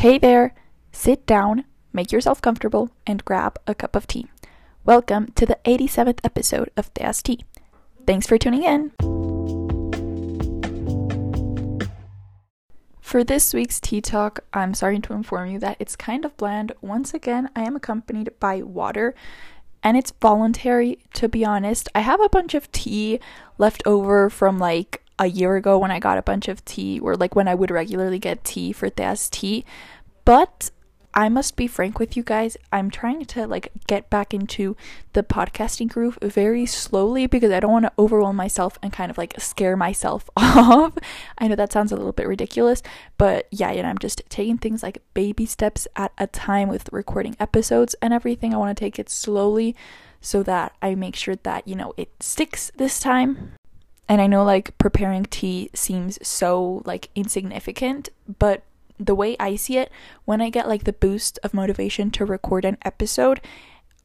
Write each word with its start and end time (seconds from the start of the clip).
Hey 0.00 0.16
there, 0.16 0.54
sit 0.92 1.26
down, 1.26 1.66
make 1.92 2.10
yourself 2.10 2.40
comfortable, 2.40 2.88
and 3.06 3.22
grab 3.22 3.58
a 3.66 3.74
cup 3.74 3.94
of 3.94 4.06
tea. 4.06 4.28
Welcome 4.82 5.30
to 5.32 5.44
the 5.44 5.58
87th 5.66 6.20
episode 6.24 6.70
of 6.74 6.90
Tea. 6.94 7.44
Thanks 8.06 8.26
for 8.26 8.38
tuning 8.38 8.62
in. 8.62 8.92
For 13.02 13.22
this 13.22 13.52
week's 13.52 13.78
tea 13.78 14.00
talk, 14.00 14.40
I'm 14.54 14.72
sorry 14.72 15.00
to 15.00 15.12
inform 15.12 15.50
you 15.50 15.58
that 15.58 15.76
it's 15.78 15.96
kind 15.96 16.24
of 16.24 16.34
bland. 16.38 16.72
Once 16.80 17.12
again, 17.12 17.50
I 17.54 17.64
am 17.64 17.76
accompanied 17.76 18.30
by 18.40 18.62
water 18.62 19.14
and 19.82 19.98
it's 19.98 20.14
voluntary 20.22 20.98
to 21.12 21.28
be 21.28 21.44
honest. 21.44 21.90
I 21.94 22.00
have 22.00 22.22
a 22.22 22.30
bunch 22.30 22.54
of 22.54 22.72
tea 22.72 23.20
left 23.58 23.82
over 23.84 24.30
from 24.30 24.58
like 24.58 25.04
a 25.20 25.26
year 25.26 25.54
ago 25.54 25.78
when 25.78 25.92
I 25.92 26.00
got 26.00 26.18
a 26.18 26.22
bunch 26.22 26.48
of 26.48 26.64
tea, 26.64 26.98
or 26.98 27.14
like 27.14 27.36
when 27.36 27.46
I 27.46 27.54
would 27.54 27.70
regularly 27.70 28.18
get 28.18 28.42
tea 28.42 28.72
for 28.72 28.88
Thea's 28.88 29.28
tea. 29.28 29.64
But 30.24 30.70
I 31.12 31.28
must 31.28 31.56
be 31.56 31.66
frank 31.66 31.98
with 31.98 32.16
you 32.16 32.22
guys. 32.22 32.56
I'm 32.72 32.88
trying 32.88 33.24
to 33.24 33.46
like 33.46 33.72
get 33.88 34.08
back 34.10 34.32
into 34.32 34.76
the 35.12 35.24
podcasting 35.24 35.88
groove 35.88 36.18
very 36.22 36.66
slowly 36.66 37.26
because 37.26 37.50
I 37.50 37.58
don't 37.58 37.72
want 37.72 37.86
to 37.86 37.92
overwhelm 37.98 38.36
myself 38.36 38.78
and 38.80 38.92
kind 38.92 39.10
of 39.10 39.18
like 39.18 39.34
scare 39.38 39.76
myself 39.76 40.30
off. 40.36 40.96
I 41.36 41.48
know 41.48 41.56
that 41.56 41.72
sounds 41.72 41.90
a 41.90 41.96
little 41.96 42.12
bit 42.12 42.28
ridiculous, 42.28 42.82
but 43.18 43.48
yeah, 43.50 43.72
know, 43.82 43.88
I'm 43.88 43.98
just 43.98 44.22
taking 44.28 44.58
things 44.58 44.82
like 44.82 45.02
baby 45.12 45.46
steps 45.46 45.88
at 45.96 46.12
a 46.16 46.28
time 46.28 46.68
with 46.68 46.88
recording 46.92 47.36
episodes 47.40 47.96
and 48.00 48.14
everything. 48.14 48.54
I 48.54 48.58
want 48.58 48.76
to 48.76 48.80
take 48.80 48.98
it 48.98 49.10
slowly 49.10 49.74
so 50.20 50.44
that 50.44 50.76
I 50.80 50.94
make 50.94 51.16
sure 51.16 51.36
that, 51.36 51.66
you 51.66 51.74
know, 51.74 51.92
it 51.96 52.10
sticks 52.20 52.70
this 52.76 53.00
time. 53.00 53.54
And 54.10 54.20
I 54.20 54.26
know 54.26 54.42
like 54.42 54.76
preparing 54.76 55.24
tea 55.26 55.70
seems 55.72 56.18
so 56.26 56.82
like 56.84 57.10
insignificant, 57.14 58.08
but 58.40 58.64
the 58.98 59.14
way 59.14 59.36
I 59.38 59.54
see 59.54 59.78
it, 59.78 59.92
when 60.24 60.40
I 60.40 60.50
get 60.50 60.66
like 60.66 60.82
the 60.82 60.92
boost 60.92 61.38
of 61.44 61.54
motivation 61.54 62.10
to 62.10 62.24
record 62.24 62.64
an 62.64 62.76
episode, 62.84 63.40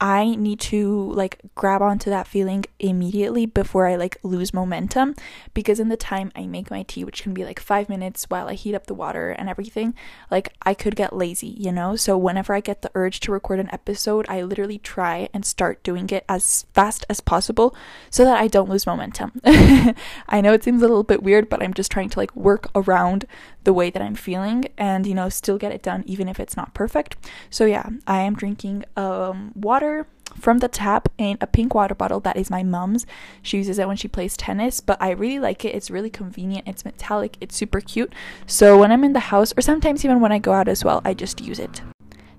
I 0.06 0.36
need 0.36 0.59
to 0.59 1.11
like 1.14 1.39
grab 1.56 1.81
onto 1.81 2.11
that 2.11 2.28
feeling 2.28 2.66
immediately 2.78 3.48
before 3.48 3.88
I 3.88 3.95
like 3.95 4.20
lose 4.22 4.53
momentum 4.53 5.16
because 5.56 5.80
in 5.80 5.89
the 5.89 5.98
time 5.98 6.31
I 6.36 6.45
make 6.45 6.70
my 6.70 6.84
tea, 6.84 7.03
which 7.03 7.23
can 7.23 7.34
be 7.34 7.44
like 7.44 7.59
five 7.59 7.89
minutes 7.89 8.26
while 8.30 8.48
I 8.48 8.53
heat 8.53 8.76
up 8.76 8.86
the 8.86 8.94
water 8.94 9.31
and 9.31 9.50
everything, 9.50 9.95
like 10.30 10.53
I 10.61 10.76
could 10.76 10.95
get 10.95 11.16
lazy, 11.16 11.56
you 11.58 11.72
know? 11.72 11.95
So 11.95 12.20
whenever 12.20 12.53
I 12.53 12.59
get 12.59 12.83
the 12.83 12.92
urge 12.94 13.20
to 13.22 13.31
record 13.31 13.59
an 13.59 13.73
episode, 13.73 14.28
I 14.30 14.44
literally 14.44 14.78
try 14.78 15.28
and 15.33 15.44
start 15.44 15.81
doing 15.81 16.08
it 16.11 16.23
as 16.30 16.67
fast 16.76 17.03
as 17.09 17.20
possible 17.20 17.76
so 18.11 18.23
that 18.26 18.39
I 18.39 18.48
don't 18.48 18.70
lose 18.70 18.86
momentum. 18.86 19.31
I 19.45 20.39
know 20.39 20.53
it 20.53 20.64
seems 20.64 20.83
a 20.83 20.88
little 20.88 21.02
bit 21.02 21.23
weird, 21.23 21.50
but 21.50 21.64
I'm 21.64 21.73
just 21.73 21.89
trying 21.89 22.09
to 22.09 22.20
like 22.20 22.36
work 22.36 22.70
around 22.76 23.26
the 23.64 23.73
way 23.73 23.89
that 23.89 24.03
I'm 24.03 24.14
feeling 24.14 24.66
and, 24.78 25.08
you 25.08 25.16
know, 25.16 25.30
still 25.30 25.58
get 25.58 25.72
it 25.72 25.81
done 25.81 26.03
even 26.06 26.30
if 26.30 26.39
it's 26.39 26.56
not 26.56 26.76
perfect. 26.76 27.17
So 27.50 27.66
yeah, 27.66 27.89
I 28.06 28.22
am 28.22 28.36
drinking 28.36 28.86
um 28.95 29.52
water 29.56 29.95
water 29.96 30.10
from 30.36 30.58
the 30.60 30.68
tap 30.68 31.08
in 31.18 31.38
a 31.40 31.48
pink 31.48 31.74
water 31.74 31.96
bottle 31.96 32.20
that 32.20 32.36
is 32.36 32.50
my 32.50 32.62
mom's. 32.62 33.06
She 33.42 33.58
uses 33.58 33.80
it 33.80 33.88
when 33.88 33.98
she 33.98 34.08
plays 34.08 34.36
tennis, 34.36 34.82
but 34.82 35.02
I 35.02 35.12
really 35.12 35.40
like 35.40 35.64
it. 35.64 35.74
It's 35.74 35.90
really 35.90 36.10
convenient. 36.10 36.68
It's 36.68 36.84
metallic. 36.84 37.38
It's 37.40 37.56
super 37.56 37.80
cute. 37.80 38.14
So 38.46 38.78
when 38.78 38.92
I'm 38.92 39.04
in 39.04 39.14
the 39.14 39.32
house 39.32 39.54
or 39.58 39.62
sometimes 39.62 40.04
even 40.04 40.20
when 40.20 40.32
I 40.32 40.40
go 40.40 40.54
out 40.54 40.68
as 40.68 40.84
well, 40.84 41.02
I 41.06 41.14
just 41.14 41.42
use 41.42 41.60
it. 41.60 41.82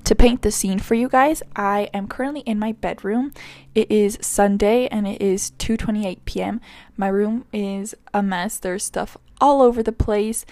To 0.05 0.15
paint 0.15 0.43
the 0.43 0.53
scene 0.53 0.79
for 0.79 0.95
you 0.95 1.09
guys, 1.09 1.43
I 1.57 1.89
am 1.93 2.07
currently 2.07 2.43
in 2.43 2.61
my 2.61 2.73
bedroom. 2.73 3.33
It 3.75 3.91
is 3.91 4.19
Sunday 4.21 4.87
and 4.89 5.07
it 5.07 5.21
is 5.21 5.53
2:28 5.59 6.19
p.m. 6.27 6.61
My 6.97 7.09
room 7.09 7.45
is 7.53 7.95
a 8.15 8.23
mess. 8.23 8.59
There's 8.59 8.85
stuff 8.85 9.17
all 9.41 9.63
over 9.63 9.83
the 9.83 9.91
place. 9.91 10.45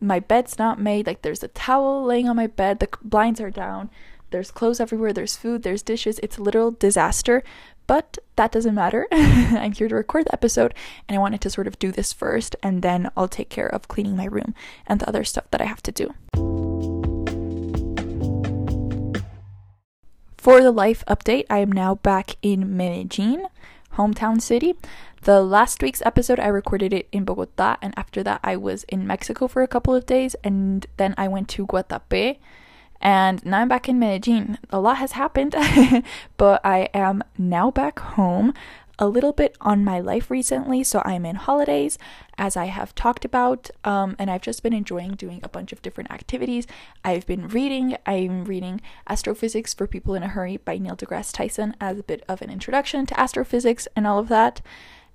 My 0.00 0.20
bed's 0.20 0.58
not 0.58 0.78
made. 0.78 1.06
Like 1.06 1.22
there's 1.22 1.42
a 1.42 1.48
towel 1.48 2.04
laying 2.04 2.28
on 2.28 2.36
my 2.36 2.48
bed. 2.48 2.80
The 2.80 2.88
blinds 3.02 3.40
are 3.40 3.50
down. 3.50 3.88
There's 4.30 4.50
clothes 4.50 4.80
everywhere, 4.80 5.12
there's 5.12 5.36
food, 5.36 5.62
there's 5.62 5.82
dishes. 5.82 6.20
It's 6.22 6.36
a 6.36 6.42
literal 6.42 6.72
disaster. 6.72 7.42
But 7.86 8.18
that 8.36 8.52
doesn't 8.52 8.74
matter. 8.74 9.06
I'm 9.12 9.72
here 9.72 9.88
to 9.88 9.94
record 9.94 10.26
the 10.26 10.34
episode 10.34 10.74
and 11.08 11.16
I 11.16 11.20
wanted 11.20 11.40
to 11.40 11.50
sort 11.50 11.66
of 11.66 11.78
do 11.78 11.90
this 11.90 12.12
first 12.12 12.54
and 12.62 12.82
then 12.82 13.10
I'll 13.16 13.28
take 13.28 13.48
care 13.48 13.66
of 13.66 13.88
cleaning 13.88 14.14
my 14.16 14.26
room 14.26 14.54
and 14.86 15.00
the 15.00 15.08
other 15.08 15.24
stuff 15.24 15.50
that 15.50 15.62
I 15.62 15.64
have 15.64 15.82
to 15.84 15.92
do. 15.92 16.12
For 20.36 20.60
the 20.60 20.70
life 20.70 21.02
update, 21.08 21.46
I 21.48 21.58
am 21.58 21.72
now 21.72 21.94
back 21.94 22.36
in 22.42 22.76
Medellin, 22.76 23.46
hometown 23.94 24.40
city. 24.40 24.74
The 25.22 25.42
last 25.42 25.82
week's 25.82 26.02
episode, 26.04 26.38
I 26.38 26.46
recorded 26.46 26.92
it 26.92 27.08
in 27.10 27.24
Bogota, 27.24 27.76
and 27.82 27.92
after 27.96 28.22
that, 28.22 28.40
I 28.44 28.56
was 28.56 28.84
in 28.84 29.06
Mexico 29.06 29.48
for 29.48 29.62
a 29.62 29.66
couple 29.66 29.94
of 29.94 30.06
days, 30.06 30.36
and 30.44 30.86
then 30.96 31.14
I 31.18 31.26
went 31.26 31.48
to 31.50 31.66
Guatapé 31.66 32.38
and 33.00 33.44
now 33.44 33.60
I'm 33.60 33.68
back 33.68 33.88
in 33.88 33.98
Medellin. 33.98 34.58
A 34.70 34.80
lot 34.80 34.98
has 34.98 35.12
happened, 35.12 35.54
but 36.36 36.60
I 36.64 36.88
am 36.94 37.22
now 37.36 37.70
back 37.70 37.98
home 37.98 38.54
a 38.98 39.06
little 39.06 39.32
bit 39.32 39.56
on 39.60 39.84
my 39.84 40.00
life 40.00 40.30
recently. 40.30 40.82
So 40.82 41.02
I'm 41.04 41.24
in 41.24 41.36
holidays, 41.36 41.98
as 42.36 42.56
I 42.56 42.66
have 42.66 42.94
talked 42.94 43.24
about, 43.24 43.70
um, 43.84 44.16
and 44.18 44.30
I've 44.30 44.42
just 44.42 44.62
been 44.62 44.72
enjoying 44.72 45.12
doing 45.12 45.40
a 45.42 45.48
bunch 45.48 45.72
of 45.72 45.82
different 45.82 46.10
activities. 46.10 46.66
I've 47.04 47.26
been 47.26 47.48
reading. 47.48 47.96
I'm 48.06 48.44
reading 48.44 48.80
Astrophysics 49.08 49.72
for 49.72 49.86
People 49.86 50.14
in 50.14 50.22
a 50.22 50.28
Hurry 50.28 50.56
by 50.56 50.78
Neil 50.78 50.96
deGrasse 50.96 51.32
Tyson 51.32 51.76
as 51.80 51.98
a 51.98 52.02
bit 52.02 52.24
of 52.28 52.42
an 52.42 52.50
introduction 52.50 53.06
to 53.06 53.20
astrophysics 53.20 53.86
and 53.94 54.06
all 54.06 54.18
of 54.18 54.28
that. 54.28 54.60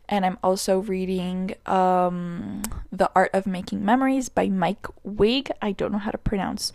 And 0.09 0.25
I'm 0.25 0.37
also 0.43 0.79
reading 0.79 1.55
um, 1.65 2.63
The 2.91 3.09
Art 3.15 3.31
of 3.33 3.47
Making 3.47 3.83
Memories 3.85 4.29
by 4.29 4.47
Mike 4.49 4.85
Wig. 5.03 5.49
I 5.61 5.71
don't 5.71 5.91
know 5.91 5.97
how 5.97 6.11
to 6.11 6.17
pronounce 6.17 6.73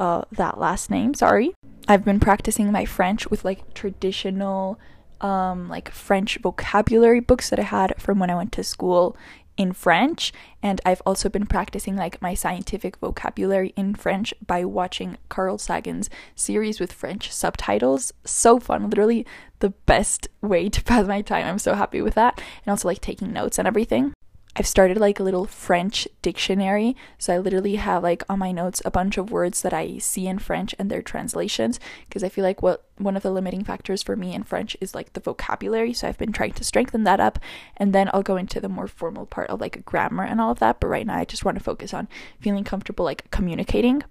uh, 0.00 0.22
that 0.32 0.58
last 0.58 0.90
name. 0.90 1.14
Sorry. 1.14 1.54
I've 1.86 2.04
been 2.04 2.20
practicing 2.20 2.72
my 2.72 2.84
French 2.86 3.30
with 3.30 3.44
like 3.44 3.74
traditional, 3.74 4.80
um, 5.20 5.68
like 5.68 5.90
French 5.90 6.38
vocabulary 6.38 7.20
books 7.20 7.50
that 7.50 7.60
I 7.60 7.64
had 7.64 7.94
from 8.00 8.18
when 8.18 8.30
I 8.30 8.34
went 8.34 8.52
to 8.52 8.64
school 8.64 9.16
in 9.56 9.72
French, 9.74 10.32
and 10.62 10.80
I've 10.86 11.02
also 11.04 11.28
been 11.28 11.44
practicing 11.44 11.94
like 11.94 12.22
my 12.22 12.32
scientific 12.32 12.96
vocabulary 12.96 13.74
in 13.76 13.94
French 13.94 14.32
by 14.46 14.64
watching 14.64 15.18
Carl 15.28 15.58
Sagan's 15.58 16.08
series 16.34 16.80
with 16.80 16.92
French 16.92 17.30
subtitles. 17.30 18.10
So 18.24 18.58
fun, 18.58 18.88
literally 18.88 19.26
the 19.58 19.70
best 19.84 20.28
way 20.40 20.70
to 20.70 20.82
pass 20.82 21.06
my 21.06 21.20
time. 21.20 21.46
I'm 21.46 21.58
so 21.58 21.74
happy 21.74 22.00
with 22.00 22.14
that, 22.14 22.40
and 22.64 22.70
also 22.70 22.88
like 22.88 23.02
taking 23.02 23.34
notes 23.34 23.58
and 23.58 23.68
everything. 23.68 24.14
I've 24.56 24.66
started 24.66 24.96
like 24.98 25.20
a 25.20 25.22
little 25.22 25.46
French 25.46 26.08
dictionary. 26.22 26.96
So 27.18 27.34
I 27.34 27.38
literally 27.38 27.76
have 27.76 28.02
like 28.02 28.24
on 28.28 28.40
my 28.40 28.50
notes 28.50 28.82
a 28.84 28.90
bunch 28.90 29.16
of 29.16 29.30
words 29.30 29.62
that 29.62 29.72
I 29.72 29.98
see 29.98 30.26
in 30.26 30.40
French 30.40 30.74
and 30.78 30.90
their 30.90 31.02
translations 31.02 31.78
because 32.08 32.24
I 32.24 32.28
feel 32.28 32.42
like 32.44 32.60
what 32.60 32.84
one 32.98 33.16
of 33.16 33.22
the 33.22 33.30
limiting 33.30 33.62
factors 33.62 34.02
for 34.02 34.16
me 34.16 34.34
in 34.34 34.42
French 34.42 34.76
is 34.80 34.94
like 34.94 35.12
the 35.12 35.20
vocabulary. 35.20 35.92
So 35.92 36.08
I've 36.08 36.18
been 36.18 36.32
trying 36.32 36.52
to 36.54 36.64
strengthen 36.64 37.04
that 37.04 37.20
up 37.20 37.38
and 37.76 37.92
then 37.92 38.10
I'll 38.12 38.24
go 38.24 38.36
into 38.36 38.60
the 38.60 38.68
more 38.68 38.88
formal 38.88 39.24
part 39.24 39.48
of 39.50 39.60
like 39.60 39.84
grammar 39.84 40.24
and 40.24 40.40
all 40.40 40.50
of 40.50 40.58
that. 40.58 40.80
But 40.80 40.88
right 40.88 41.06
now 41.06 41.18
I 41.18 41.24
just 41.24 41.44
want 41.44 41.56
to 41.56 41.64
focus 41.64 41.94
on 41.94 42.08
feeling 42.40 42.64
comfortable 42.64 43.04
like 43.04 43.30
communicating. 43.30 44.02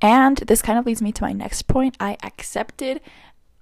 And 0.00 0.36
this 0.38 0.62
kind 0.62 0.78
of 0.78 0.86
leads 0.86 1.02
me 1.02 1.10
to 1.12 1.22
my 1.22 1.32
next 1.32 1.62
point. 1.62 1.96
I 1.98 2.18
accepted 2.22 3.00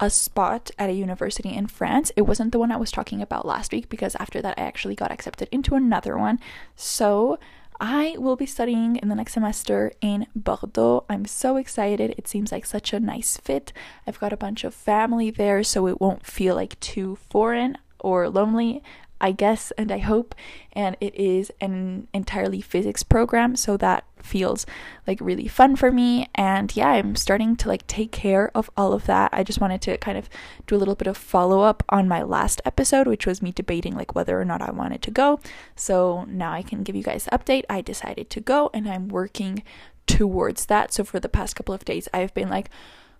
a 0.00 0.10
spot 0.10 0.70
at 0.78 0.90
a 0.90 0.94
university 0.94 1.50
in 1.50 1.66
France. 1.66 2.10
It 2.16 2.22
wasn't 2.22 2.52
the 2.52 2.58
one 2.58 2.72
I 2.72 2.76
was 2.76 2.90
talking 2.90 3.22
about 3.22 3.46
last 3.46 3.72
week 3.72 3.88
because 3.88 4.16
after 4.16 4.42
that 4.42 4.58
I 4.58 4.62
actually 4.62 4.94
got 4.94 5.12
accepted 5.12 5.48
into 5.52 5.74
another 5.74 6.18
one. 6.18 6.40
So 6.76 7.38
I 7.80 8.16
will 8.18 8.36
be 8.36 8.46
studying 8.46 8.96
in 8.96 9.08
the 9.08 9.14
next 9.14 9.32
semester 9.34 9.92
in 10.00 10.26
Bordeaux. 10.34 11.04
I'm 11.08 11.24
so 11.26 11.56
excited. 11.56 12.14
It 12.16 12.28
seems 12.28 12.52
like 12.52 12.66
such 12.66 12.92
a 12.92 13.00
nice 13.00 13.36
fit. 13.36 13.72
I've 14.06 14.20
got 14.20 14.32
a 14.32 14.36
bunch 14.36 14.64
of 14.64 14.74
family 14.74 15.30
there, 15.30 15.62
so 15.64 15.86
it 15.88 16.00
won't 16.00 16.26
feel 16.26 16.54
like 16.54 16.78
too 16.80 17.18
foreign 17.28 17.78
or 17.98 18.28
lonely. 18.28 18.82
I 19.20 19.32
guess 19.32 19.72
and 19.78 19.90
I 19.90 19.98
hope. 19.98 20.34
And 20.72 20.96
it 21.00 21.14
is 21.14 21.52
an 21.60 22.08
entirely 22.12 22.60
physics 22.60 23.02
program, 23.02 23.56
so 23.56 23.76
that 23.76 24.04
feels 24.18 24.66
like 25.06 25.18
really 25.20 25.46
fun 25.46 25.76
for 25.76 25.92
me. 25.92 26.28
And 26.34 26.74
yeah, 26.74 26.88
I'm 26.88 27.14
starting 27.14 27.56
to 27.56 27.68
like 27.68 27.86
take 27.86 28.10
care 28.10 28.50
of 28.54 28.70
all 28.76 28.92
of 28.92 29.06
that. 29.06 29.30
I 29.32 29.44
just 29.44 29.60
wanted 29.60 29.82
to 29.82 29.98
kind 29.98 30.18
of 30.18 30.28
do 30.66 30.76
a 30.76 30.78
little 30.78 30.94
bit 30.94 31.06
of 31.06 31.16
follow 31.16 31.62
up 31.62 31.82
on 31.88 32.08
my 32.08 32.22
last 32.22 32.60
episode, 32.64 33.06
which 33.06 33.26
was 33.26 33.42
me 33.42 33.52
debating 33.52 33.94
like 33.94 34.14
whether 34.14 34.40
or 34.40 34.44
not 34.44 34.62
I 34.62 34.70
wanted 34.70 35.02
to 35.02 35.10
go. 35.10 35.40
So 35.76 36.24
now 36.28 36.52
I 36.52 36.62
can 36.62 36.82
give 36.82 36.96
you 36.96 37.02
guys 37.02 37.28
update. 37.30 37.64
I 37.68 37.80
decided 37.82 38.30
to 38.30 38.40
go 38.40 38.70
and 38.72 38.88
I'm 38.88 39.08
working 39.08 39.62
towards 40.06 40.66
that. 40.66 40.92
So 40.92 41.04
for 41.04 41.20
the 41.20 41.28
past 41.28 41.56
couple 41.56 41.74
of 41.74 41.84
days, 41.84 42.08
I've 42.12 42.34
been 42.34 42.48
like, 42.48 42.70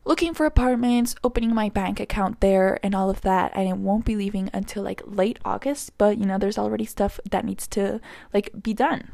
looking 0.05 0.35
for 0.35 0.47
apartments, 0.47 1.15
opening 1.25 1.55
my 1.55 1.69
bank 1.69 2.01
account 2.01 2.41
there, 2.41 2.79
and 2.83 2.95
all 2.95 3.11
of 3.11 3.23
that. 3.23 3.53
And 3.55 3.69
it 3.69 3.77
won't 3.77 4.05
be 4.05 4.17
leaving 4.17 4.51
until 4.53 4.83
like 4.83 5.03
late 5.05 5.39
August, 5.45 5.97
but 5.99 6.19
you 6.19 6.27
know, 6.27 6.39
there's 6.39 6.59
already 6.59 6.85
stuff 6.85 7.19
that 7.31 7.45
needs 7.45 7.67
to 7.69 8.01
like 8.33 8.51
be 8.63 8.75
done. 8.75 9.11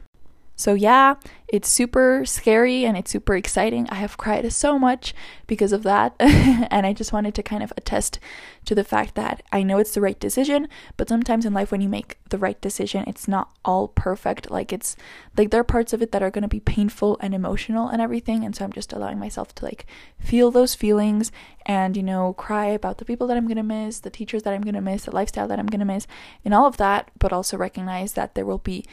So, 0.61 0.75
yeah, 0.75 1.15
it's 1.49 1.71
super 1.71 2.27
scary 2.27 2.85
and 2.85 2.95
it's 2.95 3.11
super 3.11 3.35
exciting. 3.35 3.89
I 3.89 3.95
have 3.95 4.19
cried 4.19 4.53
so 4.53 4.79
much 4.79 5.15
because 5.47 5.73
of 5.73 5.85
that. 5.85 6.15
and 6.21 6.85
I 6.85 6.93
just 6.93 7.15
wanted 7.15 7.35
to 7.37 7.43
kind 7.43 7.63
of 7.63 7.73
attest 7.79 8.19
to 8.67 8.75
the 8.75 8.85
fact 8.85 9.15
that 9.15 9.43
I 9.51 9.63
know 9.63 9.79
it's 9.79 9.95
the 9.95 10.03
right 10.03 10.21
decision, 10.21 10.69
but 10.99 11.09
sometimes 11.09 11.47
in 11.47 11.55
life, 11.55 11.73
when 11.73 11.81
you 11.81 11.89
make 11.89 12.19
the 12.29 12.37
right 12.37 12.61
decision, 12.61 13.05
it's 13.07 13.27
not 13.27 13.49
all 13.65 13.89
perfect. 13.89 14.51
Like, 14.51 14.71
it's 14.71 14.97
like 15.35 15.49
there 15.49 15.63
are 15.63 15.65
parts 15.65 15.95
of 15.95 16.03
it 16.03 16.13
that 16.13 16.23
are 16.23 16.31
going 16.31 16.43
to 16.43 16.49
be 16.49 16.61
painful 16.61 17.17
and 17.23 17.35
emotional 17.35 17.89
and 17.89 18.03
everything. 18.03 18.45
And 18.45 18.55
so, 18.55 18.67
I'm 18.67 18.73
just 18.75 18.93
allowing 18.93 19.19
myself 19.19 19.55
to 19.55 19.65
like 19.65 19.87
feel 20.19 20.51
those 20.51 20.75
feelings 20.75 21.33
and, 21.65 21.97
you 21.97 22.03
know, 22.03 22.35
cry 22.35 22.67
about 22.67 22.99
the 22.99 23.07
people 23.07 23.27
that 23.29 23.39
I'm 23.39 23.47
going 23.47 23.57
to 23.57 23.63
miss, 23.63 24.01
the 24.01 24.11
teachers 24.11 24.43
that 24.43 24.53
I'm 24.53 24.61
going 24.61 24.75
to 24.75 24.83
miss, 24.83 25.07
the 25.07 25.15
lifestyle 25.17 25.49
that 25.49 25.59
I'm 25.59 25.69
going 25.69 25.81
to 25.81 25.87
miss, 25.87 26.07
and 26.45 26.53
all 26.53 26.67
of 26.67 26.77
that, 26.77 27.11
but 27.19 27.33
also 27.33 27.57
recognize 27.57 28.13
that 28.13 28.35
there 28.35 28.45
will 28.45 28.59
be 28.59 28.85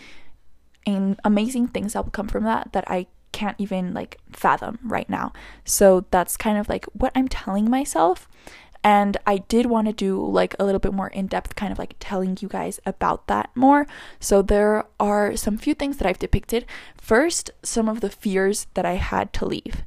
and 0.87 1.19
amazing 1.23 1.67
things 1.67 1.93
that 1.93 2.03
will 2.03 2.11
come 2.11 2.29
from 2.29 2.45
that 2.45 2.71
that 2.71 2.85
I 2.89 3.07
can't 3.33 3.59
even 3.59 3.93
like 3.93 4.17
fathom 4.31 4.79
right 4.83 5.09
now. 5.09 5.33
So 5.65 6.05
that's 6.09 6.37
kind 6.37 6.57
of 6.57 6.69
like 6.69 6.85
what 6.93 7.11
I'm 7.13 7.27
telling 7.27 7.69
myself. 7.69 8.27
And 8.83 9.17
I 9.27 9.39
did 9.39 9.65
want 9.65 9.87
to 9.87 9.93
do 9.93 10.25
like 10.25 10.55
a 10.57 10.63
little 10.63 10.79
bit 10.79 10.93
more 10.93 11.09
in 11.09 11.27
depth, 11.27 11.55
kind 11.55 11.73
of 11.73 11.77
like 11.77 11.95
telling 11.99 12.37
you 12.39 12.47
guys 12.47 12.79
about 12.85 13.27
that 13.27 13.49
more. 13.53 13.85
So 14.19 14.41
there 14.41 14.85
are 14.99 15.35
some 15.35 15.57
few 15.57 15.73
things 15.73 15.97
that 15.97 16.07
I've 16.07 16.19
depicted. 16.19 16.65
First, 16.95 17.51
some 17.63 17.89
of 17.89 17.99
the 17.99 18.09
fears 18.09 18.67
that 18.75 18.85
I 18.85 18.93
had 18.93 19.33
to 19.33 19.45
leave 19.45 19.83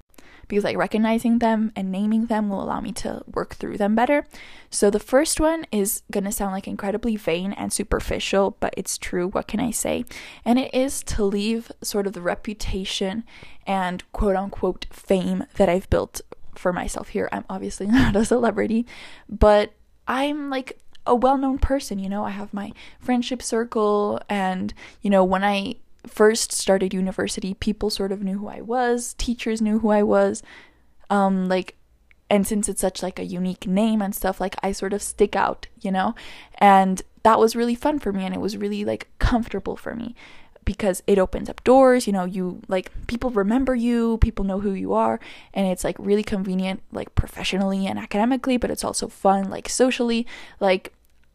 because 0.50 0.64
like 0.64 0.76
recognizing 0.76 1.38
them 1.38 1.72
and 1.74 1.90
naming 1.90 2.26
them 2.26 2.50
will 2.50 2.62
allow 2.62 2.80
me 2.80 2.92
to 2.92 3.22
work 3.32 3.54
through 3.54 3.78
them 3.78 3.94
better. 3.94 4.26
So 4.68 4.90
the 4.90 5.00
first 5.00 5.40
one 5.40 5.64
is 5.72 6.02
going 6.10 6.24
to 6.24 6.32
sound 6.32 6.52
like 6.52 6.68
incredibly 6.68 7.16
vain 7.16 7.52
and 7.52 7.72
superficial, 7.72 8.56
but 8.60 8.74
it's 8.76 8.98
true. 8.98 9.28
What 9.28 9.46
can 9.46 9.60
I 9.60 9.70
say? 9.70 10.04
And 10.44 10.58
it 10.58 10.74
is 10.74 11.02
to 11.04 11.24
leave 11.24 11.72
sort 11.82 12.06
of 12.06 12.12
the 12.12 12.20
reputation 12.20 13.24
and 13.66 14.02
quote 14.12 14.36
unquote 14.36 14.86
fame 14.90 15.44
that 15.54 15.68
I've 15.68 15.88
built 15.88 16.20
for 16.54 16.72
myself 16.72 17.08
here. 17.08 17.28
I'm 17.32 17.44
obviously 17.48 17.86
not 17.88 18.16
a 18.16 18.24
celebrity, 18.24 18.86
but 19.28 19.72
I'm 20.06 20.50
like 20.50 20.78
a 21.06 21.14
well 21.14 21.38
known 21.38 21.58
person, 21.58 21.98
you 21.98 22.08
know, 22.08 22.24
I 22.24 22.30
have 22.30 22.52
my 22.52 22.72
friendship 22.98 23.42
circle, 23.42 24.20
and 24.28 24.74
you 25.00 25.08
know, 25.10 25.24
when 25.24 25.42
I 25.42 25.76
first 26.06 26.52
started 26.52 26.94
university, 26.94 27.54
people 27.54 27.90
sort 27.90 28.12
of 28.12 28.22
knew 28.22 28.38
who 28.38 28.48
I 28.48 28.60
was, 28.60 29.14
teachers 29.14 29.60
knew 29.60 29.80
who 29.80 29.90
I 29.90 30.02
was. 30.02 30.42
Um, 31.08 31.48
like, 31.48 31.76
and 32.28 32.46
since 32.46 32.68
it's 32.68 32.80
such 32.80 33.02
like 33.02 33.18
a 33.18 33.24
unique 33.24 33.66
name 33.66 34.00
and 34.00 34.14
stuff, 34.14 34.40
like 34.40 34.56
I 34.62 34.72
sort 34.72 34.92
of 34.92 35.02
stick 35.02 35.34
out, 35.34 35.66
you 35.80 35.90
know? 35.90 36.14
And 36.58 37.02
that 37.22 37.38
was 37.38 37.56
really 37.56 37.74
fun 37.74 37.98
for 37.98 38.12
me 38.12 38.24
and 38.24 38.34
it 38.34 38.40
was 38.40 38.56
really 38.56 38.84
like 38.84 39.08
comfortable 39.18 39.76
for 39.76 39.94
me 39.94 40.14
because 40.64 41.02
it 41.06 41.18
opens 41.18 41.48
up 41.48 41.64
doors, 41.64 42.06
you 42.06 42.12
know, 42.12 42.24
you 42.24 42.60
like 42.68 42.90
people 43.06 43.30
remember 43.30 43.74
you, 43.74 44.18
people 44.18 44.44
know 44.44 44.60
who 44.60 44.72
you 44.72 44.92
are, 44.92 45.18
and 45.52 45.66
it's 45.66 45.82
like 45.82 45.96
really 45.98 46.22
convenient, 46.22 46.82
like 46.92 47.14
professionally 47.14 47.86
and 47.86 47.98
academically, 47.98 48.56
but 48.56 48.70
it's 48.70 48.84
also 48.84 49.08
fun, 49.08 49.50
like 49.50 49.68
socially. 49.68 50.26
Like, 50.60 50.92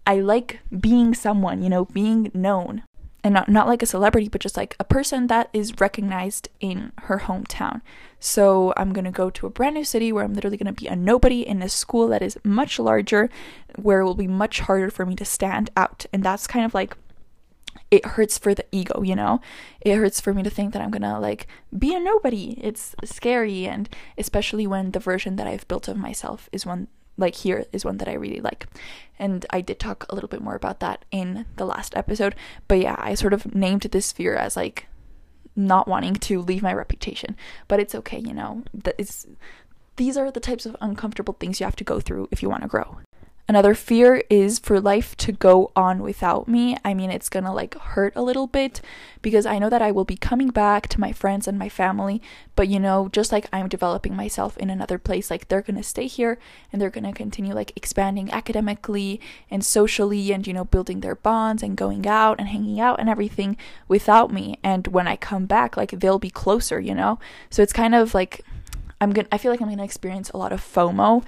I 0.08 0.20
like 0.20 0.60
being 0.80 1.14
someone, 1.14 1.64
you 1.64 1.70
know, 1.70 1.86
being 1.86 2.32
known 2.34 2.84
and 3.26 3.34
not, 3.34 3.50
not 3.50 3.66
like 3.66 3.82
a 3.82 3.88
celebrity, 3.88 4.30
but 4.30 4.40
just 4.40 4.56
like 4.56 4.76
a 4.80 4.84
person 4.84 5.26
that 5.28 5.50
is 5.52 5.74
recognized 5.80 6.48
in 6.60 6.92
her 7.06 7.22
hometown. 7.22 7.82
So 8.20 8.72
I'm 8.78 8.94
gonna 8.94 9.12
go 9.12 9.32
to 9.32 9.48
a 9.48 9.50
brand 9.50 9.74
new 9.74 9.84
city 9.84 10.14
where 10.14 10.24
I'm 10.24 10.36
literally 10.36 10.58
gonna 10.58 10.72
be 10.72 10.86
a 10.86 10.96
nobody 10.96 11.42
in 11.42 11.64
a 11.64 11.68
school 11.68 12.08
that 12.10 12.22
is 12.22 12.38
much 12.44 12.78
larger, 12.78 13.32
where 13.78 14.02
it 14.02 14.06
will 14.06 14.14
be 14.14 14.28
much 14.28 14.60
harder 14.60 14.92
for 14.92 15.08
me 15.08 15.16
to 15.16 15.26
stand 15.26 15.72
out. 15.76 16.06
And 16.14 16.22
that's 16.22 16.46
kind 16.46 16.66
of 16.66 16.76
like 16.76 16.96
it 17.90 18.06
hurts 18.06 18.38
for 18.38 18.54
the 18.54 18.66
ego, 18.72 19.02
you 19.02 19.16
know? 19.16 19.42
It 19.82 19.96
hurts 19.96 20.22
for 20.22 20.32
me 20.32 20.44
to 20.44 20.52
think 20.52 20.74
that 20.74 20.84
I'm 20.84 20.92
gonna 20.92 21.20
like 21.20 21.48
be 21.76 21.96
a 21.96 22.00
nobody. 22.00 22.60
It's 22.62 22.96
scary, 23.04 23.66
and 23.66 23.90
especially 24.20 24.68
when 24.68 24.92
the 24.92 25.00
version 25.00 25.36
that 25.38 25.48
I've 25.48 25.68
built 25.68 25.88
of 25.88 25.98
myself 25.98 26.48
is 26.52 26.64
one 26.64 26.90
like 27.18 27.36
here 27.36 27.66
is 27.72 27.86
one 27.86 27.98
that 27.98 28.08
I 28.08 28.14
really 28.14 28.42
like. 28.42 28.68
And 29.18 29.46
I 29.50 29.62
did 29.62 29.80
talk 29.80 30.06
a 30.10 30.16
little 30.16 30.28
bit 30.28 30.42
more 30.42 30.56
about 30.56 30.80
that 30.82 31.06
in 31.12 31.46
the 31.56 31.66
last 31.66 31.96
episode. 31.96 32.36
But 32.68 32.80
yeah, 32.80 32.96
I 32.98 33.16
sort 33.16 33.34
of 33.34 33.56
named 33.56 33.82
this 33.84 34.12
fear 34.12 34.36
as 34.36 34.56
like 34.56 34.88
not 35.56 35.88
wanting 35.88 36.16
to 36.16 36.42
leave 36.42 36.62
my 36.62 36.74
reputation. 36.74 37.36
But 37.68 37.80
it's 37.80 37.96
okay, 37.96 38.20
you 38.20 38.34
know. 38.34 38.64
That 38.74 38.96
is 38.98 39.28
these 39.96 40.18
are 40.18 40.30
the 40.30 40.42
types 40.42 40.66
of 40.66 40.76
uncomfortable 40.82 41.36
things 41.40 41.60
you 41.60 41.66
have 41.66 41.76
to 41.78 41.84
go 41.84 42.00
through 42.00 42.28
if 42.32 42.44
you 42.44 42.50
want 42.50 42.64
to 42.64 42.68
grow. 42.68 42.98
Another 43.48 43.76
fear 43.76 44.24
is 44.28 44.58
for 44.58 44.82
life 44.82 45.16
to 45.18 45.32
go 45.32 45.72
on 45.76 46.02
without 46.02 46.48
me. 46.48 46.76
I 46.84 46.96
mean, 46.96 47.12
it's 47.12 47.30
gonna 47.30 47.54
like 47.54 47.78
hurt 47.78 48.14
a 48.16 48.24
little 48.24 48.48
bit 48.48 48.82
because 49.22 49.46
I 49.46 49.60
know 49.60 49.70
that 49.70 49.84
I 49.84 49.92
will 49.92 50.04
be 50.04 50.18
coming 50.18 50.48
back 50.48 50.88
to 50.90 51.00
my 51.00 51.12
friends 51.12 51.48
and 51.48 51.60
my 51.60 51.70
family, 51.70 52.24
but 52.56 52.68
you 52.68 52.80
know, 52.80 53.08
just 53.12 53.32
like 53.32 53.46
I'm 53.54 53.70
developing 53.70 54.16
myself 54.16 54.58
in 54.58 54.72
another 54.72 54.98
place, 54.98 55.30
like 55.30 55.48
they're 55.48 55.62
gonna 55.62 55.84
stay 55.84 56.08
here 56.08 56.40
and 56.74 56.82
they're 56.82 56.90
gonna 56.90 57.14
continue 57.14 57.54
like 57.54 57.72
expanding 57.76 58.32
academically 58.32 59.22
and 59.52 59.64
socially 59.64 60.32
and 60.32 60.48
you 60.48 60.54
know, 60.54 60.66
building 60.66 61.02
their 61.02 61.16
bonds 61.16 61.62
and 61.62 61.78
going 61.78 62.08
out 62.08 62.40
and 62.40 62.50
hanging 62.50 62.80
out 62.80 63.00
and 63.00 63.10
everything 63.10 63.58
without 63.88 64.34
me. 64.34 64.58
And 64.64 64.88
when 64.88 65.08
I 65.08 65.18
come 65.18 65.46
back, 65.46 65.78
like 65.78 65.92
they'll 65.92 66.18
be 66.18 66.32
closer, 66.32 66.80
you 66.80 66.96
know? 66.96 67.20
So 67.52 67.62
it's 67.62 67.74
kind 67.74 67.94
of 67.94 68.16
like 68.16 68.42
I'm 69.00 69.14
gonna, 69.14 69.28
I 69.32 69.38
feel 69.38 69.52
like 69.52 69.62
I'm 69.62 69.70
gonna 69.70 69.84
experience 69.84 70.32
a 70.32 70.38
lot 70.38 70.52
of 70.52 70.62
FOMO 70.62 71.24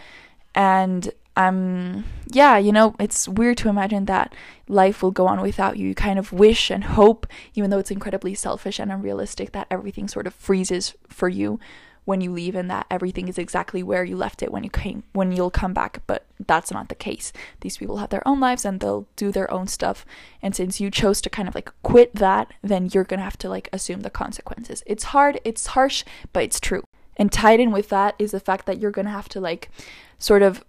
and 0.56 1.12
um 1.38 2.04
yeah 2.32 2.58
you 2.58 2.72
know 2.72 2.96
it's 3.00 3.28
weird 3.28 3.58
to 3.58 3.70
imagine 3.70 4.06
that 4.06 4.34
life 4.68 5.02
will 5.02 5.12
go 5.12 5.28
on 5.28 5.42
without 5.42 5.78
you. 5.78 5.88
You 5.88 5.96
kind 5.96 6.20
of 6.20 6.34
wish 6.34 6.70
and 6.70 6.84
hope 6.84 7.28
even 7.54 7.70
though 7.70 7.80
it's 7.80 7.92
incredibly 7.92 8.34
selfish 8.34 8.80
and 8.80 8.92
unrealistic 8.92 9.52
that 9.54 9.68
everything 9.72 10.08
sort 10.08 10.28
of 10.28 10.34
freezes 10.34 10.96
for 11.08 11.30
you 11.30 11.60
when 12.08 12.22
you 12.22 12.32
leave 12.32 12.56
and 12.56 12.72
that 12.72 12.88
everything 12.90 13.28
is 13.28 13.38
exactly 13.38 13.84
where 13.84 14.06
you 14.06 14.16
left 14.16 14.42
it 14.42 14.50
when 14.50 14.64
you 14.64 14.70
came 14.70 15.04
when 15.12 15.34
you'll 15.34 15.52
come 15.52 15.74
back. 15.74 16.02
But 16.08 16.26
that's 16.46 16.72
not 16.72 16.88
the 16.88 16.96
case. 16.96 17.34
These 17.60 17.78
people 17.78 17.98
have 17.98 18.12
their 18.12 18.26
own 18.26 18.40
lives 18.40 18.64
and 18.64 18.80
they'll 18.80 19.08
do 19.18 19.30
their 19.30 19.52
own 19.52 19.68
stuff. 19.68 20.06
And 20.42 20.56
since 20.56 20.80
you 20.80 20.90
chose 20.90 21.20
to 21.22 21.30
kind 21.30 21.50
of 21.50 21.56
like 21.56 21.70
quit 21.84 22.16
that 22.16 22.54
then 22.62 22.90
you're 22.94 23.04
going 23.04 23.20
to 23.20 23.26
have 23.26 23.38
to 23.40 23.50
like 23.50 23.70
assume 23.74 24.02
the 24.02 24.10
consequences. 24.10 24.84
It's 24.86 25.06
hard 25.06 25.42
it's 25.44 25.68
harsh 25.68 26.06
but 26.32 26.44
it's 26.44 26.62
true. 26.62 26.84
And 27.18 27.30
tied 27.30 27.60
in 27.60 27.72
with 27.72 27.90
that 27.90 28.16
is 28.18 28.32
the 28.32 28.40
fact 28.40 28.68
that 28.68 28.80
you're 28.80 28.92
going 28.92 29.06
to 29.06 29.12
have 29.12 29.28
to 29.30 29.42
like 29.42 29.70
sort 30.18 30.44
of 30.44 30.64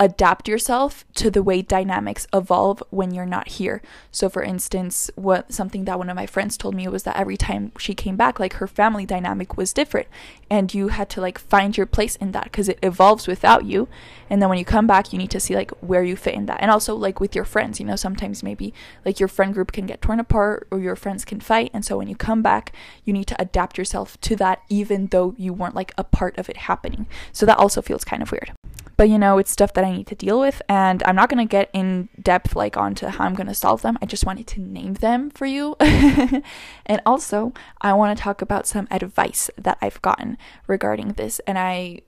adapt 0.00 0.48
yourself 0.48 1.04
to 1.14 1.30
the 1.30 1.42
way 1.42 1.62
dynamics 1.62 2.26
evolve 2.32 2.82
when 2.90 3.14
you're 3.14 3.24
not 3.24 3.48
here. 3.48 3.80
So 4.10 4.28
for 4.28 4.42
instance, 4.42 5.10
what 5.14 5.52
something 5.52 5.84
that 5.84 5.98
one 5.98 6.10
of 6.10 6.16
my 6.16 6.26
friends 6.26 6.56
told 6.56 6.74
me 6.74 6.88
was 6.88 7.04
that 7.04 7.16
every 7.16 7.36
time 7.36 7.70
she 7.78 7.94
came 7.94 8.16
back 8.16 8.40
like 8.40 8.54
her 8.54 8.66
family 8.66 9.06
dynamic 9.06 9.56
was 9.56 9.72
different 9.72 10.08
and 10.50 10.74
you 10.74 10.88
had 10.88 11.08
to 11.10 11.20
like 11.20 11.38
find 11.38 11.76
your 11.76 11.86
place 11.86 12.16
in 12.16 12.32
that 12.32 12.52
cuz 12.52 12.68
it 12.68 12.78
evolves 12.82 13.28
without 13.28 13.64
you. 13.64 13.88
And 14.28 14.42
then 14.42 14.48
when 14.48 14.58
you 14.58 14.64
come 14.64 14.86
back, 14.86 15.12
you 15.12 15.18
need 15.18 15.30
to 15.30 15.40
see 15.40 15.54
like 15.54 15.70
where 15.80 16.02
you 16.02 16.16
fit 16.16 16.34
in 16.34 16.46
that. 16.46 16.60
And 16.60 16.70
also 16.70 16.96
like 16.96 17.20
with 17.20 17.36
your 17.36 17.44
friends, 17.44 17.78
you 17.78 17.86
know, 17.86 17.96
sometimes 17.96 18.42
maybe 18.42 18.74
like 19.04 19.20
your 19.20 19.28
friend 19.28 19.54
group 19.54 19.70
can 19.70 19.86
get 19.86 20.02
torn 20.02 20.18
apart 20.18 20.66
or 20.70 20.80
your 20.80 20.96
friends 20.96 21.24
can 21.24 21.38
fight 21.38 21.70
and 21.72 21.84
so 21.84 21.96
when 21.98 22.08
you 22.08 22.16
come 22.16 22.42
back, 22.42 22.72
you 23.04 23.12
need 23.12 23.26
to 23.28 23.40
adapt 23.40 23.78
yourself 23.78 24.20
to 24.22 24.34
that 24.36 24.62
even 24.68 25.06
though 25.08 25.34
you 25.38 25.52
weren't 25.52 25.76
like 25.76 25.92
a 25.96 26.04
part 26.04 26.36
of 26.36 26.48
it 26.48 26.56
happening. 26.56 27.06
So 27.32 27.46
that 27.46 27.58
also 27.58 27.80
feels 27.80 28.04
kind 28.04 28.22
of 28.22 28.32
weird 28.32 28.52
but 28.96 29.08
you 29.08 29.18
know 29.18 29.38
it's 29.38 29.50
stuff 29.50 29.72
that 29.74 29.84
i 29.84 29.90
need 29.90 30.06
to 30.06 30.14
deal 30.14 30.38
with 30.40 30.62
and 30.68 31.02
i'm 31.04 31.16
not 31.16 31.28
to 31.44 31.50
get 31.50 31.70
in 31.72 32.08
depth 32.20 32.54
like 32.56 32.76
onto 32.76 33.06
how 33.06 33.24
i'm 33.24 33.34
to 33.46 33.54
solve 33.54 33.82
them. 33.82 33.98
I 34.00 34.06
just 34.06 34.26
wanted 34.26 34.46
to 34.48 34.60
name 34.60 34.94
them 34.94 35.30
for 35.30 35.46
you. 35.46 35.76
And 36.86 37.00
also 37.06 37.52
i 37.80 37.92
want 37.92 38.16
to 38.16 38.22
talk 38.22 38.42
about 38.42 38.66
some 38.66 38.86
advice 38.90 39.50
that 39.56 39.78
i've 39.80 40.00
gotten 40.02 40.36
regarding 40.66 41.08
this 41.12 41.40
and 41.46 41.58
i 41.58 42.00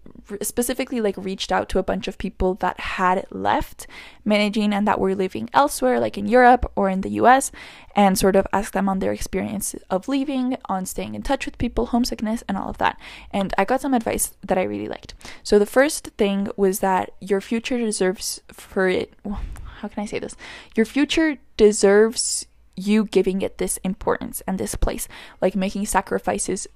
specifically 0.43 1.01
like 1.01 1.17
reached 1.17 1.53
out 1.53 1.69
to 1.69 1.79
a 1.79 1.83
bunch 1.83 2.09
of 2.09 2.19
people 2.19 2.55
that 2.55 2.79
had 2.81 3.27
left 3.31 3.87
Medellin 4.25 4.73
and 4.73 4.87
that 4.87 5.01
were 5.01 5.15
living 5.15 5.49
elsewhere 5.53 6.01
like 6.01 6.19
in 6.19 6.27
europe 6.27 6.71
or 6.77 6.89
in 6.89 7.01
the 7.01 7.11
us 7.11 7.53
and 7.95 8.19
sort 8.19 8.37
of 8.37 8.47
ask 8.53 8.73
them 8.73 8.89
on 8.89 8.99
their 8.99 9.13
experience 9.13 9.75
of 9.91 10.07
leaving, 10.09 10.57
on 10.67 10.85
staying 10.85 11.15
in 11.15 11.23
touch 11.23 11.47
with 11.47 11.59
people, 11.59 11.87
homesickness, 11.87 12.45
and 12.47 12.59
all 12.59 12.69
of 12.69 12.79
that. 12.79 13.01
And 13.31 13.55
I 13.57 13.65
got 13.65 13.81
some 13.81 13.95
advice 13.95 14.35
that 14.43 14.59
I 14.59 14.63
really 14.63 14.89
liked. 14.89 15.15
So 15.43 15.59
the 15.59 15.67
first 15.67 16.09
thing 16.19 16.49
was 16.57 16.81
that 16.81 17.13
your 17.21 17.41
future 17.41 17.79
deserves 17.79 18.43
for 18.53 18.89
it. 18.89 19.15
well, 19.25 19.41
How 19.81 19.89
can 19.89 20.03
I 20.03 20.07
say 20.07 20.19
this? 20.19 20.37
Your 20.75 20.87
future 20.87 21.39
deserves 21.57 22.47
you 22.77 23.07
giving 23.07 23.41
it 23.41 23.57
this 23.57 23.79
importance 23.79 24.43
and 24.47 24.59
this 24.59 24.75
place, 24.75 25.09
like 25.41 25.57
making 25.57 25.87
sacrifices 25.87 26.69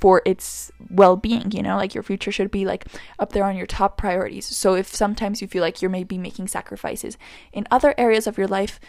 for 0.00 0.22
its 0.24 0.70
well-being 0.90 1.50
you 1.50 1.62
know 1.62 1.76
like 1.76 1.94
your 1.94 2.02
future 2.02 2.32
should 2.32 2.50
be 2.50 2.64
like 2.64 2.86
up 3.18 3.32
there 3.32 3.44
on 3.44 3.56
your 3.56 3.66
top 3.66 3.96
priorities 3.96 4.44
so 4.44 4.74
if 4.74 4.94
sometimes 4.94 5.40
you 5.40 5.48
feel 5.48 5.62
like 5.62 5.80
you're 5.80 5.90
maybe 5.90 6.18
making 6.18 6.48
sacrifices 6.48 7.16
in 7.52 7.66
other 7.70 7.94
areas 7.96 8.26
of 8.26 8.36
your 8.36 8.48
life 8.48 8.80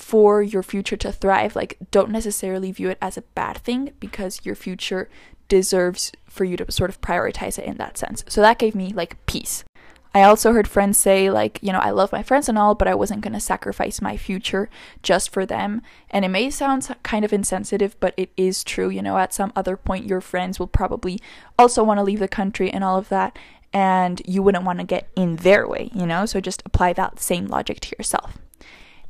for 0.00 0.42
your 0.42 0.62
future 0.62 0.96
to 0.96 1.12
thrive, 1.12 1.54
like 1.54 1.76
don't 1.90 2.10
necessarily 2.10 2.72
view 2.72 2.88
it 2.88 2.98
as 3.02 3.18
a 3.18 3.22
bad 3.22 3.58
thing 3.58 3.92
because 4.00 4.40
your 4.44 4.54
future 4.54 5.10
deserves 5.48 6.10
for 6.26 6.44
you 6.44 6.56
to 6.56 6.72
sort 6.72 6.88
of 6.88 7.00
prioritize 7.02 7.58
it 7.58 7.66
in 7.66 7.76
that 7.76 7.98
sense. 7.98 8.24
So 8.26 8.40
that 8.40 8.58
gave 8.58 8.74
me 8.74 8.94
like 8.94 9.24
peace. 9.26 9.62
I 10.12 10.22
also 10.22 10.52
heard 10.52 10.66
friends 10.66 10.98
say, 10.98 11.30
like, 11.30 11.58
you 11.62 11.72
know, 11.72 11.78
I 11.78 11.90
love 11.90 12.10
my 12.10 12.22
friends 12.22 12.48
and 12.48 12.58
all, 12.58 12.74
but 12.74 12.88
I 12.88 12.94
wasn't 12.94 13.20
going 13.20 13.32
to 13.32 13.40
sacrifice 13.40 14.02
my 14.02 14.16
future 14.16 14.68
just 15.02 15.32
for 15.32 15.46
them. 15.46 15.82
And 16.10 16.24
it 16.24 16.28
may 16.28 16.50
sound 16.50 16.88
kind 17.04 17.24
of 17.24 17.32
insensitive, 17.32 17.98
but 18.00 18.14
it 18.16 18.30
is 18.36 18.64
true. 18.64 18.88
You 18.88 19.02
know, 19.02 19.18
at 19.18 19.32
some 19.32 19.52
other 19.54 19.76
point, 19.76 20.06
your 20.06 20.20
friends 20.20 20.58
will 20.58 20.66
probably 20.66 21.20
also 21.58 21.84
want 21.84 21.98
to 21.98 22.04
leave 22.04 22.18
the 22.18 22.28
country 22.28 22.70
and 22.70 22.82
all 22.82 22.98
of 22.98 23.08
that. 23.10 23.38
And 23.72 24.20
you 24.26 24.42
wouldn't 24.42 24.64
want 24.64 24.80
to 24.80 24.84
get 24.84 25.08
in 25.14 25.36
their 25.36 25.68
way, 25.68 25.90
you 25.94 26.06
know? 26.06 26.26
So 26.26 26.40
just 26.40 26.62
apply 26.66 26.92
that 26.94 27.20
same 27.20 27.46
logic 27.46 27.78
to 27.80 27.94
yourself. 27.96 28.36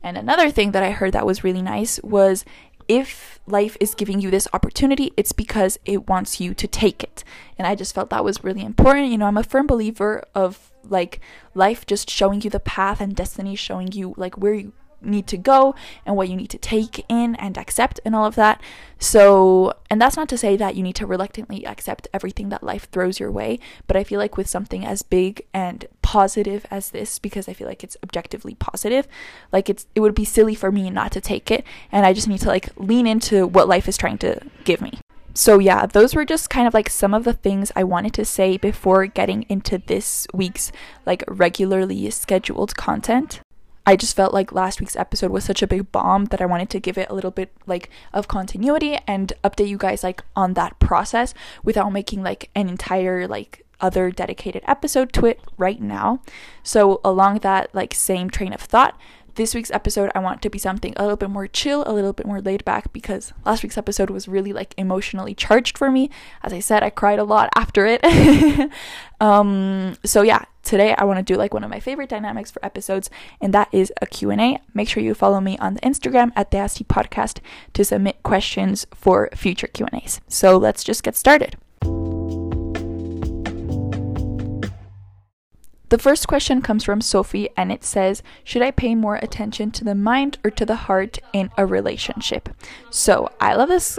And 0.02 0.18
another 0.18 0.50
thing 0.50 0.72
that 0.72 0.82
I 0.82 0.90
heard 0.90 1.12
that 1.12 1.26
was 1.26 1.44
really 1.44 1.62
nice 1.62 1.98
was 2.02 2.44
if 2.90 3.38
life 3.46 3.76
is 3.78 3.94
giving 3.94 4.20
you 4.20 4.32
this 4.32 4.48
opportunity, 4.52 5.12
it's 5.16 5.30
because 5.30 5.78
it 5.84 6.08
wants 6.08 6.40
you 6.40 6.54
to 6.54 6.66
take 6.66 7.04
it. 7.04 7.22
And 7.56 7.64
I 7.64 7.76
just 7.76 7.94
felt 7.94 8.10
that 8.10 8.24
was 8.24 8.42
really 8.42 8.64
important. 8.64 9.12
You 9.12 9.18
know, 9.18 9.26
I'm 9.26 9.36
a 9.36 9.44
firm 9.44 9.68
believer 9.68 10.24
of 10.34 10.72
like 10.82 11.20
life 11.54 11.86
just 11.86 12.10
showing 12.10 12.42
you 12.42 12.50
the 12.50 12.58
path 12.58 13.00
and 13.00 13.14
destiny 13.14 13.54
showing 13.54 13.92
you 13.92 14.12
like 14.16 14.36
where 14.36 14.54
you 14.54 14.72
need 15.02 15.26
to 15.28 15.36
go 15.36 15.74
and 16.04 16.16
what 16.16 16.28
you 16.28 16.36
need 16.36 16.50
to 16.50 16.58
take 16.58 17.04
in 17.08 17.34
and 17.36 17.56
accept 17.56 18.00
and 18.04 18.14
all 18.14 18.26
of 18.26 18.34
that. 18.34 18.60
So, 18.98 19.74
and 19.88 20.00
that's 20.00 20.16
not 20.16 20.28
to 20.28 20.38
say 20.38 20.56
that 20.56 20.76
you 20.76 20.82
need 20.82 20.96
to 20.96 21.06
reluctantly 21.06 21.64
accept 21.64 22.08
everything 22.12 22.50
that 22.50 22.62
life 22.62 22.88
throws 22.90 23.18
your 23.18 23.30
way, 23.30 23.58
but 23.86 23.96
I 23.96 24.04
feel 24.04 24.18
like 24.18 24.36
with 24.36 24.48
something 24.48 24.84
as 24.84 25.02
big 25.02 25.46
and 25.54 25.86
positive 26.02 26.66
as 26.70 26.90
this 26.90 27.18
because 27.18 27.48
I 27.48 27.54
feel 27.54 27.66
like 27.66 27.82
it's 27.82 27.96
objectively 28.02 28.54
positive, 28.54 29.08
like 29.52 29.70
it's 29.70 29.86
it 29.94 30.00
would 30.00 30.14
be 30.14 30.24
silly 30.24 30.54
for 30.54 30.70
me 30.70 30.90
not 30.90 31.12
to 31.12 31.20
take 31.20 31.50
it 31.50 31.64
and 31.90 32.04
I 32.04 32.12
just 32.12 32.28
need 32.28 32.40
to 32.40 32.48
like 32.48 32.68
lean 32.76 33.06
into 33.06 33.46
what 33.46 33.68
life 33.68 33.88
is 33.88 33.96
trying 33.96 34.18
to 34.18 34.40
give 34.64 34.80
me. 34.80 35.00
So, 35.34 35.58
yeah, 35.58 35.86
those 35.86 36.14
were 36.14 36.24
just 36.24 36.50
kind 36.50 36.66
of 36.66 36.74
like 36.74 36.90
some 36.90 37.14
of 37.14 37.24
the 37.24 37.32
things 37.32 37.70
I 37.76 37.84
wanted 37.84 38.12
to 38.14 38.24
say 38.24 38.56
before 38.56 39.06
getting 39.06 39.46
into 39.48 39.78
this 39.78 40.26
week's 40.34 40.72
like 41.06 41.22
regularly 41.28 42.10
scheduled 42.10 42.76
content. 42.76 43.40
I 43.86 43.96
just 43.96 44.14
felt 44.14 44.34
like 44.34 44.52
last 44.52 44.80
week's 44.80 44.96
episode 44.96 45.30
was 45.30 45.44
such 45.44 45.62
a 45.62 45.66
big 45.66 45.90
bomb 45.90 46.26
that 46.26 46.40
I 46.40 46.46
wanted 46.46 46.70
to 46.70 46.80
give 46.80 46.98
it 46.98 47.08
a 47.10 47.14
little 47.14 47.30
bit 47.30 47.52
like 47.66 47.88
of 48.12 48.28
continuity 48.28 48.98
and 49.06 49.32
update 49.42 49.68
you 49.68 49.78
guys 49.78 50.04
like 50.04 50.22
on 50.36 50.54
that 50.54 50.78
process 50.78 51.34
without 51.64 51.92
making 51.92 52.22
like 52.22 52.50
an 52.54 52.68
entire 52.68 53.26
like 53.26 53.64
other 53.80 54.10
dedicated 54.10 54.62
episode 54.66 55.12
to 55.14 55.26
it 55.26 55.40
right 55.56 55.80
now. 55.80 56.20
So 56.62 57.00
along 57.04 57.38
that 57.38 57.74
like 57.74 57.94
same 57.94 58.30
train 58.30 58.52
of 58.52 58.60
thought, 58.60 58.98
this 59.34 59.54
week's 59.54 59.70
episode 59.70 60.10
I 60.14 60.18
want 60.18 60.42
to 60.42 60.50
be 60.50 60.58
something 60.58 60.94
a 60.96 61.02
little 61.02 61.16
bit 61.16 61.30
more 61.30 61.46
chill, 61.46 61.84
a 61.86 61.92
little 61.92 62.12
bit 62.12 62.26
more 62.26 62.40
laid 62.40 62.64
back 62.64 62.92
because 62.92 63.32
last 63.44 63.62
week's 63.62 63.78
episode 63.78 64.10
was 64.10 64.28
really 64.28 64.52
like 64.52 64.74
emotionally 64.76 65.34
charged 65.34 65.78
for 65.78 65.90
me. 65.90 66.10
As 66.42 66.52
I 66.52 66.60
said, 66.60 66.82
I 66.82 66.90
cried 66.90 67.18
a 67.18 67.24
lot 67.24 67.50
after 67.56 67.86
it. 67.86 68.04
um 69.20 69.94
so 70.04 70.22
yeah, 70.22 70.44
today 70.62 70.94
I 70.96 71.04
want 71.04 71.18
to 71.18 71.22
do 71.22 71.36
like 71.36 71.54
one 71.54 71.64
of 71.64 71.70
my 71.70 71.80
favorite 71.80 72.08
dynamics 72.08 72.50
for 72.50 72.64
episodes 72.64 73.10
and 73.40 73.54
that 73.54 73.68
is 73.72 73.92
a 74.00 74.06
Q&A. 74.06 74.58
Make 74.74 74.88
sure 74.88 75.02
you 75.02 75.14
follow 75.14 75.40
me 75.40 75.58
on 75.58 75.74
the 75.74 75.80
Instagram 75.80 76.32
at 76.36 76.50
the 76.50 76.58
AST 76.58 76.88
podcast 76.88 77.40
to 77.74 77.84
submit 77.84 78.22
questions 78.22 78.86
for 78.94 79.28
future 79.34 79.66
Q&As. 79.66 80.20
So 80.28 80.56
let's 80.56 80.84
just 80.84 81.02
get 81.02 81.16
started. 81.16 81.56
The 85.90 85.98
first 85.98 86.28
question 86.28 86.62
comes 86.62 86.84
from 86.84 87.00
Sophie 87.00 87.48
and 87.56 87.72
it 87.72 87.82
says, 87.82 88.22
Should 88.44 88.62
I 88.62 88.70
pay 88.70 88.94
more 88.94 89.16
attention 89.16 89.72
to 89.72 89.82
the 89.82 89.96
mind 89.96 90.38
or 90.44 90.50
to 90.52 90.64
the 90.64 90.76
heart 90.86 91.18
in 91.32 91.50
a 91.58 91.66
relationship? 91.66 92.48
So 92.90 93.28
I 93.40 93.56
love 93.56 93.68
this 93.68 93.98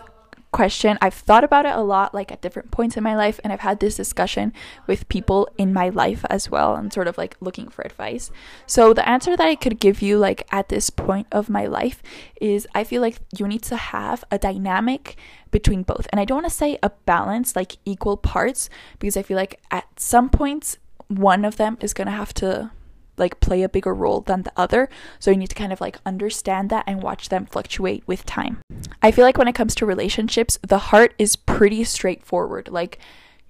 question. 0.54 0.98
I've 1.02 1.14
thought 1.14 1.44
about 1.44 1.66
it 1.66 1.76
a 1.76 1.82
lot, 1.82 2.14
like 2.14 2.32
at 2.32 2.42
different 2.42 2.72
points 2.72 2.96
in 2.96 3.04
my 3.04 3.14
life, 3.18 3.42
and 3.44 3.52
I've 3.52 3.60
had 3.60 3.82
this 3.82 3.98
discussion 3.98 4.54
with 4.88 5.10
people 5.10 5.50
in 5.58 5.74
my 5.74 5.90
life 5.90 6.24
as 6.30 6.50
well, 6.50 6.76
and 6.76 6.94
sort 6.94 7.10
of 7.10 7.18
like 7.18 7.36
looking 7.42 7.68
for 7.68 7.82
advice. 7.82 8.32
So, 8.66 8.94
the 8.94 9.08
answer 9.08 9.36
that 9.36 9.46
I 9.46 9.56
could 9.56 9.78
give 9.78 10.02
you, 10.02 10.18
like 10.18 10.48
at 10.50 10.70
this 10.70 10.90
point 10.90 11.28
of 11.30 11.50
my 11.50 11.66
life, 11.66 12.02
is 12.40 12.70
I 12.74 12.86
feel 12.86 13.02
like 13.02 13.20
you 13.38 13.50
need 13.50 13.64
to 13.64 13.76
have 13.76 14.24
a 14.32 14.38
dynamic 14.38 15.18
between 15.52 15.84
both. 15.84 16.08
And 16.14 16.22
I 16.22 16.26
don't 16.26 16.38
want 16.42 16.48
to 16.48 16.56
say 16.56 16.80
a 16.82 16.92
balance, 17.06 17.54
like 17.54 17.76
equal 17.84 18.16
parts, 18.16 18.70
because 18.98 19.18
I 19.18 19.24
feel 19.24 19.36
like 19.36 19.60
at 19.72 20.00
some 20.00 20.30
points 20.30 20.78
one 21.18 21.46
of 21.46 21.58
them 21.58 21.78
is 21.82 21.94
going 21.94 22.08
to 22.08 22.12
have 22.12 22.34
to 22.36 22.72
like 23.18 23.40
play 23.40 23.62
a 23.62 23.70
bigger 23.70 23.94
role 23.94 24.22
than 24.22 24.44
the 24.44 24.54
other. 24.58 24.90
So 25.20 25.32
you 25.32 25.38
need 25.38 25.50
to 25.50 25.56
kind 25.56 25.74
of 25.74 25.82
like 25.82 26.00
understand 26.06 26.70
that 26.70 26.86
and 26.88 27.04
watch 27.04 27.30
them 27.30 27.46
fluctuate 27.46 28.04
with 28.08 28.26
time. 28.26 28.60
I 29.02 29.12
feel 29.12 29.26
like 29.26 29.38
when 29.38 29.48
it 29.48 29.56
comes 29.56 29.76
to 29.76 29.86
relationships, 29.86 30.58
the 30.68 30.78
heart 30.78 31.14
is 31.18 31.36
pretty 31.36 31.84
straightforward. 31.84 32.70
Like 32.70 33.00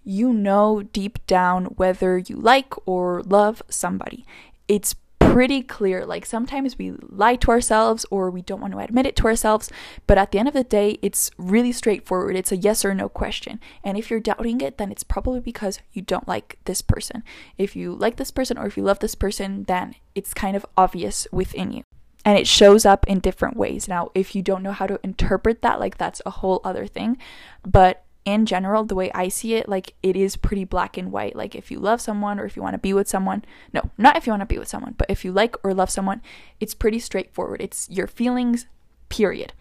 you 0.03 0.33
know 0.33 0.81
deep 0.81 1.25
down 1.27 1.65
whether 1.65 2.17
you 2.17 2.35
like 2.35 2.73
or 2.87 3.21
love 3.23 3.61
somebody. 3.69 4.25
It's 4.67 4.95
pretty 5.31 5.61
clear. 5.61 6.05
Like 6.05 6.25
sometimes 6.25 6.77
we 6.77 6.91
lie 7.01 7.35
to 7.37 7.51
ourselves 7.51 8.05
or 8.11 8.29
we 8.29 8.41
don't 8.41 8.61
want 8.61 8.73
to 8.73 8.79
admit 8.79 9.05
it 9.05 9.15
to 9.17 9.25
ourselves, 9.25 9.69
but 10.07 10.17
at 10.17 10.31
the 10.31 10.39
end 10.39 10.47
of 10.47 10.53
the 10.53 10.63
day, 10.63 10.97
it's 11.01 11.31
really 11.37 11.71
straightforward. 11.71 12.35
It's 12.35 12.51
a 12.51 12.57
yes 12.57 12.83
or 12.83 12.93
no 12.93 13.09
question. 13.09 13.59
And 13.83 13.97
if 13.97 14.09
you're 14.09 14.19
doubting 14.19 14.61
it, 14.61 14.77
then 14.77 14.91
it's 14.91 15.03
probably 15.03 15.39
because 15.39 15.79
you 15.93 16.01
don't 16.01 16.27
like 16.27 16.59
this 16.65 16.81
person. 16.81 17.23
If 17.57 17.75
you 17.75 17.93
like 17.93 18.17
this 18.17 18.31
person 18.31 18.57
or 18.57 18.65
if 18.65 18.77
you 18.77 18.83
love 18.83 18.99
this 18.99 19.15
person, 19.15 19.63
then 19.63 19.95
it's 20.15 20.33
kind 20.33 20.55
of 20.55 20.65
obvious 20.77 21.27
within 21.31 21.71
you 21.71 21.83
and 22.23 22.37
it 22.37 22.47
shows 22.47 22.85
up 22.85 23.07
in 23.07 23.19
different 23.19 23.57
ways. 23.57 23.87
Now, 23.87 24.11
if 24.13 24.35
you 24.35 24.41
don't 24.41 24.63
know 24.63 24.71
how 24.71 24.85
to 24.87 24.99
interpret 25.03 25.61
that, 25.61 25.79
like 25.79 25.97
that's 25.97 26.21
a 26.25 26.29
whole 26.29 26.61
other 26.63 26.85
thing. 26.85 27.17
But 27.63 28.03
in 28.25 28.45
general, 28.45 28.83
the 28.83 28.95
way 28.95 29.11
I 29.13 29.29
see 29.29 29.55
it, 29.55 29.67
like 29.67 29.93
it 30.03 30.15
is 30.15 30.35
pretty 30.35 30.63
black 30.63 30.97
and 30.97 31.11
white. 31.11 31.35
Like 31.35 31.55
if 31.55 31.71
you 31.71 31.79
love 31.79 32.01
someone 32.01 32.39
or 32.39 32.45
if 32.45 32.55
you 32.55 32.61
want 32.61 32.73
to 32.73 32.79
be 32.79 32.93
with 32.93 33.07
someone, 33.07 33.43
no, 33.73 33.89
not 33.97 34.15
if 34.15 34.27
you 34.27 34.31
want 34.31 34.41
to 34.41 34.45
be 34.45 34.59
with 34.59 34.67
someone, 34.67 34.95
but 34.97 35.09
if 35.09 35.25
you 35.25 35.31
like 35.31 35.55
or 35.63 35.73
love 35.73 35.89
someone, 35.89 36.21
it's 36.59 36.75
pretty 36.75 36.99
straightforward. 36.99 37.61
It's 37.61 37.89
your 37.89 38.07
feelings, 38.07 38.67
period. 39.09 39.53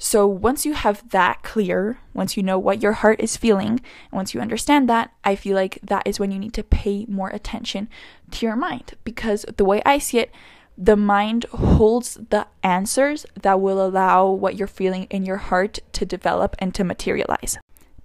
So 0.00 0.28
once 0.28 0.64
you 0.64 0.74
have 0.74 1.08
that 1.10 1.42
clear, 1.42 1.98
once 2.14 2.36
you 2.36 2.42
know 2.44 2.58
what 2.58 2.80
your 2.80 2.92
heart 2.92 3.20
is 3.20 3.36
feeling, 3.36 3.70
and 3.70 4.12
once 4.12 4.32
you 4.32 4.40
understand 4.40 4.88
that, 4.88 5.12
I 5.24 5.34
feel 5.34 5.56
like 5.56 5.80
that 5.82 6.06
is 6.06 6.20
when 6.20 6.30
you 6.30 6.38
need 6.38 6.54
to 6.54 6.62
pay 6.62 7.04
more 7.08 7.30
attention 7.30 7.88
to 8.30 8.46
your 8.46 8.54
mind. 8.54 8.94
Because 9.02 9.44
the 9.56 9.64
way 9.64 9.82
I 9.84 9.98
see 9.98 10.20
it, 10.20 10.30
the 10.76 10.96
mind 10.96 11.46
holds 11.46 12.14
the 12.30 12.46
answers 12.62 13.26
that 13.42 13.60
will 13.60 13.84
allow 13.84 14.28
what 14.28 14.54
you're 14.54 14.68
feeling 14.68 15.08
in 15.10 15.26
your 15.26 15.38
heart 15.38 15.80
to 15.94 16.06
develop 16.06 16.54
and 16.60 16.72
to 16.76 16.84
materialize 16.84 17.58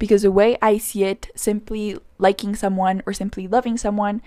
because 0.03 0.23
the 0.23 0.33
way 0.33 0.57
I 0.61 0.79
see 0.79 1.05
it, 1.05 1.31
simply 1.33 1.97
liking 2.17 2.57
someone 2.57 3.01
or 3.05 3.13
simply 3.13 3.47
loving 3.47 3.77
someone, 3.77 4.21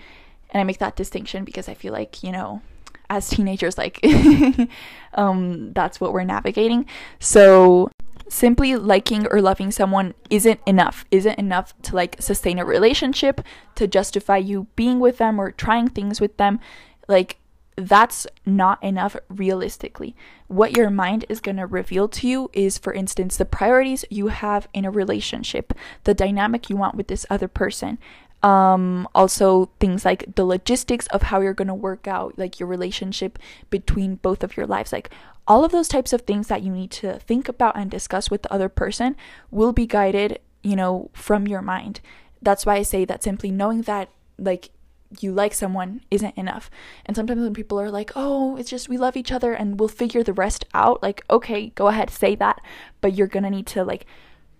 and 0.49 0.59
I 0.59 0.63
make 0.63 0.79
that 0.79 0.95
distinction 0.95 1.45
because 1.45 1.69
I 1.69 1.75
feel 1.75 1.93
like, 1.93 2.23
you 2.23 2.31
know, 2.31 2.63
as 3.11 3.29
teenagers, 3.29 3.77
like, 3.77 4.03
um, 5.13 5.73
that's 5.73 6.01
what 6.01 6.13
we're 6.13 6.23
navigating. 6.23 6.87
So, 7.19 7.91
simply 8.27 8.75
liking 8.75 9.27
or 9.27 9.39
loving 9.39 9.69
someone 9.69 10.15
isn't 10.31 10.59
enough, 10.65 11.05
isn't 11.11 11.37
enough 11.37 11.79
to 11.83 11.95
like 11.95 12.15
sustain 12.19 12.57
a 12.57 12.65
relationship, 12.65 13.41
to 13.75 13.85
justify 13.85 14.37
you 14.37 14.65
being 14.75 14.99
with 14.99 15.19
them 15.19 15.39
or 15.39 15.51
trying 15.51 15.89
things 15.89 16.19
with 16.19 16.37
them. 16.37 16.59
Like, 17.07 17.37
that's 17.77 18.25
not 18.45 18.83
enough 18.83 19.15
realistically. 19.29 20.15
What 20.47 20.75
your 20.75 20.89
mind 20.89 21.25
is 21.29 21.39
going 21.39 21.57
to 21.57 21.67
reveal 21.67 22.07
to 22.09 22.27
you 22.27 22.49
is, 22.51 22.77
for 22.77 22.91
instance, 22.91 23.37
the 23.37 23.45
priorities 23.45 24.03
you 24.09 24.27
have 24.27 24.67
in 24.73 24.83
a 24.83 24.91
relationship, 24.91 25.73
the 26.03 26.15
dynamic 26.15 26.69
you 26.69 26.75
want 26.75 26.95
with 26.95 27.07
this 27.07 27.25
other 27.29 27.47
person. 27.47 27.99
Um, 28.43 29.07
also, 29.13 29.69
things 29.79 30.05
like 30.05 30.35
the 30.35 30.45
logistics 30.45 31.07
of 31.07 31.23
how 31.23 31.41
you're 31.41 31.53
going 31.53 31.67
to 31.67 31.73
work 31.73 32.07
out, 32.07 32.37
like 32.37 32.59
your 32.59 32.67
relationship 32.67 33.39
between 33.69 34.15
both 34.15 34.43
of 34.43 34.57
your 34.57 34.67
lives. 34.67 34.91
Like, 34.91 35.09
all 35.47 35.63
of 35.63 35.71
those 35.71 35.87
types 35.87 36.11
of 36.13 36.21
things 36.21 36.47
that 36.47 36.61
you 36.61 36.71
need 36.71 36.91
to 36.91 37.19
think 37.19 37.47
about 37.47 37.77
and 37.77 37.89
discuss 37.89 38.29
with 38.29 38.41
the 38.41 38.53
other 38.53 38.69
person 38.69 39.15
will 39.49 39.71
be 39.71 39.87
guided, 39.87 40.39
you 40.61 40.75
know, 40.75 41.09
from 41.13 41.47
your 41.47 41.61
mind. 41.61 42.01
That's 42.41 42.65
why 42.65 42.75
I 42.75 42.83
say 42.83 43.05
that 43.05 43.23
simply 43.23 43.49
knowing 43.49 43.83
that, 43.83 44.09
like, 44.37 44.71
you 45.19 45.31
like 45.31 45.53
someone 45.53 46.01
isn't 46.11 46.37
enough. 46.37 46.69
And 47.05 47.15
sometimes 47.15 47.41
when 47.41 47.53
people 47.53 47.79
are 47.79 47.91
like, 47.91 48.11
oh, 48.15 48.57
it's 48.57 48.69
just 48.69 48.89
we 48.89 48.97
love 48.97 49.17
each 49.17 49.31
other 49.31 49.53
and 49.53 49.79
we'll 49.79 49.89
figure 49.89 50.23
the 50.23 50.33
rest 50.33 50.65
out, 50.73 51.01
like, 51.01 51.23
okay, 51.29 51.69
go 51.69 51.87
ahead, 51.87 52.09
say 52.09 52.35
that. 52.35 52.61
But 53.01 53.13
you're 53.15 53.27
gonna 53.27 53.49
need 53.49 53.67
to 53.67 53.83
like 53.83 54.05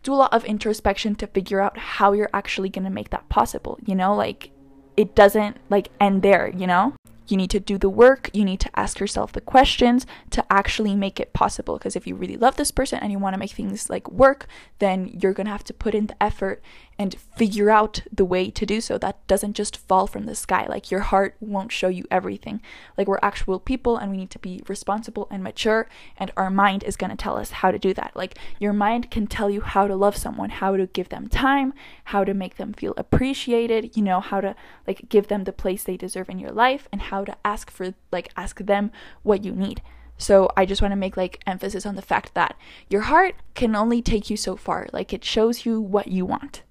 do 0.03 0.13
a 0.13 0.15
lot 0.15 0.33
of 0.33 0.45
introspection 0.45 1.15
to 1.15 1.27
figure 1.27 1.59
out 1.59 1.77
how 1.77 2.13
you're 2.13 2.29
actually 2.33 2.69
gonna 2.69 2.89
make 2.89 3.09
that 3.09 3.27
possible, 3.29 3.77
you 3.85 3.95
know? 3.95 4.15
Like, 4.15 4.51
it 4.95 5.15
doesn't 5.15 5.57
like 5.69 5.89
end 5.99 6.23
there, 6.23 6.49
you 6.49 6.67
know? 6.67 6.93
You 7.27 7.35
need 7.35 7.49
to 7.51 7.59
do 7.59 7.77
the 7.77 7.89
work, 7.89 8.29
you 8.33 8.45
need 8.45 8.61
to 8.61 8.79
ask 8.79 9.01
yourself 9.01 9.33
the 9.33 9.41
questions 9.41 10.05
to 10.29 10.45
actually 10.49 10.95
make 10.95 11.19
it 11.19 11.33
possible. 11.33 11.77
Because 11.77 11.97
if 11.97 12.07
you 12.07 12.15
really 12.15 12.37
love 12.37 12.55
this 12.55 12.71
person 12.71 12.99
and 12.99 13.11
you 13.11 13.19
want 13.19 13.33
to 13.33 13.39
make 13.39 13.51
things 13.51 13.89
like 13.89 14.09
work, 14.09 14.47
then 14.79 15.19
you're 15.21 15.33
gonna 15.33 15.49
have 15.49 15.65
to 15.65 15.73
put 15.73 15.93
in 15.93 16.07
the 16.07 16.23
effort 16.23 16.63
and 16.99 17.15
figure 17.35 17.69
out 17.69 18.01
the 18.11 18.25
way 18.25 18.49
to 18.49 18.65
do 18.65 18.81
so. 18.81 18.97
That 18.97 19.25
doesn't 19.27 19.53
just 19.53 19.77
fall 19.77 20.07
from 20.07 20.25
the 20.25 20.35
sky. 20.35 20.65
Like 20.67 20.89
your 20.89 21.01
heart 21.01 21.35
won't 21.39 21.71
show 21.71 21.87
you 21.87 22.05
everything. 22.09 22.61
Like 22.97 23.07
we're 23.07 23.19
actual 23.21 23.59
people 23.59 23.97
and 23.97 24.09
we 24.09 24.17
need 24.17 24.31
to 24.31 24.39
be 24.39 24.61
responsible 24.67 25.27
and 25.29 25.43
mature, 25.43 25.87
and 26.17 26.31
our 26.35 26.49
mind 26.49 26.83
is 26.83 26.97
going 26.97 27.11
to 27.11 27.15
tell 27.15 27.37
us 27.37 27.51
how 27.51 27.71
to 27.71 27.79
do 27.79 27.93
that. 27.93 28.11
Like 28.15 28.37
your 28.59 28.73
mind 28.73 29.11
can 29.11 29.27
tell 29.27 29.49
you 29.49 29.61
how 29.61 29.87
to 29.87 29.95
love 29.95 30.17
someone, 30.17 30.49
how 30.49 30.75
to 30.75 30.87
give 30.87 31.09
them 31.09 31.27
time, 31.27 31.73
how 32.05 32.23
to 32.23 32.33
make 32.33 32.57
them 32.57 32.73
feel 32.73 32.93
appreciated, 32.97 33.95
you 33.95 34.03
know, 34.03 34.19
how 34.19 34.41
to 34.41 34.55
like 34.87 35.09
give 35.09 35.27
them 35.27 35.43
the 35.43 35.53
place 35.53 35.83
they 35.83 35.97
deserve 35.97 36.29
in 36.29 36.39
your 36.39 36.51
life 36.51 36.87
and 36.91 37.03
how 37.03 37.23
to 37.23 37.37
ask 37.45 37.69
for 37.69 37.93
like 38.11 38.31
ask 38.35 38.59
them 38.59 38.91
what 39.23 39.43
you 39.43 39.53
need. 39.53 39.81
So 40.17 40.49
I 40.57 40.65
just 40.65 40.81
want 40.81 40.93
to 40.93 40.97
make 40.97 41.15
like 41.15 41.41
emphasis 41.45 41.85
on 41.85 41.95
the 41.95 42.01
fact 42.01 42.33
that 42.33 42.57
your 42.89 43.01
heart 43.01 43.35
can 43.53 43.75
only 43.75 44.01
take 44.01 44.29
you 44.29 44.37
so 44.37 44.55
far. 44.55 44.87
Like 44.91 45.13
it 45.13 45.23
shows 45.23 45.65
you 45.65 45.79
what 45.79 46.07
you 46.07 46.25
want. 46.25 46.63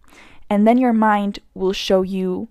And 0.49 0.67
then 0.67 0.79
your 0.79 0.93
mind 0.93 1.41
will 1.55 1.73
show 1.73 2.03
you 2.03 2.49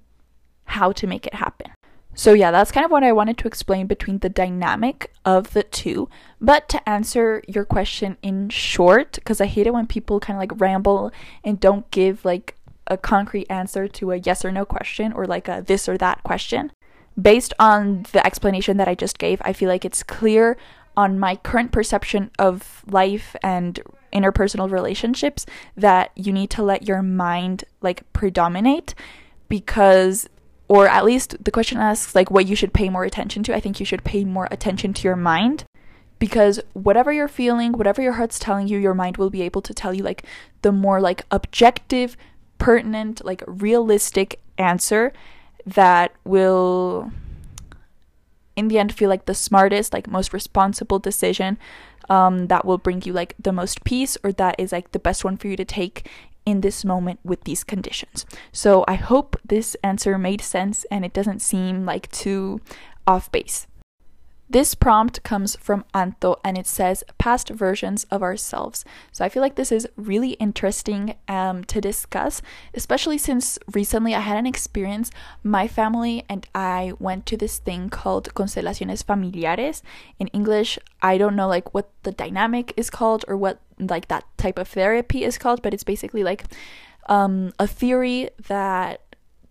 how 0.66 0.92
to 0.92 1.08
make 1.08 1.25
it 1.28 1.36
happen. 1.36 1.72
So 2.18 2.34
yeah, 2.34 2.50
that's 2.50 2.72
kind 2.72 2.86
of 2.86 2.92
what 2.92 3.04
I 3.04 3.12
wanted 3.12 3.38
to 3.40 3.48
explain 3.48 3.88
between 3.88 4.20
the 4.20 4.30
dynamic 4.30 5.12
of 5.25 5.52
the 5.52 5.64
two. 5.64 6.10
But 6.40 6.70
to 6.70 6.90
answer 6.90 7.44
your 7.46 7.66
question 7.66 8.18
in 8.22 8.50
short, 8.50 9.14
because 9.16 9.42
I 9.42 9.48
hate 9.48 9.68
it 9.68 9.74
when 9.74 9.86
people 9.86 10.22
kind 10.22 10.38
of 10.38 10.40
like 10.40 10.60
ramble 10.60 11.12
and 11.44 11.60
don't 11.60 11.90
give 11.92 12.24
like 12.24 12.56
a 12.88 12.98
concrete 12.98 13.48
answer 13.50 13.88
to 13.90 14.12
a 14.12 14.18
yes 14.18 14.46
or 14.46 14.52
no 14.52 14.64
question 14.64 15.12
or 15.12 15.25
like 15.25 15.50
a 15.50 15.64
this 15.66 15.90
or 15.90 15.98
that 15.98 16.24
question. 16.24 16.72
Based 17.22 17.54
on 17.60 18.06
the 18.14 18.25
explanation 18.25 18.78
that 18.78 18.88
I 18.88 18.96
just 18.96 19.18
gave, 19.18 19.42
I 19.44 19.52
feel 19.52 19.70
like 19.70 19.86
it's 19.86 20.04
clear 20.04 20.58
on 20.98 21.20
my 21.20 21.36
current 21.36 21.74
perception 21.74 22.32
of 22.40 22.84
life 22.88 23.36
and 23.44 23.82
interpersonal 24.15 24.72
relationships 24.72 25.45
that 25.75 26.12
you 26.15 26.31
need 26.31 26.50
to 26.50 26.63
let 26.63 26.88
your 26.88 27.01
mind 27.01 27.65
like 27.81 28.01
predominate 28.13 28.95
because 29.50 30.27
or 30.67 30.88
at 30.88 31.05
least 31.05 31.43
the 31.43 31.51
question 31.51 31.77
asks 31.77 32.15
like 32.15 32.31
what 32.31 32.48
you 32.48 32.55
should 32.55 32.74
pay 32.74 32.89
more 32.89 33.03
attention 33.03 33.43
to. 33.43 33.55
I 33.55 33.60
think 33.60 33.79
you 33.79 33.86
should 33.86 34.03
pay 34.03 34.24
more 34.24 34.48
attention 34.50 34.93
to 34.93 35.03
your 35.03 35.15
mind 35.15 35.65
because 36.17 36.60
whatever 36.74 37.12
you're 37.12 37.27
feeling, 37.27 37.74
whatever 37.74 38.01
your 38.01 38.13
heart's 38.13 38.39
telling 38.39 38.67
you, 38.67 38.79
your 38.79 38.93
mind 38.93 39.17
will 39.17 39.29
be 39.29 39.43
able 39.43 39.62
to 39.62 39.74
tell 39.74 39.93
you 39.93 40.01
like 40.01 40.24
the 40.63 40.72
more 40.72 41.00
like 41.00 41.24
objective, 41.29 42.17
pertinent, 42.57 43.24
like 43.24 43.43
realistic 43.45 44.39
answer 44.57 45.13
that 45.65 46.13
will 46.24 47.12
in 48.55 48.69
the 48.69 48.79
end 48.79 48.93
feel 48.93 49.10
like 49.10 49.25
the 49.25 49.36
smartest, 49.36 49.93
like 49.93 50.07
most 50.07 50.34
responsible 50.34 50.98
decision 50.98 51.57
um, 52.09 52.47
that 52.47 52.65
will 52.65 52.77
bring 52.77 53.01
you 53.03 53.13
like 53.13 53.35
the 53.41 53.51
most 53.51 53.83
peace 53.83 54.17
or 54.24 54.31
that 54.33 54.55
is 54.57 54.71
like 54.71 54.91
the 54.91 55.00
best 55.00 55.24
one 55.24 55.38
for 55.38 55.47
you 55.47 55.57
to 55.57 55.65
take 55.65 56.07
in 56.45 56.62
this 56.62 56.85
moment 56.85 57.19
with 57.24 57.43
these 57.43 57.63
conditions. 57.63 58.25
So 58.51 58.85
I 58.88 58.95
hope 58.95 59.39
this 59.43 59.75
answer 59.83 60.17
made 60.17 60.41
sense 60.41 60.85
and 60.91 61.03
it 61.03 61.13
doesn't 61.13 61.41
seem 61.41 61.85
like 61.85 62.12
too 62.12 62.62
off 63.07 63.31
base. 63.31 63.67
This 64.48 64.75
prompt 64.75 65.24
comes 65.24 65.56
from 65.56 65.86
Anto 65.94 66.38
and 66.44 66.58
it 66.58 66.68
says 66.68 67.04
past 67.18 67.50
versions 67.50 68.06
of 68.12 68.22
ourselves. 68.22 68.86
So 69.12 69.25
I 69.25 69.30
feel 69.30 69.42
like 69.42 69.56
this 69.56 69.72
is 69.72 69.88
really 69.96 70.32
interesting 70.34 71.16
um, 71.28 71.64
to 71.66 71.82
discuss, 71.82 72.42
especially 72.74 73.18
since 73.18 73.58
recently 73.74 74.14
I 74.14 74.20
had 74.20 74.38
an 74.38 74.46
experience. 74.46 75.10
My 75.44 75.68
family 75.68 76.24
and 76.30 76.48
I 76.54 76.94
went 77.00 77.25
to 77.28 77.38
this 77.38 77.58
thing 77.58 77.90
called 77.90 78.34
constelaciones 78.36 79.04
familiares. 79.04 79.82
In 80.20 80.28
English, 80.28 80.78
I 81.02 81.18
don't 81.18 81.36
know 81.36 81.48
like 81.48 81.74
what 81.74 81.90
the 82.04 82.12
dynamic 82.12 82.74
is 82.78 82.90
called 82.90 83.25
or 83.28 83.36
what 83.36 83.60
like 83.80 84.08
that 84.10 84.25
type 84.38 84.60
of 84.60 84.68
therapy 84.68 85.24
is 85.24 85.38
called, 85.40 85.62
but 85.64 85.74
it's 85.74 85.84
basically 85.84 86.24
like 86.24 86.46
um, 87.08 87.52
a 87.60 87.68
theory 87.68 88.30
that 88.48 89.02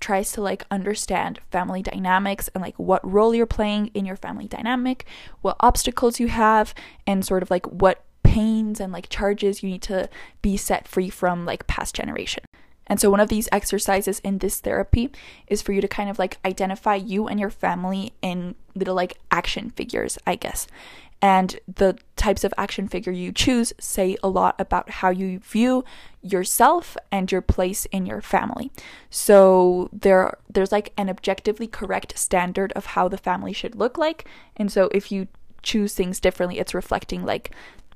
tries 0.04 0.32
to 0.32 0.42
like 0.42 0.66
understand 0.70 1.40
family 1.50 1.82
dynamics 1.82 2.50
and 2.54 2.60
like 2.60 2.78
what 2.78 3.00
role 3.10 3.34
you're 3.34 3.46
playing 3.46 3.86
in 3.94 4.04
your 4.04 4.16
family 4.16 4.46
dynamic, 4.46 5.06
what 5.40 5.56
obstacles 5.60 6.20
you 6.20 6.28
have, 6.28 6.74
and 7.06 7.24
sort 7.24 7.42
of 7.42 7.50
like 7.50 7.64
what 7.66 8.04
pains 8.22 8.80
and 8.80 8.92
like 8.92 9.08
charges 9.08 9.62
you 9.62 9.70
need 9.70 9.80
to 9.80 10.06
be 10.42 10.58
set 10.58 10.86
free 10.86 11.08
from 11.08 11.46
like 11.46 11.66
past 11.66 11.94
generation. 11.94 12.44
And 12.86 13.00
so 13.00 13.08
one 13.08 13.20
of 13.20 13.30
these 13.30 13.48
exercises 13.50 14.18
in 14.18 14.38
this 14.38 14.60
therapy 14.60 15.10
is 15.46 15.62
for 15.62 15.72
you 15.72 15.80
to 15.80 15.88
kind 15.88 16.10
of 16.10 16.18
like 16.18 16.36
identify 16.44 16.96
you 16.96 17.26
and 17.26 17.40
your 17.40 17.48
family 17.48 18.12
in 18.20 18.56
little 18.74 18.94
like 18.94 19.16
action 19.30 19.70
figures, 19.70 20.18
I 20.26 20.34
guess 20.34 20.66
and 21.24 21.58
the 21.66 21.96
types 22.16 22.44
of 22.44 22.52
action 22.58 22.86
figure 22.86 23.10
you 23.10 23.32
choose 23.32 23.72
say 23.80 24.14
a 24.22 24.28
lot 24.28 24.54
about 24.58 24.90
how 24.90 25.08
you 25.08 25.38
view 25.38 25.82
yourself 26.20 26.98
and 27.10 27.32
your 27.32 27.40
place 27.40 27.86
in 27.86 28.04
your 28.04 28.20
family. 28.20 28.70
So 29.08 29.88
there 29.90 30.36
there's 30.50 30.70
like 30.70 30.92
an 30.98 31.08
objectively 31.08 31.66
correct 31.66 32.18
standard 32.18 32.72
of 32.72 32.84
how 32.84 33.08
the 33.08 33.16
family 33.16 33.54
should 33.54 33.74
look 33.74 33.96
like. 33.96 34.26
And 34.54 34.70
so 34.70 34.90
if 34.92 35.10
you 35.10 35.28
choose 35.62 35.94
things 35.94 36.20
differently, 36.20 36.58
it's 36.58 36.74
reflecting 36.74 37.24
like 37.24 37.52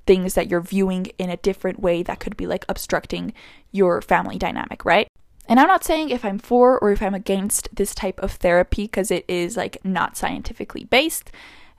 things 0.06 0.32
that 0.32 0.48
you're 0.48 0.62
viewing 0.62 1.08
in 1.18 1.28
a 1.28 1.36
different 1.36 1.80
way 1.80 2.02
that 2.02 2.20
could 2.20 2.34
be 2.34 2.46
like 2.46 2.64
obstructing 2.66 3.34
your 3.72 4.00
family 4.00 4.38
dynamic, 4.38 4.86
right? 4.86 5.06
And 5.46 5.60
I'm 5.60 5.68
not 5.68 5.84
saying 5.84 6.08
if 6.08 6.24
I'm 6.24 6.38
for 6.38 6.78
or 6.78 6.92
if 6.92 7.02
I'm 7.02 7.14
against 7.14 7.68
this 7.76 7.94
type 7.94 8.20
of 8.20 8.32
therapy 8.32 8.84
because 8.84 9.10
it 9.10 9.26
is 9.28 9.54
like 9.54 9.76
not 9.84 10.16
scientifically 10.16 10.84
based 10.84 11.30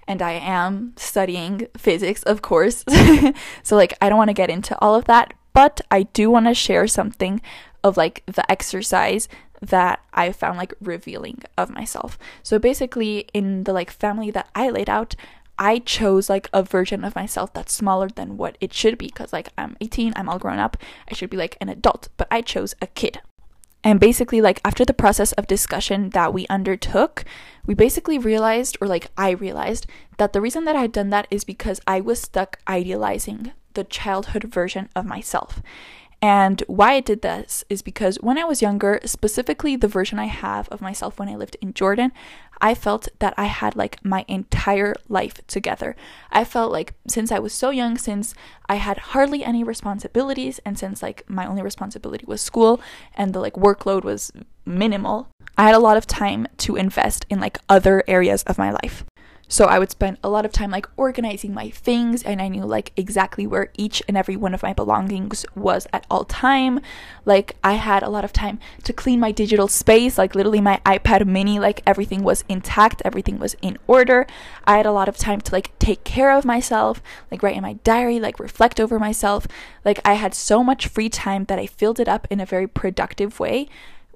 and 0.09 0.23
I 0.23 0.31
am 0.31 0.93
studying 0.97 1.67
physics, 1.77 2.23
of 2.23 2.41
course. 2.41 2.83
so, 3.63 3.75
like, 3.75 3.93
I 4.01 4.09
don't 4.09 4.17
want 4.17 4.29
to 4.29 4.33
get 4.33 4.49
into 4.49 4.75
all 4.81 4.95
of 4.95 5.05
that, 5.05 5.35
but 5.53 5.79
I 5.91 6.03
do 6.03 6.31
want 6.31 6.47
to 6.47 6.55
share 6.55 6.87
something 6.87 7.41
of 7.83 7.95
like 7.95 8.23
the 8.25 8.49
exercise 8.51 9.29
that 9.61 10.01
I 10.13 10.31
found 10.31 10.57
like 10.57 10.73
revealing 10.81 11.43
of 11.57 11.69
myself. 11.69 12.17
So, 12.41 12.57
basically, 12.57 13.29
in 13.35 13.65
the 13.65 13.71
like 13.71 13.91
family 13.91 14.31
that 14.31 14.49
I 14.55 14.71
laid 14.71 14.89
out, 14.89 15.15
I 15.59 15.77
chose 15.77 16.27
like 16.27 16.49
a 16.51 16.63
version 16.63 17.03
of 17.03 17.15
myself 17.15 17.53
that's 17.53 17.71
smaller 17.71 18.09
than 18.09 18.35
what 18.35 18.57
it 18.59 18.73
should 18.73 18.97
be 18.97 19.07
because 19.07 19.31
like 19.31 19.49
I'm 19.59 19.77
18, 19.79 20.13
I'm 20.15 20.27
all 20.27 20.39
grown 20.39 20.57
up, 20.57 20.75
I 21.07 21.13
should 21.13 21.29
be 21.29 21.37
like 21.37 21.55
an 21.61 21.69
adult, 21.69 22.09
but 22.17 22.27
I 22.31 22.41
chose 22.41 22.73
a 22.81 22.87
kid. 22.87 23.21
And 23.83 23.99
basically, 23.99 24.41
like, 24.41 24.59
after 24.65 24.83
the 24.83 24.93
process 24.93 25.31
of 25.33 25.47
discussion 25.47 26.09
that 26.09 26.33
we 26.33 26.45
undertook, 26.47 27.23
we 27.65 27.73
basically 27.73 28.17
realized, 28.17 28.77
or 28.81 28.87
like, 28.87 29.09
I 29.17 29.31
realized, 29.31 29.87
that 30.17 30.33
the 30.33 30.41
reason 30.41 30.65
that 30.65 30.75
I 30.75 30.81
had 30.81 30.91
done 30.91 31.11
that 31.11 31.27
is 31.31 31.43
because 31.43 31.79
I 31.87 32.01
was 32.01 32.21
stuck 32.21 32.59
idealizing 32.67 33.53
the 33.75 33.85
childhood 33.85 34.43
version 34.43 34.89
of 34.95 35.05
myself. 35.05 35.61
And 36.21 36.63
why 36.67 36.93
I 36.93 36.99
did 36.99 37.21
this 37.21 37.63
is 37.69 37.81
because 37.81 38.17
when 38.17 38.37
I 38.37 38.43
was 38.43 38.61
younger, 38.61 38.99
specifically 39.05 39.75
the 39.75 39.87
version 39.87 40.19
I 40.19 40.25
have 40.25 40.67
of 40.69 40.81
myself 40.81 41.17
when 41.17 41.29
I 41.29 41.35
lived 41.35 41.55
in 41.61 41.73
Jordan, 41.73 42.11
I 42.59 42.75
felt 42.75 43.07
that 43.19 43.33
I 43.37 43.45
had 43.45 43.77
like 43.77 44.03
my 44.03 44.25
entire 44.27 44.95
life 45.07 45.39
together. 45.47 45.95
I 46.29 46.43
felt 46.43 46.73
like 46.73 46.93
since 47.07 47.31
I 47.31 47.39
was 47.39 47.53
so 47.53 47.69
young, 47.69 47.97
since 47.97 48.33
I 48.67 48.75
had 48.75 48.97
hardly 48.97 49.45
any 49.45 49.63
responsibilities, 49.63 50.59
and 50.65 50.77
since 50.77 51.01
like 51.01 51.23
my 51.29 51.45
only 51.45 51.61
responsibility 51.61 52.25
was 52.27 52.41
school 52.41 52.81
and 53.15 53.33
the 53.33 53.39
like 53.39 53.53
workload 53.53 54.03
was 54.03 54.31
minimal, 54.65 55.29
I 55.57 55.63
had 55.63 55.75
a 55.75 55.79
lot 55.79 55.95
of 55.95 56.05
time 56.05 56.47
to 56.57 56.75
invest 56.75 57.25
in 57.29 57.39
like 57.39 57.59
other 57.69 58.03
areas 58.07 58.43
of 58.43 58.57
my 58.57 58.71
life. 58.71 59.05
So 59.51 59.65
I 59.65 59.79
would 59.79 59.89
spend 59.89 60.19
a 60.23 60.29
lot 60.29 60.45
of 60.45 60.51
time 60.51 60.69
like 60.69 60.87
organizing 60.95 61.55
my 61.55 61.71
things 61.71 62.21
and 62.21 62.39
I 62.39 62.47
knew 62.49 62.65
like 62.65 62.93
exactly 62.95 63.47
where 63.47 63.71
each 63.75 64.03
and 64.07 64.15
every 64.15 64.35
one 64.35 64.53
of 64.53 64.61
my 64.61 64.73
belongings 64.73 65.43
was 65.55 65.87
at 65.91 66.05
all 66.09 66.23
time. 66.23 66.79
Like 67.25 67.55
I 67.63 67.73
had 67.73 68.03
a 68.03 68.09
lot 68.09 68.23
of 68.23 68.31
time 68.31 68.59
to 68.83 68.93
clean 68.93 69.19
my 69.19 69.31
digital 69.31 69.67
space, 69.67 70.19
like 70.19 70.35
literally 70.35 70.61
my 70.61 70.79
iPad 70.85 71.25
mini, 71.25 71.57
like 71.57 71.81
everything 71.87 72.23
was 72.23 72.43
intact, 72.47 73.01
everything 73.03 73.39
was 73.39 73.55
in 73.59 73.79
order. 73.87 74.27
I 74.65 74.77
had 74.77 74.85
a 74.85 74.91
lot 74.91 75.09
of 75.09 75.17
time 75.17 75.41
to 75.41 75.51
like 75.51 75.77
take 75.79 76.03
care 76.03 76.31
of 76.31 76.45
myself, 76.45 77.01
like 77.31 77.41
write 77.41 77.55
in 77.55 77.63
my 77.63 77.73
diary, 77.83 78.19
like 78.19 78.39
reflect 78.39 78.79
over 78.79 78.99
myself. 78.99 79.47
Like 79.83 79.99
I 80.05 80.13
had 80.13 80.35
so 80.35 80.63
much 80.63 80.87
free 80.87 81.09
time 81.09 81.45
that 81.45 81.57
I 81.57 81.65
filled 81.65 81.99
it 81.99 82.07
up 82.07 82.27
in 82.29 82.39
a 82.39 82.45
very 82.45 82.67
productive 82.67 83.39
way 83.39 83.67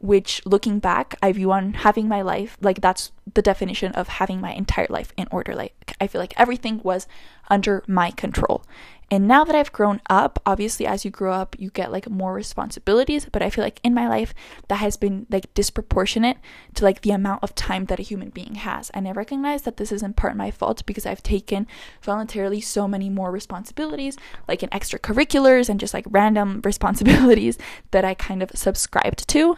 which 0.03 0.45
looking 0.45 0.79
back 0.79 1.15
i 1.21 1.31
view 1.31 1.49
on 1.49 1.73
having 1.73 2.09
my 2.09 2.21
life 2.21 2.57
like 2.61 2.81
that's 2.81 3.13
the 3.31 3.41
definition 3.41 3.93
of 3.93 4.07
having 4.07 4.41
my 4.41 4.51
entire 4.53 4.87
life 4.89 5.13
in 5.17 5.27
order. 5.31 5.55
Like 5.55 5.95
i 6.01 6.07
feel 6.07 6.21
like 6.21 6.33
everything 6.37 6.81
was 6.83 7.07
under 7.49 7.83
my 7.87 8.11
control. 8.11 8.63
And 9.11 9.27
now 9.27 9.43
that 9.43 9.55
i've 9.55 9.71
grown 9.71 10.01
up 10.09 10.39
obviously 10.45 10.87
as 10.87 11.05
you 11.05 11.11
grow 11.11 11.33
up 11.33 11.55
you 11.59 11.69
get 11.69 11.91
like 11.91 12.09
more 12.09 12.33
responsibilities 12.33 13.27
but 13.31 13.43
i 13.43 13.49
feel 13.49 13.63
like 13.63 13.79
in 13.83 13.93
my 13.93 14.07
life 14.07 14.33
that 14.69 14.77
has 14.77 14.97
been 14.97 15.27
like 15.29 15.53
disproportionate 15.53 16.37
to 16.73 16.83
like 16.83 17.01
the 17.01 17.11
amount 17.11 17.43
of 17.43 17.53
time 17.53 17.85
that 17.85 17.99
a 17.99 18.03
human 18.03 18.29
being 18.29 18.55
has. 18.55 18.89
And 18.89 19.07
i 19.07 19.11
recognize 19.11 19.61
that 19.63 19.77
this 19.77 19.91
is 19.91 20.03
in 20.03 20.13
part 20.13 20.35
my 20.35 20.51
fault 20.51 20.85
because 20.85 21.05
i've 21.05 21.23
taken 21.23 21.67
voluntarily 22.01 22.59
so 22.59 22.87
many 22.87 23.09
more 23.09 23.31
responsibilities 23.31 24.17
like 24.47 24.63
in 24.63 24.69
extracurriculars 24.69 25.69
and 25.69 25.79
just 25.79 25.93
like 25.93 26.05
random 26.09 26.61
responsibilities 26.65 27.57
that 27.91 28.03
i 28.03 28.13
kind 28.13 28.41
of 28.41 28.51
subscribed 28.55 29.27
to 29.29 29.55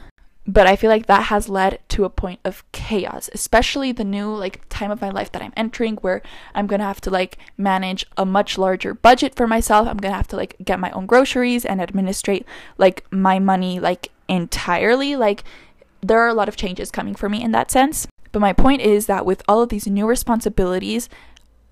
but 0.47 0.67
I 0.67 0.75
feel 0.75 0.89
like 0.89 1.07
that 1.07 1.23
has 1.23 1.49
led 1.49 1.79
to 1.89 2.05
a 2.05 2.09
point 2.09 2.39
of 2.45 2.63
chaos, 2.71 3.29
especially 3.33 3.91
the 3.91 4.03
new 4.03 4.33
like 4.33 4.61
time 4.69 4.91
of 4.91 5.01
my 5.01 5.09
life 5.09 5.31
that 5.31 5.41
I'm 5.41 5.53
entering 5.57 5.95
where 5.97 6.21
I'm 6.53 6.67
going 6.67 6.79
to 6.79 6.85
have 6.85 7.01
to 7.01 7.09
like 7.09 7.37
manage 7.57 8.05
a 8.15 8.25
much 8.25 8.57
larger 8.57 8.93
budget 8.93 9.35
for 9.35 9.47
myself. 9.47 9.87
I'm 9.87 9.97
going 9.97 10.11
to 10.11 10.17
have 10.17 10.27
to 10.29 10.35
like 10.35 10.55
get 10.63 10.79
my 10.79 10.91
own 10.91 11.07
groceries 11.07 11.65
and 11.65 11.81
administrate 11.81 12.45
like 12.77 13.05
my 13.11 13.39
money 13.39 13.79
like 13.79 14.11
entirely. 14.27 15.15
Like, 15.15 15.43
there 16.01 16.19
are 16.19 16.27
a 16.27 16.33
lot 16.33 16.49
of 16.49 16.55
changes 16.55 16.91
coming 16.91 17.15
for 17.15 17.29
me 17.29 17.41
in 17.41 17.51
that 17.51 17.71
sense. 17.71 18.07
But 18.31 18.39
my 18.39 18.53
point 18.53 18.81
is 18.81 19.07
that 19.07 19.25
with 19.25 19.41
all 19.47 19.61
of 19.61 19.69
these 19.69 19.87
new 19.87 20.05
responsibilities, 20.05 21.09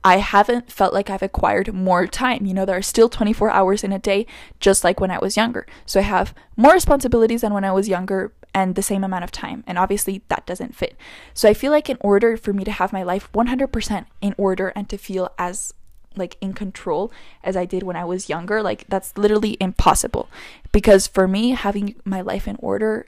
I 0.03 0.17
haven't 0.17 0.71
felt 0.71 0.93
like 0.93 1.09
I've 1.09 1.21
acquired 1.21 1.73
more 1.73 2.07
time. 2.07 2.45
You 2.45 2.53
know, 2.53 2.65
there 2.65 2.77
are 2.77 2.81
still 2.81 3.09
24 3.09 3.51
hours 3.51 3.83
in 3.83 3.91
a 3.91 3.99
day, 3.99 4.25
just 4.59 4.83
like 4.83 4.99
when 4.99 5.11
I 5.11 5.19
was 5.19 5.37
younger. 5.37 5.65
So 5.85 5.99
I 5.99 6.03
have 6.03 6.33
more 6.57 6.73
responsibilities 6.73 7.41
than 7.41 7.53
when 7.53 7.63
I 7.63 7.71
was 7.71 7.87
younger 7.87 8.33
and 8.53 8.75
the 8.75 8.81
same 8.81 9.03
amount 9.03 9.23
of 9.23 9.31
time. 9.31 9.63
And 9.67 9.77
obviously, 9.77 10.21
that 10.27 10.45
doesn't 10.45 10.75
fit. 10.75 10.95
So 11.33 11.49
I 11.49 11.53
feel 11.53 11.71
like 11.71 11.89
in 11.89 11.97
order 12.01 12.37
for 12.37 12.53
me 12.53 12.63
to 12.63 12.71
have 12.71 12.93
my 12.93 13.03
life 13.03 13.31
100% 13.33 14.05
in 14.21 14.35
order 14.37 14.69
and 14.69 14.87
to 14.89 14.97
feel 14.97 15.29
as 15.37 15.73
like 16.15 16.37
in 16.41 16.53
control 16.53 17.11
as 17.43 17.57
I 17.57 17.65
did 17.65 17.83
when 17.83 17.95
I 17.95 18.05
was 18.05 18.29
younger, 18.29 18.61
like 18.61 18.85
that's 18.87 19.17
literally 19.17 19.57
impossible. 19.59 20.29
Because 20.71 21.07
for 21.07 21.27
me, 21.27 21.51
having 21.51 21.95
my 22.05 22.21
life 22.21 22.47
in 22.47 22.57
order 22.59 23.07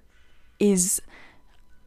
is 0.60 1.02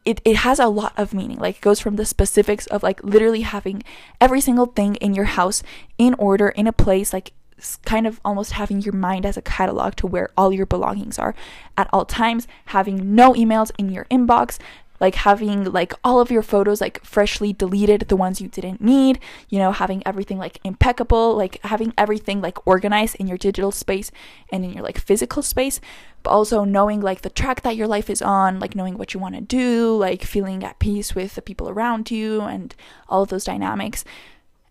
it, 0.05 0.21
it 0.23 0.37
has 0.37 0.59
a 0.59 0.67
lot 0.67 0.93
of 0.97 1.13
meaning. 1.13 1.37
Like 1.37 1.57
it 1.57 1.61
goes 1.61 1.79
from 1.79 1.97
the 1.97 2.05
specifics 2.05 2.67
of 2.67 2.83
like 2.83 3.03
literally 3.03 3.41
having 3.41 3.83
every 4.21 4.41
single 4.41 4.67
thing 4.67 4.95
in 4.95 5.13
your 5.13 5.25
house 5.25 5.61
in 5.97 6.15
order 6.15 6.49
in 6.49 6.67
a 6.67 6.73
place 6.73 7.13
like 7.13 7.33
kind 7.85 8.07
of 8.07 8.19
almost 8.23 8.53
having 8.53 8.81
your 8.81 8.93
mind 8.93 9.25
as 9.25 9.37
a 9.37 9.41
catalog 9.41 9.95
to 9.95 10.07
where 10.07 10.29
all 10.37 10.51
your 10.51 10.65
belongings 10.65 11.19
are. 11.19 11.35
At 11.77 11.89
all 11.91 12.05
times, 12.05 12.47
having 12.65 13.15
no 13.15 13.33
emails 13.33 13.71
in 13.77 13.89
your 13.89 14.05
inbox, 14.05 14.59
like 14.99 15.15
having 15.15 15.63
like 15.65 15.93
all 16.03 16.19
of 16.19 16.31
your 16.31 16.41
photos 16.41 16.81
like 16.81 17.03
freshly 17.03 17.53
deleted 17.53 18.01
the 18.07 18.15
ones 18.15 18.41
you 18.41 18.47
didn't 18.47 18.81
need 18.81 19.19
you 19.49 19.57
know 19.57 19.71
having 19.71 20.05
everything 20.05 20.37
like 20.37 20.59
impeccable 20.63 21.35
like 21.35 21.59
having 21.63 21.93
everything 21.97 22.41
like 22.41 22.65
organized 22.67 23.15
in 23.15 23.27
your 23.27 23.37
digital 23.37 23.71
space 23.71 24.11
and 24.51 24.63
in 24.63 24.73
your 24.73 24.83
like 24.83 24.99
physical 24.99 25.41
space 25.41 25.79
but 26.23 26.31
also 26.31 26.63
knowing 26.63 27.01
like 27.01 27.21
the 27.21 27.29
track 27.29 27.61
that 27.61 27.75
your 27.75 27.87
life 27.87 28.09
is 28.09 28.21
on 28.21 28.59
like 28.59 28.75
knowing 28.75 28.97
what 28.97 29.13
you 29.13 29.19
want 29.19 29.35
to 29.35 29.41
do 29.41 29.95
like 29.95 30.23
feeling 30.23 30.63
at 30.63 30.79
peace 30.79 31.15
with 31.15 31.35
the 31.35 31.41
people 31.41 31.69
around 31.69 32.11
you 32.11 32.41
and 32.41 32.75
all 33.07 33.23
of 33.23 33.29
those 33.29 33.45
dynamics 33.45 34.03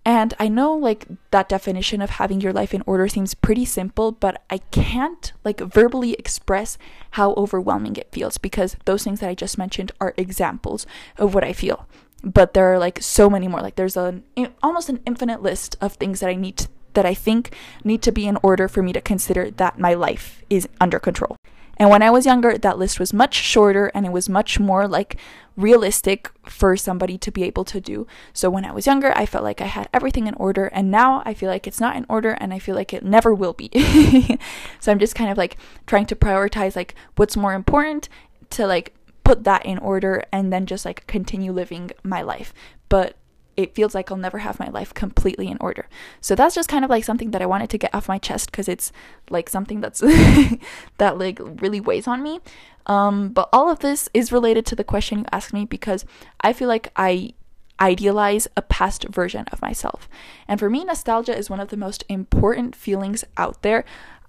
and 0.09 0.33
I 0.39 0.49
know 0.49 0.73
like 0.73 1.07
that 1.33 1.51
definition 1.51 2.01
of 2.01 2.09
having 2.09 2.41
your 2.41 2.55
life 2.55 2.73
in 2.73 2.83
order 2.87 3.09
seems 3.09 3.35
pretty 3.35 3.67
simple, 3.67 4.11
but 4.11 4.43
I 4.49 4.57
can't 4.57 5.35
like 5.45 5.61
verbally 5.61 6.15
express 6.15 6.79
how 7.11 7.35
overwhelming 7.35 7.97
it 7.97 8.11
feels 8.11 8.39
because 8.39 8.75
those 8.87 9.05
things 9.05 9.21
that 9.21 9.29
I 9.29 9.35
just 9.35 9.59
mentioned 9.59 9.93
are 10.01 10.15
examples 10.17 10.87
of 11.19 11.35
what 11.35 11.45
I 11.45 11.53
feel. 11.53 11.87
But 12.25 12.55
there 12.55 12.73
are 12.73 12.79
like 12.79 13.03
so 13.03 13.29
many 13.29 13.49
more. 13.49 13.61
Like 13.61 13.77
there's 13.77 13.99
an 13.99 14.25
almost 14.63 14.89
an 14.89 15.01
infinite 15.05 15.43
list 15.43 15.77
of 15.79 15.93
things 15.93 16.21
that 16.21 16.31
I 16.31 16.37
need 16.37 16.57
to, 16.57 16.69
that 16.95 17.05
I 17.05 17.13
think 17.13 17.55
need 17.85 18.01
to 18.01 18.11
be 18.11 18.27
in 18.27 18.39
order 18.43 18.67
for 18.67 18.83
me 18.83 18.95
to 18.95 19.03
consider 19.03 19.51
that 19.51 19.79
my 19.79 19.93
life 19.93 20.43
is 20.49 20.71
under 20.81 20.99
control. 20.99 21.37
And 21.79 21.91
when 21.91 22.03
I 22.03 22.11
was 22.11 22.27
younger, 22.27 22.59
that 22.59 22.79
list 22.79 22.99
was 22.99 23.13
much 23.13 23.35
shorter 23.35 23.87
and 23.95 24.05
it 24.05 24.13
was 24.13 24.29
much 24.29 24.59
more 24.59 24.89
like 24.89 25.17
realistic 25.57 26.31
for 26.45 26.77
somebody 26.77 27.19
to 27.19 27.31
be 27.31 27.43
able 27.43 27.65
to 27.65 27.81
do. 27.81 28.07
So 28.33 28.49
when 28.49 28.65
I 28.65 28.73
was 28.73 28.87
younger, 28.87 29.13
I 29.17 29.27
felt 29.27 29.45
like 29.45 29.61
I 29.61 29.67
had 29.67 29.89
everything 29.93 30.27
in 30.27 30.35
order, 30.35 30.67
and 30.67 30.91
now 30.91 31.23
I 31.25 31.35
feel 31.35 31.51
like 31.51 31.67
it's 31.67 31.81
not 31.81 31.97
in 31.97 32.07
order 32.09 32.31
and 32.31 32.55
I 32.55 32.59
feel 32.59 32.77
like 32.77 32.95
it 32.95 33.05
never 33.05 33.35
will 33.35 33.53
be. 33.53 33.71
so 34.81 34.93
I'm 34.93 34.99
just 34.99 35.15
kind 35.15 35.31
of 35.31 35.37
like 35.37 35.57
trying 35.87 36.07
to 36.07 36.17
prioritize 36.17 36.77
like 36.77 36.95
what's 37.17 37.37
more 37.37 37.55
important 37.55 38.09
to 38.51 38.67
like 38.67 38.95
put 39.25 39.45
that 39.45 39.67
in 39.67 39.79
order 39.79 40.25
and 40.33 40.53
then 40.53 40.65
just 40.65 40.85
like 40.85 41.07
continue 41.07 41.53
living 41.53 41.91
my 42.03 42.23
life. 42.23 42.55
But 42.89 43.17
it 43.59 43.75
feels 43.75 43.93
like 43.93 44.09
I'll 44.09 44.17
never 44.17 44.39
have 44.39 44.61
my 44.61 44.69
life 44.69 44.95
completely 44.95 45.49
in 45.49 45.59
order. 45.61 45.89
So 46.21 46.37
that's 46.37 46.55
just 46.55 46.69
kind 46.69 46.85
of 46.85 46.91
like 46.91 47.03
something 47.03 47.33
that 47.33 47.43
I 47.43 47.47
wanted 47.47 47.69
to 47.71 47.79
get 47.79 47.93
off 47.93 48.07
my 48.07 48.17
chest 48.17 48.53
because 48.53 48.69
it's 48.69 48.93
like 49.31 49.49
something 49.49 49.81
that's 49.81 49.99
that 50.99 51.19
like 51.19 51.41
really 51.41 51.81
weighs 51.81 52.07
on 52.07 52.23
me. 52.23 52.39
Um, 52.87 53.31
but 53.31 53.49
all 53.53 53.69
of 53.69 53.81
this 53.81 54.09
is 54.15 54.31
related 54.31 54.65
to 54.67 54.77
the 54.77 54.85
question 54.85 55.19
you 55.19 55.25
asked 55.33 55.53
me 55.53 55.65
because 55.65 56.05
I 56.41 56.53
feel 56.53 56.69
like 56.69 56.93
I 56.95 57.35
idealize 57.81 58.47
a 58.57 58.63
past 58.63 59.07
version 59.09 59.45
of 59.51 59.61
myself. 59.61 60.09
And 60.47 60.61
for 60.61 60.71
me, 60.71 60.85
nostalgia 60.85 61.37
is 61.37 61.51
one 61.51 61.61
of 61.61 61.69
the 61.69 61.77
most 61.77 62.05
important 62.09 62.77
feelings 62.77 63.25
out 63.37 63.63
there. 63.63 63.85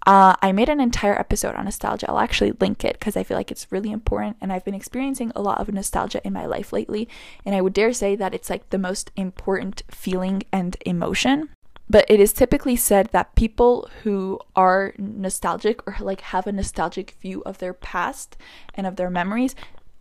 Uh, 0.09 0.35
I 0.41 0.53
made 0.53 0.69
an 0.69 0.79
entire 0.79 1.13
episode 1.19 1.53
on 1.53 1.65
nostalgia. 1.65 2.09
I'll 2.09 2.17
actually 2.17 2.53
link 2.53 2.83
it 2.83 2.93
because 2.93 3.15
I 3.15 3.21
feel 3.21 3.37
like 3.37 3.51
it's 3.51 3.71
really 3.71 3.91
important, 3.91 4.37
and 4.41 4.51
I've 4.51 4.65
been 4.65 4.73
experiencing 4.73 5.31
a 5.35 5.41
lot 5.43 5.59
of 5.59 5.71
nostalgia 5.71 6.19
in 6.25 6.33
my 6.33 6.47
life 6.47 6.73
lately. 6.73 7.07
And 7.45 7.53
I 7.53 7.61
would 7.61 7.73
dare 7.73 7.93
say 7.93 8.15
that 8.15 8.33
it's 8.33 8.49
like 8.49 8.71
the 8.71 8.79
most 8.79 9.11
important 9.15 9.83
feeling 9.91 10.41
and 10.51 10.75
emotion. 10.83 11.49
But 11.87 12.09
it 12.09 12.19
is 12.19 12.33
typically 12.33 12.75
said 12.75 13.09
that 13.11 13.35
people 13.35 13.87
who 14.01 14.39
are 14.55 14.95
nostalgic 14.97 15.85
or 15.85 15.95
like 15.99 16.21
have 16.21 16.47
a 16.47 16.51
nostalgic 16.51 17.11
view 17.21 17.43
of 17.45 17.59
their 17.59 17.75
past 17.75 18.35
and 18.73 18.87
of 18.87 18.95
their 18.95 19.11
memories 19.11 19.53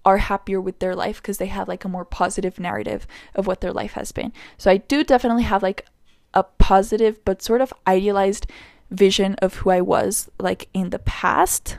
are 0.06 0.16
happier 0.16 0.58
with 0.58 0.78
their 0.78 0.94
life 0.94 1.20
because 1.20 1.36
they 1.36 1.48
have 1.48 1.68
like 1.68 1.84
a 1.84 1.88
more 1.88 2.06
positive 2.06 2.58
narrative 2.58 3.06
of 3.34 3.46
what 3.46 3.60
their 3.60 3.74
life 3.74 3.92
has 3.92 4.10
been. 4.12 4.32
So 4.56 4.70
I 4.70 4.78
do 4.78 5.04
definitely 5.04 5.42
have 5.42 5.62
like 5.62 5.84
a 6.32 6.44
positive 6.44 7.22
but 7.26 7.42
sort 7.42 7.60
of 7.60 7.74
idealized 7.86 8.46
vision 8.90 9.34
of 9.36 9.54
who 9.56 9.70
I 9.70 9.80
was 9.80 10.30
like 10.38 10.68
in 10.74 10.90
the 10.90 10.98
past. 10.98 11.78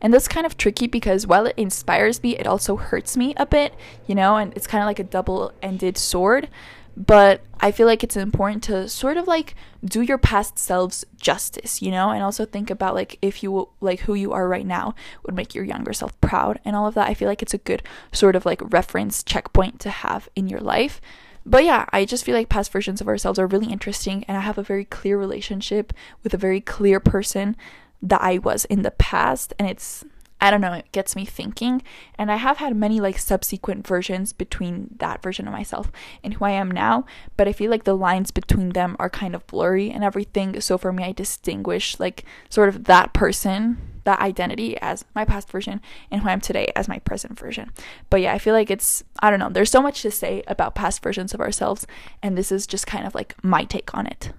And 0.00 0.14
that's 0.14 0.28
kind 0.28 0.46
of 0.46 0.56
tricky 0.56 0.86
because 0.86 1.26
while 1.26 1.46
it 1.46 1.54
inspires 1.56 2.22
me, 2.22 2.36
it 2.36 2.46
also 2.46 2.76
hurts 2.76 3.16
me 3.16 3.34
a 3.36 3.46
bit, 3.46 3.74
you 4.06 4.14
know, 4.14 4.36
and 4.36 4.52
it's 4.54 4.66
kind 4.66 4.82
of 4.82 4.86
like 4.86 5.00
a 5.00 5.04
double 5.04 5.52
ended 5.60 5.98
sword. 5.98 6.48
But 6.96 7.42
I 7.60 7.70
feel 7.70 7.86
like 7.86 8.02
it's 8.02 8.16
important 8.16 8.64
to 8.64 8.88
sort 8.88 9.16
of 9.16 9.28
like 9.28 9.54
do 9.84 10.02
your 10.02 10.18
past 10.18 10.58
selves 10.58 11.04
justice, 11.16 11.80
you 11.80 11.92
know, 11.92 12.10
and 12.10 12.22
also 12.22 12.44
think 12.44 12.70
about 12.70 12.94
like 12.94 13.18
if 13.22 13.42
you 13.42 13.68
like 13.80 14.00
who 14.00 14.14
you 14.14 14.32
are 14.32 14.48
right 14.48 14.66
now 14.66 14.94
would 15.24 15.34
make 15.34 15.54
your 15.54 15.64
younger 15.64 15.92
self 15.92 16.20
proud 16.20 16.58
and 16.64 16.74
all 16.74 16.88
of 16.88 16.94
that. 16.94 17.08
I 17.08 17.14
feel 17.14 17.28
like 17.28 17.42
it's 17.42 17.54
a 17.54 17.58
good 17.58 17.84
sort 18.12 18.34
of 18.34 18.44
like 18.44 18.60
reference 18.72 19.22
checkpoint 19.22 19.78
to 19.80 19.90
have 19.90 20.28
in 20.34 20.48
your 20.48 20.60
life. 20.60 21.00
But 21.48 21.64
yeah, 21.64 21.86
I 21.94 22.04
just 22.04 22.24
feel 22.24 22.34
like 22.34 22.50
past 22.50 22.70
versions 22.70 23.00
of 23.00 23.08
ourselves 23.08 23.38
are 23.38 23.46
really 23.46 23.72
interesting, 23.72 24.22
and 24.28 24.36
I 24.36 24.40
have 24.40 24.58
a 24.58 24.62
very 24.62 24.84
clear 24.84 25.18
relationship 25.18 25.94
with 26.22 26.34
a 26.34 26.38
very 26.38 26.60
clear 26.60 27.00
person 27.00 27.56
that 28.02 28.20
I 28.20 28.36
was 28.36 28.66
in 28.66 28.82
the 28.82 28.90
past, 28.90 29.54
and 29.58 29.66
it's 29.66 30.04
I 30.40 30.50
don't 30.50 30.60
know, 30.60 30.74
it 30.74 30.92
gets 30.92 31.16
me 31.16 31.24
thinking. 31.24 31.82
And 32.16 32.30
I 32.30 32.36
have 32.36 32.58
had 32.58 32.76
many 32.76 33.00
like 33.00 33.18
subsequent 33.18 33.86
versions 33.86 34.32
between 34.32 34.94
that 34.98 35.22
version 35.22 35.48
of 35.48 35.52
myself 35.52 35.90
and 36.22 36.34
who 36.34 36.44
I 36.44 36.50
am 36.50 36.70
now, 36.70 37.06
but 37.36 37.48
I 37.48 37.52
feel 37.52 37.70
like 37.70 37.84
the 37.84 37.96
lines 37.96 38.30
between 38.30 38.68
them 38.70 38.94
are 39.00 39.10
kind 39.10 39.34
of 39.34 39.46
blurry 39.46 39.90
and 39.90 40.04
everything. 40.04 40.60
So 40.60 40.78
for 40.78 40.92
me, 40.92 41.04
I 41.04 41.12
distinguish 41.12 41.98
like 41.98 42.24
sort 42.50 42.68
of 42.68 42.84
that 42.84 43.14
person, 43.14 43.78
that 44.08 44.20
identity 44.20 44.74
as 44.80 45.04
my 45.14 45.22
past 45.22 45.50
version 45.50 45.82
and 46.10 46.22
who 46.22 46.30
I 46.30 46.32
am 46.32 46.40
today 46.40 46.72
as 46.74 46.88
my 46.88 46.98
present 47.00 47.38
version. 47.38 47.70
But 48.08 48.22
yeah, 48.22 48.32
I 48.32 48.38
feel 48.38 48.54
like 48.54 48.70
it's, 48.70 49.04
I 49.20 49.28
don't 49.28 49.38
know, 49.38 49.50
there's 49.50 49.70
so 49.70 49.82
much 49.82 50.00
to 50.00 50.10
say 50.10 50.42
about 50.48 50.74
past 50.74 51.02
versions 51.02 51.34
of 51.34 51.42
ourselves, 51.42 51.86
and 52.22 52.36
this 52.36 52.50
is 52.50 52.66
just 52.66 52.86
kind 52.86 53.06
of 53.06 53.14
like 53.14 53.34
my 53.44 53.64
take 53.64 53.94
on 53.94 54.06
it. 54.06 54.32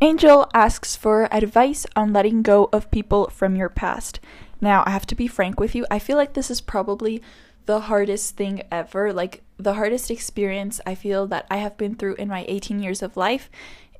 Angel 0.00 0.48
asks 0.54 0.94
for 0.94 1.28
advice 1.34 1.86
on 1.96 2.12
letting 2.12 2.42
go 2.42 2.68
of 2.72 2.88
people 2.92 3.30
from 3.30 3.56
your 3.56 3.68
past. 3.68 4.20
Now, 4.60 4.84
I 4.86 4.90
have 4.90 5.06
to 5.06 5.16
be 5.16 5.26
frank 5.26 5.58
with 5.58 5.74
you. 5.74 5.84
I 5.90 5.98
feel 5.98 6.16
like 6.16 6.34
this 6.34 6.50
is 6.50 6.60
probably 6.60 7.20
the 7.66 7.80
hardest 7.80 8.36
thing 8.36 8.62
ever. 8.70 9.12
Like, 9.12 9.42
the 9.56 9.74
hardest 9.74 10.08
experience 10.08 10.80
I 10.86 10.94
feel 10.94 11.26
that 11.26 11.48
I 11.50 11.56
have 11.56 11.76
been 11.76 11.96
through 11.96 12.14
in 12.14 12.28
my 12.28 12.44
18 12.46 12.78
years 12.78 13.02
of 13.02 13.16
life 13.16 13.50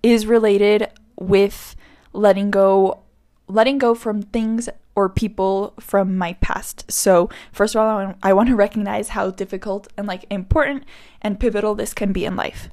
is 0.05 0.25
related 0.25 0.89
with 1.19 1.75
letting 2.13 2.53
go 2.53 3.01
letting 3.49 3.79
go 3.79 3.95
from 3.95 4.23
things 4.23 4.69
or 4.95 5.09
people 5.09 5.75
from 5.81 6.17
my 6.17 6.35
past. 6.35 6.91
So, 6.91 7.29
first 7.53 7.75
of 7.75 7.81
all, 7.81 8.15
I 8.23 8.33
want, 8.33 8.49
to 8.49 8.57
recognize 8.65 9.11
how 9.11 9.31
difficult 9.31 9.89
and 9.97 10.07
like 10.07 10.25
important 10.31 10.85
and 11.21 11.41
pivotal 11.41 11.75
this 11.75 11.95
can 11.95 12.13
be 12.13 12.25
in 12.25 12.37
life. 12.37 12.69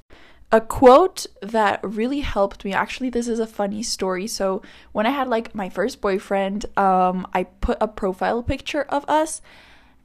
A 0.54 0.60
quote 0.60 1.26
that 1.40 1.80
really 1.82 2.20
helped 2.20 2.62
me 2.62 2.74
actually 2.74 3.08
this 3.08 3.26
is 3.26 3.38
a 3.38 3.46
funny 3.46 3.82
story. 3.82 4.26
So 4.26 4.60
when 4.92 5.06
i 5.06 5.10
had 5.10 5.26
like 5.26 5.54
my 5.54 5.70
first 5.70 6.02
boyfriend 6.02 6.66
um 6.76 7.26
i 7.32 7.44
put 7.44 7.78
a 7.80 7.88
profile 7.88 8.42
picture 8.42 8.82
of 8.82 9.08
us 9.08 9.40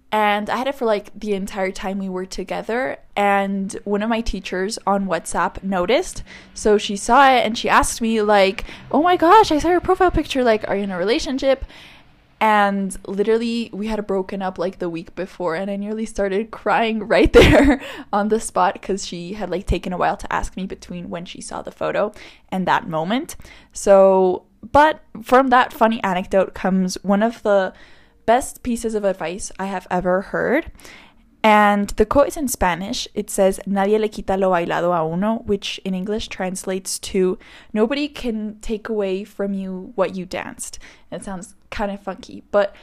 and 0.09 0.49
i 0.49 0.55
had 0.55 0.67
it 0.67 0.75
for 0.75 0.85
like 0.85 1.11
the 1.19 1.33
entire 1.33 1.71
time 1.71 1.99
we 1.99 2.07
were 2.07 2.25
together 2.25 2.97
and 3.17 3.73
one 3.83 4.01
of 4.01 4.07
my 4.07 4.21
teachers 4.21 4.79
on 4.87 5.05
whatsapp 5.05 5.61
noticed. 5.63 6.23
So 6.53 6.77
she 6.77 6.95
saw 6.95 7.29
it 7.29 7.45
and 7.45 7.57
she 7.57 7.67
asked 7.67 7.99
me 8.01 8.21
like 8.21 8.63
oh 8.89 9.03
my 9.03 9.17
gosh 9.17 9.51
i 9.51 9.59
saw 9.59 9.69
your 9.69 9.81
profile 9.81 10.11
picture 10.11 10.45
like 10.45 10.65
are 10.69 10.77
you 10.77 10.83
in 10.83 10.91
a 10.91 10.97
relationship 10.97 11.65
and 12.39 12.97
literally 13.07 13.69
we 13.73 13.87
had 13.87 14.05
broken 14.05 14.41
up 14.41 14.57
like 14.57 14.79
the 14.79 14.89
week 14.89 15.15
before 15.15 15.55
and 15.55 15.71
i 15.71 15.75
nearly 15.75 16.05
started 16.05 16.51
crying 16.51 16.99
right 17.07 17.33
there 17.33 17.81
on 18.13 18.29
the 18.29 18.39
spot 18.39 18.73
because 18.73 19.05
she 19.05 19.33
had 19.33 19.49
like 19.49 19.65
taken 19.65 19.91
a 19.91 19.97
while 19.97 20.17
to 20.17 20.31
ask 20.31 20.55
me 20.55 20.65
between 20.65 21.09
when 21.09 21.25
she 21.25 21.41
saw 21.41 21.61
the 21.61 21.71
photo 21.71 22.11
and 22.49 22.67
that 22.67 22.87
moment 22.87 23.35
so 23.73 24.43
but 24.71 25.01
from 25.21 25.47
that 25.47 25.73
funny 25.73 26.03
anecdote 26.03 26.53
comes 26.53 26.95
one 27.03 27.23
of 27.23 27.41
the 27.43 27.73
best 28.25 28.61
pieces 28.61 28.93
of 28.93 29.03
advice 29.03 29.51
i 29.57 29.65
have 29.65 29.87
ever 29.89 30.21
heard 30.21 30.71
and 31.43 31.89
the 31.91 32.05
quote 32.05 32.27
is 32.27 32.35
in 32.35 32.49
Spanish. 32.49 33.07
It 33.13 33.29
says, 33.29 33.59
Nadie 33.65 33.97
le 33.99 34.09
quita 34.09 34.35
lo 34.35 34.51
bailado 34.51 34.93
a 34.93 35.07
uno, 35.07 35.43
which 35.45 35.79
in 35.85 35.93
English 35.93 36.27
translates 36.27 36.99
to, 36.99 37.37
Nobody 37.71 38.09
can 38.09 38.57
take 38.59 38.89
away 38.89 39.23
from 39.23 39.53
you 39.53 39.93
what 39.95 40.13
you 40.13 40.25
danced. 40.25 40.77
It 41.09 41.23
sounds 41.23 41.55
kind 41.69 41.91
of 41.91 42.01
funky, 42.01 42.43
but 42.51 42.75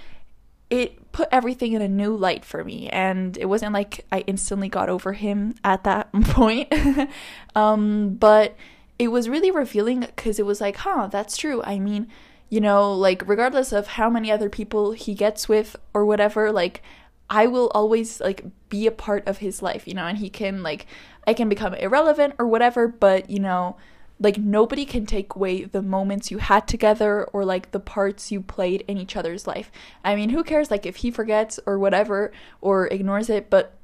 it 0.71 1.13
put 1.13 1.29
everything 1.31 1.73
in 1.73 1.83
a 1.83 1.89
new 1.89 2.17
light 2.17 2.45
for 2.45 2.65
me 2.65 2.89
and 2.89 3.37
it 3.37 3.47
wasn't 3.47 3.73
like 3.73 4.05
I 4.11 4.21
instantly 4.21 4.69
got 4.69 4.89
over 4.89 5.13
him 5.13 5.55
at 5.63 5.85
that 5.85 6.11
point. 6.23 6.73
um, 7.55 8.15
but 8.15 8.57
it 8.99 9.09
was 9.09 9.29
really 9.29 9.51
revealing 9.51 10.01
because 10.01 10.39
it 10.39 10.47
was 10.47 10.61
like, 10.61 10.77
huh, 10.77 11.09
that's 11.11 11.37
true. 11.37 11.63
I 11.65 11.79
mean, 11.79 12.09
you 12.49 12.61
know, 12.61 12.93
like 12.93 13.27
regardless 13.27 13.73
of 13.73 13.89
how 13.89 14.09
many 14.09 14.31
other 14.31 14.49
people 14.49 14.93
he 14.93 15.15
gets 15.15 15.49
with 15.49 15.77
or 15.93 16.05
whatever, 16.05 16.53
like 16.53 16.83
I 17.31 17.47
will 17.47 17.71
always 17.75 18.21
like 18.21 18.45
be 18.69 18.87
a 18.87 18.93
part 18.93 19.27
of 19.27 19.39
his 19.39 19.63
life, 19.63 19.89
you 19.89 19.95
know, 19.95 20.07
and 20.07 20.19
he 20.19 20.31
can 20.31 20.63
like 20.63 20.87
I 21.27 21.35
can 21.35 21.49
become 21.49 21.75
irrelevant 21.75 22.35
or 22.39 22.47
whatever, 22.47 22.87
but 22.87 23.31
you 23.31 23.41
know, 23.41 23.77
like 24.25 24.39
nobody 24.39 24.87
can 24.87 25.05
take 25.05 25.35
away 25.35 25.65
the 25.65 25.83
moments 25.83 26.31
you 26.31 26.39
had 26.39 26.67
together 26.67 27.25
or 27.27 27.45
like 27.45 27.73
the 27.73 27.79
parts 27.79 28.33
you 28.33 28.41
played 28.41 28.83
in 28.89 28.97
each 28.97 29.17
other's 29.17 29.47
life. 29.47 29.71
I 30.03 30.17
mean, 30.17 30.31
who 30.31 30.43
cares 30.43 30.71
like 30.71 30.87
if 30.87 30.97
he 30.97 31.11
forgets 31.11 31.61
or 31.67 31.79
whatever 31.79 32.33
or 32.63 32.87
ignores 32.87 33.29
it, 33.29 33.51
but 33.51 33.75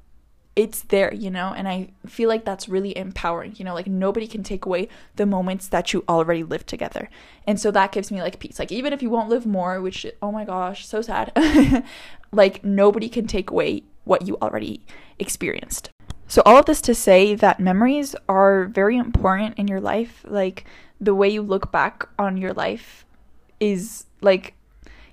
it's 0.57 0.81
there, 0.81 1.13
you 1.13 1.31
know, 1.31 1.53
and 1.53 1.69
I 1.69 1.91
feel 2.07 2.31
like 2.31 2.47
that's 2.47 2.71
really 2.71 2.97
empowering, 2.97 3.55
you 3.57 3.67
know, 3.67 3.75
like 3.75 3.87
nobody 3.87 4.27
can 4.27 4.43
take 4.43 4.65
away 4.65 4.89
the 5.17 5.27
moments 5.27 5.69
that 5.69 5.93
you 5.93 6.05
already 6.09 6.43
lived 6.43 6.67
together. 6.67 7.11
And 7.47 7.61
so 7.61 7.71
that 7.73 7.93
gives 7.93 8.11
me 8.11 8.23
like 8.23 8.39
peace. 8.39 8.59
Like, 8.59 8.73
even 8.73 8.95
if 8.95 9.03
you 9.03 9.11
won't 9.11 9.29
live 9.29 9.45
more, 9.45 9.81
which, 9.83 10.07
oh 10.23 10.33
my 10.33 10.47
gosh, 10.47 10.87
so 10.87 11.03
sad, 11.03 11.33
like 12.33 12.65
nobody 12.65 13.11
can 13.11 13.27
take 13.27 13.51
away 13.51 13.83
what 14.05 14.27
you 14.27 14.39
already 14.41 14.81
experienced. 15.19 15.91
So, 16.31 16.43
all 16.47 16.61
of 16.61 16.67
this 16.67 16.81
to 16.83 16.95
say 16.95 17.35
that 17.35 17.59
memories 17.59 18.15
are 18.29 18.67
very 18.67 18.97
important 18.97 19.59
in 19.59 19.67
your 19.67 19.81
life. 19.81 20.25
Like, 20.29 20.65
the 21.01 21.13
way 21.13 21.29
you 21.29 21.43
look 21.43 21.73
back 21.73 22.09
on 22.21 22.37
your 22.37 22.53
life 22.53 23.05
is 23.59 24.07
like 24.21 24.55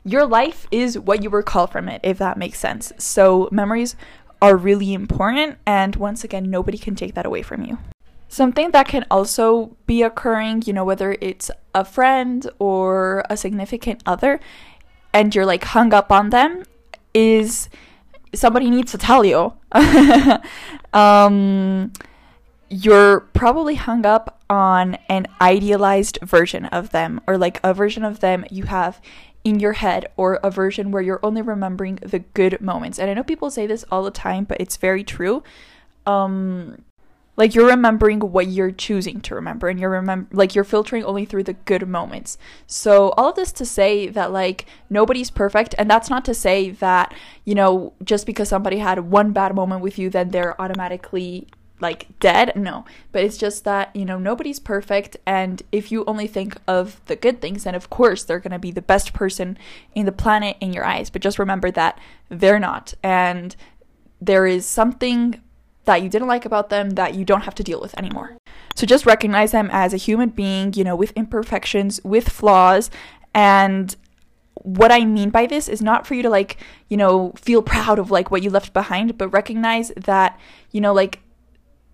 your 0.03 0.27
life 0.27 0.67
is 0.69 0.99
what 0.99 1.23
you 1.23 1.32
recall 1.32 1.65
from 1.65 1.89
it, 1.89 2.01
if 2.03 2.19
that 2.19 2.38
makes 2.38 2.60
sense. 2.60 2.93
So, 2.99 3.49
memories 3.51 3.95
are 4.43 4.56
really 4.56 4.93
important, 4.93 5.58
and 5.65 5.95
once 5.95 6.23
again, 6.23 6.51
nobody 6.51 6.77
can 6.77 6.93
take 6.93 7.15
that 7.15 7.25
away 7.25 7.41
from 7.41 7.65
you. 7.65 7.80
Something 8.27 8.69
that 8.69 8.88
can 8.88 9.03
also 9.10 9.75
be 9.88 10.03
occurring, 10.03 10.65
you 10.67 10.73
know, 10.73 10.86
whether 10.86 11.17
it's 11.19 11.49
a 11.73 11.84
friend 11.84 12.47
or 12.60 13.23
a 13.27 13.36
significant 13.36 14.03
other, 14.06 14.39
and 15.12 15.34
you're 15.34 15.47
like 15.47 15.63
hung 15.63 15.95
up 15.95 16.12
on 16.12 16.30
them, 16.30 16.62
is 17.15 17.69
somebody 18.34 18.70
needs 18.70 18.92
to 18.92 18.98
tell 18.98 19.26
you. 19.26 19.54
um, 20.94 21.92
you're 22.70 23.22
probably 23.22 23.76
hung 23.76 24.06
up 24.06 24.42
on 24.50 24.96
an 25.10 25.28
idealized 25.40 26.20
version 26.22 26.66
of 26.66 26.92
them, 26.92 27.22
or 27.28 27.38
like 27.38 27.60
a 27.63 27.74
version 27.74 28.04
of 28.04 28.20
them 28.20 28.46
you 28.50 28.63
have 28.63 29.02
in 29.44 29.60
your 29.60 29.74
head 29.74 30.08
or 30.18 30.36
a 30.44 30.52
version 30.52 30.92
where 30.92 31.02
you're 31.02 31.22
only 31.24 31.42
remembering 31.42 31.96
the 32.02 32.20
good 32.20 32.60
moments. 32.60 33.00
And 33.00 33.10
I 33.10 33.13
know 33.13 33.24
people 33.24 33.50
say 33.50 33.66
this 33.66 33.86
all 33.90 34.04
the 34.04 34.12
time, 34.12 34.44
but 34.44 34.60
it's 34.60 34.76
very 34.78 35.04
true. 35.04 35.44
Um 36.06 36.84
like 37.38 37.54
you're 37.54 37.67
remembering 37.67 38.19
what 38.19 38.47
you're 38.47 38.71
choosing 38.71 39.21
to 39.21 39.36
remember 39.36 39.69
and 39.69 39.80
you're 39.80 39.91
remember 39.91 40.28
like 40.36 40.56
you're 40.56 40.63
filtering 40.63 41.04
only 41.04 41.23
through 41.23 41.43
the 41.43 41.54
good 41.54 41.88
moments. 41.88 42.38
So 42.65 43.10
all 43.12 43.30
of 43.30 43.36
this 43.36 43.52
to 43.54 43.65
say 43.65 44.08
that 44.08 44.32
like 44.32 44.65
nobody's 44.89 45.30
perfect 45.30 45.76
and 45.78 45.89
that's 45.89 46.10
not 46.10 46.26
to 46.26 46.34
say 46.34 46.71
that, 46.71 47.13
you 47.45 47.56
know, 47.56 47.93
just 48.04 48.26
because 48.26 48.50
somebody 48.50 48.80
had 48.80 49.12
one 49.12 49.32
bad 49.32 49.56
moment 49.56 49.82
with 49.82 49.97
you 49.97 50.10
then 50.10 50.30
they're 50.30 50.60
automatically 50.60 51.47
like 51.80 52.08
dead. 52.19 52.54
No. 52.56 52.86
But 53.12 53.23
it's 53.23 53.38
just 53.38 53.63
that 53.65 53.95
you 53.95 54.04
know 54.04 54.17
nobody's 54.17 54.60
perfect 54.60 55.17
and 55.28 55.62
if 55.71 55.91
you 55.91 56.04
only 56.06 56.26
think 56.26 56.58
of 56.67 57.00
the 57.06 57.15
good 57.15 57.39
things 57.39 57.65
then 57.65 57.76
of 57.76 57.91
course 57.91 58.23
they're 58.23 58.39
going 58.39 58.52
to 58.52 58.60
be 58.60 58.71
the 58.71 58.82
best 58.82 59.13
person 59.13 59.60
in 59.93 60.08
the 60.08 60.12
planet 60.12 60.58
in 60.60 60.73
your 60.73 60.84
eyes. 60.84 61.12
But 61.12 61.21
just 61.21 61.38
remember 61.38 61.69
that 61.69 62.00
they're 62.30 62.60
not 62.60 62.95
and 63.04 63.56
there 64.19 64.47
is 64.47 64.65
something 64.65 65.39
that 65.88 66.04
you 66.04 66.10
didn't 66.10 66.28
like 66.28 66.45
about 66.45 66.69
them 66.69 66.91
that 66.91 67.15
you 67.15 67.26
don't 67.26 67.41
have 67.41 67.56
to 67.56 67.63
deal 67.63 67.82
with 67.82 67.97
anymore. 67.97 68.38
So 68.76 68.86
just 68.86 69.06
recognize 69.06 69.52
them 69.52 69.69
as 69.71 69.93
a 69.93 69.97
human 69.97 70.30
being 70.30 70.73
you 70.73 70.84
know 70.84 70.95
with 70.95 71.12
imperfections 71.13 72.00
with 72.04 72.30
flaws. 72.30 72.91
And 73.34 73.95
what 74.63 74.91
I 74.91 75.06
mean 75.06 75.30
by 75.30 75.45
this 75.45 75.69
is 75.69 75.82
not 75.82 76.06
for 76.06 76.13
you 76.13 76.23
to 76.23 76.30
like, 76.30 76.58
you 76.89 76.97
know, 76.97 77.32
feel 77.38 77.62
proud 77.62 78.00
of 78.00 78.12
like 78.12 78.32
what 78.32 78.43
you 78.43 78.50
left 78.50 78.73
behind, 78.73 79.17
but 79.17 79.30
recognize 79.30 79.91
that, 79.95 80.39
you 80.71 80.82
know, 80.82 80.93
like 80.93 81.21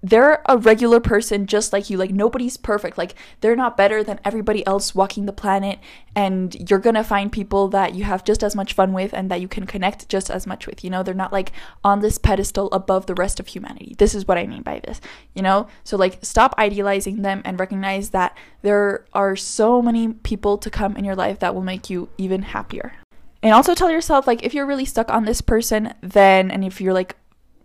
they're 0.04 0.42
a 0.48 0.58
regular 0.58 1.00
person 1.00 1.48
just 1.48 1.72
like 1.72 1.90
you. 1.90 1.98
Like, 1.98 2.12
nobody's 2.12 2.58
perfect. 2.58 2.98
Like, 2.98 3.16
they're 3.40 3.56
not 3.56 3.78
better 3.78 4.04
than 4.04 4.20
everybody 4.26 4.68
else 4.68 4.94
walking 4.94 5.26
the 5.26 5.32
planet. 5.32 5.80
And 6.14 6.70
you're 6.70 6.80
gonna 6.80 7.06
find 7.06 7.32
people 7.32 7.70
that 7.70 7.96
you 7.96 8.04
have 8.04 8.26
just 8.26 8.44
as 8.44 8.54
much 8.54 8.74
fun 8.74 8.92
with 8.92 9.14
and 9.14 9.32
that 9.32 9.40
you 9.40 9.48
can 9.48 9.66
connect 9.66 10.10
just 10.10 10.30
as 10.30 10.46
much 10.46 10.68
with. 10.68 10.84
You 10.84 10.90
know, 10.90 11.04
they're 11.04 11.14
not 11.14 11.32
like 11.32 11.54
on 11.86 12.02
this 12.02 12.18
pedestal 12.18 12.70
above 12.74 13.06
the 13.06 13.16
rest 13.16 13.40
of 13.40 13.48
humanity. 13.48 13.96
This 13.98 14.14
is 14.14 14.28
what 14.28 14.38
I 14.38 14.46
mean 14.46 14.62
by 14.62 14.82
this, 14.82 15.00
you 15.34 15.42
know? 15.42 15.68
So, 15.86 15.96
like, 15.96 16.20
stop 16.22 16.54
idealizing 16.58 17.22
them 17.22 17.42
and 17.46 17.58
recognize 17.58 18.10
that 18.10 18.38
there 18.62 19.06
are 19.14 19.38
so 19.38 19.82
many 19.82 20.10
people 20.12 20.58
to 20.58 20.70
come 20.70 20.98
in 20.98 21.06
your 21.06 21.16
life 21.16 21.40
that 21.40 21.56
will 21.56 21.64
make 21.64 21.90
you 21.90 22.10
even 22.18 22.42
happier. 22.42 22.94
And 23.42 23.54
also 23.54 23.74
tell 23.74 23.92
yourself, 23.92 24.26
like, 24.26 24.44
if 24.44 24.54
you're 24.54 24.66
really 24.66 24.86
stuck 24.86 25.10
on 25.10 25.26
this 25.26 25.42
person, 25.42 25.94
then, 26.02 26.50
and 26.50 26.64
if 26.64 26.80
you're 26.80 26.94
like, 26.94 27.18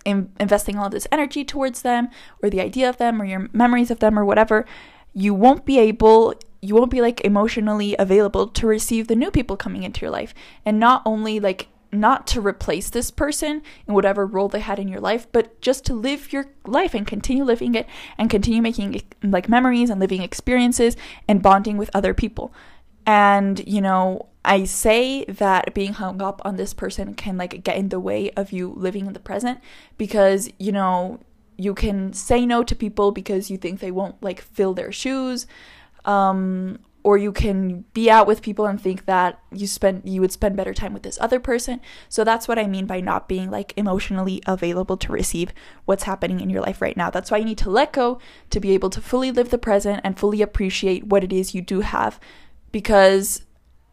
in- 0.08 0.32
investing 0.40 0.78
all 0.78 0.88
this 0.88 1.06
energy 1.12 1.44
towards 1.44 1.82
them 1.82 2.08
or 2.42 2.50
the 2.50 2.60
idea 2.60 2.88
of 2.88 2.96
them 2.96 3.20
or 3.20 3.24
your 3.24 3.48
memories 3.52 3.90
of 3.90 4.00
them 4.00 4.18
or 4.18 4.24
whatever, 4.24 4.64
you 5.12 5.34
won't 5.34 5.64
be 5.64 5.78
able 5.78 6.34
you 6.60 6.74
won't 6.74 6.90
be 6.90 7.00
like 7.00 7.20
emotionally 7.20 7.94
available 8.00 8.48
to 8.48 8.66
receive 8.66 9.06
the 9.06 9.14
new 9.14 9.30
people 9.30 9.56
coming 9.56 9.84
into 9.84 10.00
your 10.00 10.10
life. 10.10 10.34
And 10.66 10.80
not 10.80 11.02
only 11.06 11.38
like 11.38 11.68
not 11.92 12.26
to 12.26 12.40
replace 12.40 12.90
this 12.90 13.10
person 13.10 13.62
in 13.86 13.94
whatever 13.94 14.26
role 14.26 14.48
they 14.48 14.60
had 14.60 14.78
in 14.78 14.88
your 14.88 15.00
life, 15.00 15.26
but 15.30 15.60
just 15.60 15.86
to 15.86 15.94
live 15.94 16.32
your 16.32 16.46
life 16.66 16.94
and 16.94 17.06
continue 17.06 17.44
living 17.44 17.74
it 17.74 17.86
and 18.18 18.28
continue 18.28 18.60
making 18.60 19.00
like 19.22 19.48
memories 19.48 19.88
and 19.88 20.00
living 20.00 20.22
experiences 20.22 20.96
and 21.28 21.42
bonding 21.42 21.76
with 21.76 21.90
other 21.94 22.12
people. 22.12 22.52
And, 23.06 23.66
you 23.66 23.80
know, 23.80 24.27
I 24.48 24.64
say 24.64 25.26
that 25.26 25.74
being 25.74 25.92
hung 25.92 26.22
up 26.22 26.40
on 26.42 26.56
this 26.56 26.72
person 26.72 27.12
can 27.12 27.36
like 27.36 27.62
get 27.62 27.76
in 27.76 27.90
the 27.90 28.00
way 28.00 28.30
of 28.30 28.50
you 28.50 28.72
living 28.74 29.06
in 29.06 29.12
the 29.12 29.20
present 29.20 29.60
because, 29.98 30.48
you 30.58 30.72
know, 30.72 31.20
you 31.58 31.74
can 31.74 32.14
say 32.14 32.46
no 32.46 32.62
to 32.62 32.74
people 32.74 33.12
because 33.12 33.50
you 33.50 33.58
think 33.58 33.80
they 33.80 33.90
won't 33.90 34.22
like 34.22 34.40
fill 34.40 34.72
their 34.72 34.90
shoes. 34.90 35.46
Um, 36.06 36.78
or 37.04 37.16
you 37.16 37.30
can 37.30 37.84
be 37.92 38.10
out 38.10 38.26
with 38.26 38.42
people 38.42 38.66
and 38.66 38.80
think 38.80 39.04
that 39.04 39.38
you 39.52 39.66
spend 39.66 40.02
you 40.04 40.20
would 40.20 40.32
spend 40.32 40.56
better 40.56 40.74
time 40.74 40.94
with 40.94 41.02
this 41.02 41.18
other 41.20 41.38
person. 41.38 41.80
So 42.08 42.24
that's 42.24 42.48
what 42.48 42.58
I 42.58 42.66
mean 42.66 42.86
by 42.86 43.00
not 43.00 43.28
being 43.28 43.50
like 43.50 43.74
emotionally 43.76 44.42
available 44.46 44.96
to 44.96 45.12
receive 45.12 45.52
what's 45.84 46.04
happening 46.04 46.40
in 46.40 46.50
your 46.50 46.62
life 46.62 46.80
right 46.80 46.96
now. 46.96 47.10
That's 47.10 47.30
why 47.30 47.38
you 47.38 47.44
need 47.44 47.58
to 47.58 47.70
let 47.70 47.92
go 47.92 48.18
to 48.50 48.60
be 48.60 48.72
able 48.72 48.90
to 48.90 49.00
fully 49.00 49.30
live 49.30 49.50
the 49.50 49.58
present 49.58 50.00
and 50.04 50.18
fully 50.18 50.40
appreciate 50.40 51.04
what 51.04 51.22
it 51.22 51.32
is 51.32 51.54
you 51.54 51.60
do 51.60 51.80
have 51.80 52.18
because 52.72 53.42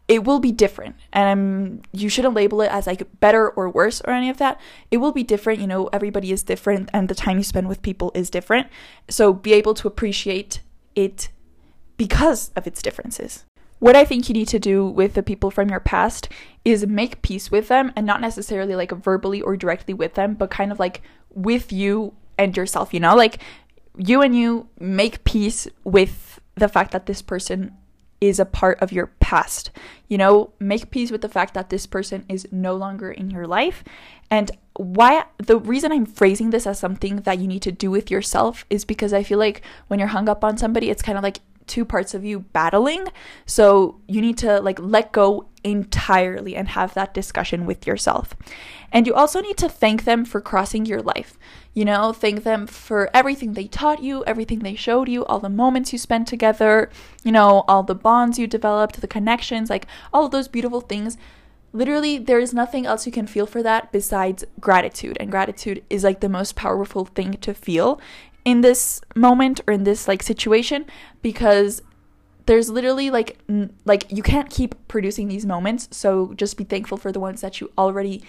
it 0.08 0.24
will 0.24 0.38
be 0.38 0.52
different. 0.52 0.96
And 1.12 1.86
you 1.92 2.08
shouldn't 2.08 2.34
label 2.34 2.60
it 2.62 2.70
as 2.70 2.86
like 2.86 3.06
better 3.20 3.50
or 3.50 3.68
worse 3.68 4.00
or 4.02 4.12
any 4.12 4.30
of 4.30 4.38
that. 4.38 4.60
It 4.90 4.98
will 4.98 5.12
be 5.12 5.22
different 5.22 5.60
you 5.60 5.66
know 5.66 5.88
everybody 5.92 6.32
is 6.32 6.42
different 6.42 6.90
and 6.92 7.08
the 7.08 7.14
time 7.14 7.38
you 7.38 7.44
spend 7.44 7.68
with 7.68 7.82
people 7.82 8.12
is 8.14 8.30
different. 8.30 8.68
So 9.08 9.32
be 9.32 9.52
able 9.52 9.74
to 9.74 9.88
appreciate 9.88 10.60
it 10.94 11.28
because 11.96 12.50
of 12.56 12.66
its 12.66 12.82
differences. 12.82 13.44
What 13.78 13.94
i 13.94 14.04
think 14.06 14.28
you 14.28 14.32
need 14.32 14.48
to 14.48 14.58
do 14.58 14.86
with 14.86 15.14
the 15.14 15.22
people 15.22 15.50
from 15.50 15.68
your 15.68 15.80
past 15.80 16.30
is 16.64 16.86
make 16.86 17.20
peace 17.20 17.50
with 17.50 17.68
them 17.68 17.92
and 17.94 18.06
not 18.06 18.22
necessarily 18.22 18.74
like 18.74 18.90
verbally 18.90 19.42
or 19.42 19.54
directly 19.54 19.92
with 19.92 20.14
them 20.14 20.32
but 20.32 20.50
kind 20.50 20.72
of 20.72 20.80
like 20.80 21.02
with 21.34 21.70
you 21.72 22.14
and 22.38 22.56
yourself 22.56 22.94
you 22.94 23.00
know? 23.00 23.14
Like 23.14 23.38
you 23.96 24.22
and 24.22 24.36
you 24.36 24.68
make 24.78 25.24
peace 25.24 25.68
with 25.84 26.40
the 26.54 26.68
fact 26.68 26.92
that 26.92 27.06
this 27.06 27.22
person 27.22 27.76
is 28.20 28.40
a 28.40 28.44
part 28.44 28.80
of 28.80 28.92
your 28.92 29.08
past. 29.20 29.70
You 30.08 30.18
know, 30.18 30.52
make 30.58 30.90
peace 30.90 31.10
with 31.10 31.20
the 31.20 31.28
fact 31.28 31.54
that 31.54 31.70
this 31.70 31.86
person 31.86 32.24
is 32.28 32.48
no 32.50 32.74
longer 32.74 33.10
in 33.10 33.30
your 33.30 33.46
life. 33.46 33.84
And 34.30 34.50
why 34.74 35.24
the 35.38 35.58
reason 35.58 35.92
I'm 35.92 36.06
phrasing 36.06 36.50
this 36.50 36.66
as 36.66 36.78
something 36.78 37.16
that 37.16 37.38
you 37.38 37.46
need 37.46 37.62
to 37.62 37.72
do 37.72 37.90
with 37.90 38.10
yourself 38.10 38.64
is 38.70 38.84
because 38.84 39.12
I 39.12 39.22
feel 39.22 39.38
like 39.38 39.62
when 39.88 39.98
you're 39.98 40.08
hung 40.08 40.28
up 40.28 40.44
on 40.44 40.56
somebody, 40.56 40.90
it's 40.90 41.02
kind 41.02 41.18
of 41.18 41.24
like 41.24 41.40
two 41.66 41.84
parts 41.84 42.14
of 42.14 42.24
you 42.24 42.40
battling. 42.40 43.08
So 43.44 44.00
you 44.06 44.20
need 44.20 44.38
to 44.38 44.60
like 44.60 44.78
let 44.80 45.12
go 45.12 45.46
entirely 45.64 46.54
and 46.54 46.68
have 46.68 46.94
that 46.94 47.12
discussion 47.12 47.66
with 47.66 47.86
yourself. 47.86 48.34
And 48.92 49.06
you 49.06 49.14
also 49.14 49.40
need 49.40 49.56
to 49.58 49.68
thank 49.68 50.04
them 50.04 50.24
for 50.24 50.40
crossing 50.40 50.86
your 50.86 51.02
life. 51.02 51.36
You 51.74 51.84
know, 51.84 52.12
thank 52.12 52.44
them 52.44 52.66
for 52.66 53.10
everything 53.12 53.52
they 53.52 53.66
taught 53.66 54.02
you, 54.02 54.24
everything 54.24 54.60
they 54.60 54.76
showed 54.76 55.08
you, 55.08 55.24
all 55.26 55.40
the 55.40 55.48
moments 55.48 55.92
you 55.92 55.98
spent 55.98 56.28
together, 56.28 56.88
you 57.24 57.32
know, 57.32 57.64
all 57.68 57.82
the 57.82 57.94
bonds 57.94 58.38
you 58.38 58.46
developed, 58.46 59.00
the 59.00 59.08
connections, 59.08 59.68
like 59.68 59.86
all 60.12 60.24
of 60.24 60.30
those 60.30 60.48
beautiful 60.48 60.80
things. 60.80 61.18
Literally, 61.72 62.16
there 62.16 62.38
is 62.38 62.54
nothing 62.54 62.86
else 62.86 63.04
you 63.04 63.12
can 63.12 63.26
feel 63.26 63.44
for 63.44 63.62
that 63.62 63.92
besides 63.92 64.44
gratitude. 64.60 65.18
And 65.20 65.30
gratitude 65.30 65.84
is 65.90 66.04
like 66.04 66.20
the 66.20 66.28
most 66.28 66.56
powerful 66.56 67.04
thing 67.04 67.34
to 67.34 67.52
feel 67.52 68.00
in 68.46 68.60
this 68.60 69.02
moment 69.16 69.60
or 69.66 69.74
in 69.74 69.82
this 69.84 70.08
like 70.08 70.22
situation 70.22 70.86
because 71.20 71.82
there's 72.46 72.70
literally 72.70 73.10
like 73.10 73.38
n- 73.48 73.74
like 73.84 74.10
you 74.10 74.22
can't 74.22 74.48
keep 74.48 74.74
producing 74.86 75.26
these 75.26 75.44
moments 75.44 75.88
so 75.90 76.32
just 76.34 76.56
be 76.56 76.62
thankful 76.62 76.96
for 76.96 77.10
the 77.10 77.20
ones 77.20 77.40
that 77.40 77.60
you 77.60 77.70
already 77.76 78.22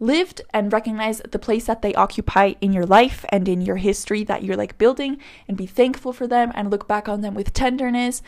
lived 0.00 0.40
and 0.52 0.72
recognize 0.72 1.22
the 1.30 1.38
place 1.38 1.66
that 1.66 1.80
they 1.80 1.94
occupy 1.94 2.54
in 2.60 2.72
your 2.72 2.84
life 2.84 3.24
and 3.28 3.48
in 3.48 3.60
your 3.60 3.76
history 3.76 4.24
that 4.24 4.42
you're 4.42 4.56
like 4.56 4.76
building 4.78 5.16
and 5.46 5.56
be 5.56 5.64
thankful 5.64 6.12
for 6.12 6.26
them 6.26 6.50
and 6.56 6.72
look 6.72 6.88
back 6.88 7.08
on 7.08 7.20
them 7.20 7.34
with 7.34 7.52
tenderness. 7.52 8.20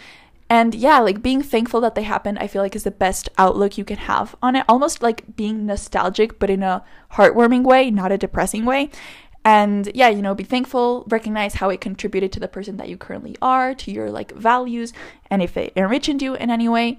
And 0.49 0.73
yeah 0.73 1.01
like 1.01 1.21
being 1.21 1.43
thankful 1.43 1.81
that 1.81 1.97
they 1.97 2.03
happened 2.03 2.39
i 2.39 2.47
feel 2.47 2.63
like 2.63 2.77
is 2.77 2.85
the 2.85 2.91
best 2.93 3.29
outlook 3.39 3.77
you 3.77 3.85
can 3.85 3.97
have 3.97 4.37
on 4.41 4.55
it 4.55 4.65
almost 4.69 5.03
like 5.03 5.35
being 5.35 5.67
nostalgic 5.67 6.39
but 6.39 6.51
in 6.51 6.63
a 6.63 6.85
heartwarming 7.15 7.65
way 7.65 7.91
not 7.91 8.13
a 8.13 8.19
depressing 8.19 8.65
way 8.65 8.91
and 9.45 9.91
yeah 9.95 10.09
you 10.09 10.23
know 10.23 10.35
be 10.35 10.45
thankful 10.45 11.05
recognize 11.09 11.55
how 11.55 11.69
it 11.69 11.81
contributed 11.81 12.33
to 12.33 12.41
the 12.41 12.49
person 12.49 12.77
that 12.79 12.89
you 12.89 12.97
currently 12.97 13.37
are 13.43 13.75
to 13.75 13.91
your 13.91 14.11
like 14.11 14.33
values 14.33 14.93
and 15.31 15.43
if 15.43 15.57
it 15.57 15.73
enriched 15.77 16.23
you 16.23 16.35
in 16.35 16.51
any 16.51 16.69
way. 16.69 16.99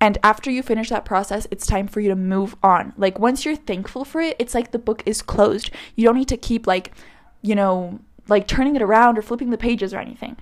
And 0.00 0.16
after 0.22 0.48
you 0.48 0.62
finish 0.62 0.90
that 0.90 1.04
process 1.04 1.46
it's 1.50 1.66
time 1.66 1.88
for 1.88 2.00
you 2.00 2.08
to 2.10 2.16
move 2.16 2.54
on. 2.62 2.92
Like 2.96 3.18
once 3.18 3.44
you're 3.44 3.56
thankful 3.56 4.04
for 4.04 4.20
it 4.20 4.36
it's 4.38 4.54
like 4.54 4.70
the 4.70 4.78
book 4.78 5.02
is 5.06 5.22
closed. 5.22 5.70
You 5.96 6.04
don't 6.04 6.16
need 6.16 6.28
to 6.28 6.36
keep 6.36 6.66
like 6.66 6.92
you 7.42 7.54
know 7.54 8.00
like 8.28 8.46
turning 8.46 8.76
it 8.76 8.82
around 8.82 9.16
or 9.16 9.22
flipping 9.22 9.50
the 9.50 9.58
pages 9.58 9.94
or 9.94 9.98
anything. 9.98 10.36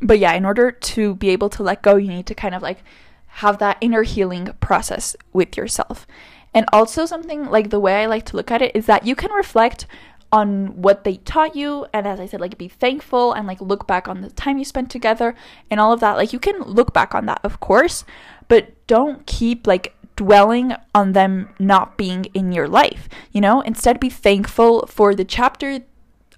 But 0.00 0.18
yeah 0.18 0.32
in 0.34 0.44
order 0.44 0.70
to 0.70 1.14
be 1.16 1.30
able 1.30 1.50
to 1.50 1.62
let 1.62 1.82
go 1.82 1.96
you 1.96 2.08
need 2.08 2.26
to 2.26 2.34
kind 2.34 2.54
of 2.54 2.62
like 2.62 2.82
have 3.26 3.58
that 3.58 3.78
inner 3.80 4.02
healing 4.02 4.54
process 4.60 5.16
with 5.32 5.56
yourself. 5.56 6.06
And 6.54 6.66
also 6.70 7.06
something 7.06 7.46
like 7.46 7.70
the 7.70 7.80
way 7.80 8.02
i 8.02 8.06
like 8.06 8.26
to 8.26 8.36
look 8.36 8.50
at 8.50 8.62
it 8.62 8.76
is 8.76 8.86
that 8.86 9.06
you 9.06 9.14
can 9.14 9.32
reflect 9.32 9.86
on 10.32 10.68
what 10.80 11.04
they 11.04 11.16
taught 11.18 11.54
you 11.54 11.86
and 11.92 12.06
as 12.06 12.18
i 12.18 12.26
said 12.26 12.40
like 12.40 12.56
be 12.58 12.68
thankful 12.68 13.32
and 13.32 13.46
like 13.46 13.60
look 13.60 13.86
back 13.86 14.08
on 14.08 14.22
the 14.22 14.30
time 14.30 14.58
you 14.58 14.64
spent 14.64 14.90
together 14.90 15.34
and 15.70 15.78
all 15.78 15.92
of 15.92 16.00
that 16.00 16.16
like 16.16 16.32
you 16.32 16.38
can 16.38 16.60
look 16.62 16.92
back 16.92 17.14
on 17.14 17.26
that 17.26 17.40
of 17.44 17.60
course 17.60 18.04
but 18.48 18.74
don't 18.86 19.26
keep 19.26 19.66
like 19.66 19.94
dwelling 20.16 20.74
on 20.94 21.12
them 21.12 21.48
not 21.58 21.96
being 21.96 22.24
in 22.34 22.50
your 22.52 22.66
life 22.66 23.08
you 23.30 23.40
know 23.40 23.60
instead 23.60 24.00
be 24.00 24.10
thankful 24.10 24.86
for 24.86 25.14
the 25.14 25.24
chapter 25.24 25.80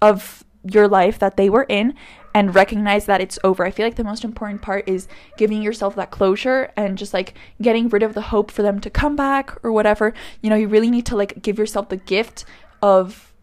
of 0.01 0.43
your 0.63 0.87
life 0.87 1.19
that 1.19 1.37
they 1.37 1.49
were 1.49 1.65
in 1.69 1.93
and 2.33 2.53
recognize 2.53 3.05
that 3.05 3.21
it's 3.21 3.39
over. 3.45 3.65
I 3.65 3.71
feel 3.71 3.85
like 3.85 3.95
the 3.95 4.03
most 4.03 4.25
important 4.25 4.61
part 4.61 4.89
is 4.89 5.07
giving 5.37 5.61
yourself 5.61 5.95
that 5.95 6.11
closure 6.11 6.69
and 6.75 6.97
just 6.97 7.13
like 7.13 7.33
getting 7.61 7.87
rid 7.87 8.03
of 8.03 8.13
the 8.13 8.23
hope 8.23 8.51
for 8.51 8.61
them 8.61 8.81
to 8.81 8.89
come 8.89 9.15
back 9.15 9.57
or 9.63 9.71
whatever. 9.71 10.13
You 10.41 10.49
know, 10.49 10.57
you 10.57 10.67
really 10.67 10.91
need 10.91 11.05
to 11.05 11.15
like 11.15 11.41
give 11.41 11.57
yourself 11.57 11.87
the 11.87 11.97
gift 11.97 12.43
of 12.81 13.33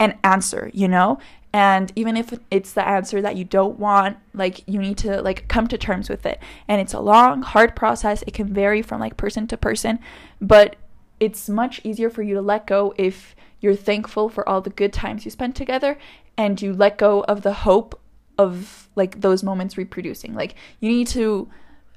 an 0.00 0.18
answer, 0.24 0.70
you 0.74 0.88
know? 0.88 1.18
And 1.52 1.92
even 1.94 2.16
if 2.16 2.32
it's 2.50 2.72
the 2.72 2.86
answer 2.86 3.20
that 3.22 3.36
you 3.36 3.44
don't 3.44 3.78
want, 3.78 4.16
like 4.34 4.66
you 4.66 4.80
need 4.80 4.98
to 4.98 5.20
like 5.20 5.46
come 5.48 5.68
to 5.68 5.78
terms 5.78 6.08
with 6.08 6.24
it. 6.24 6.40
And 6.66 6.80
it's 6.80 6.94
a 6.94 7.00
long, 7.00 7.42
hard 7.42 7.76
process. 7.76 8.22
It 8.26 8.34
can 8.34 8.52
vary 8.52 8.82
from 8.82 9.00
like 9.00 9.16
person 9.16 9.46
to 9.48 9.56
person, 9.56 9.98
but 10.40 10.76
it's 11.18 11.48
much 11.48 11.80
easier 11.84 12.08
for 12.08 12.22
you 12.22 12.34
to 12.34 12.40
let 12.40 12.66
go 12.66 12.94
if 12.96 13.36
you're 13.60 13.76
thankful 13.76 14.28
for 14.28 14.48
all 14.48 14.60
the 14.60 14.70
good 14.70 14.92
times 14.92 15.24
you 15.24 15.30
spent 15.30 15.54
together 15.54 15.98
and 16.36 16.62
you 16.62 16.72
let 16.72 16.96
go 16.96 17.22
of 17.24 17.42
the 17.42 17.52
hope 17.52 18.00
of 18.38 18.88
like 18.96 19.20
those 19.20 19.42
moments 19.42 19.76
reproducing. 19.76 20.34
Like 20.34 20.54
you 20.78 20.88
need 20.88 21.08
to 21.08 21.50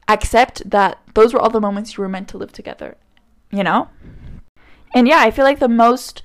accept 0.07 0.69
that 0.69 0.99
those 1.13 1.33
were 1.33 1.39
all 1.39 1.49
the 1.49 1.61
moments 1.61 1.95
you 1.95 2.01
were 2.01 2.09
meant 2.09 2.27
to 2.29 2.37
live 2.37 2.51
together, 2.51 2.97
you 3.51 3.63
know? 3.63 3.87
And 4.95 5.07
yeah, 5.07 5.19
I 5.19 5.31
feel 5.31 5.45
like 5.45 5.59
the 5.59 5.69
most 5.69 6.23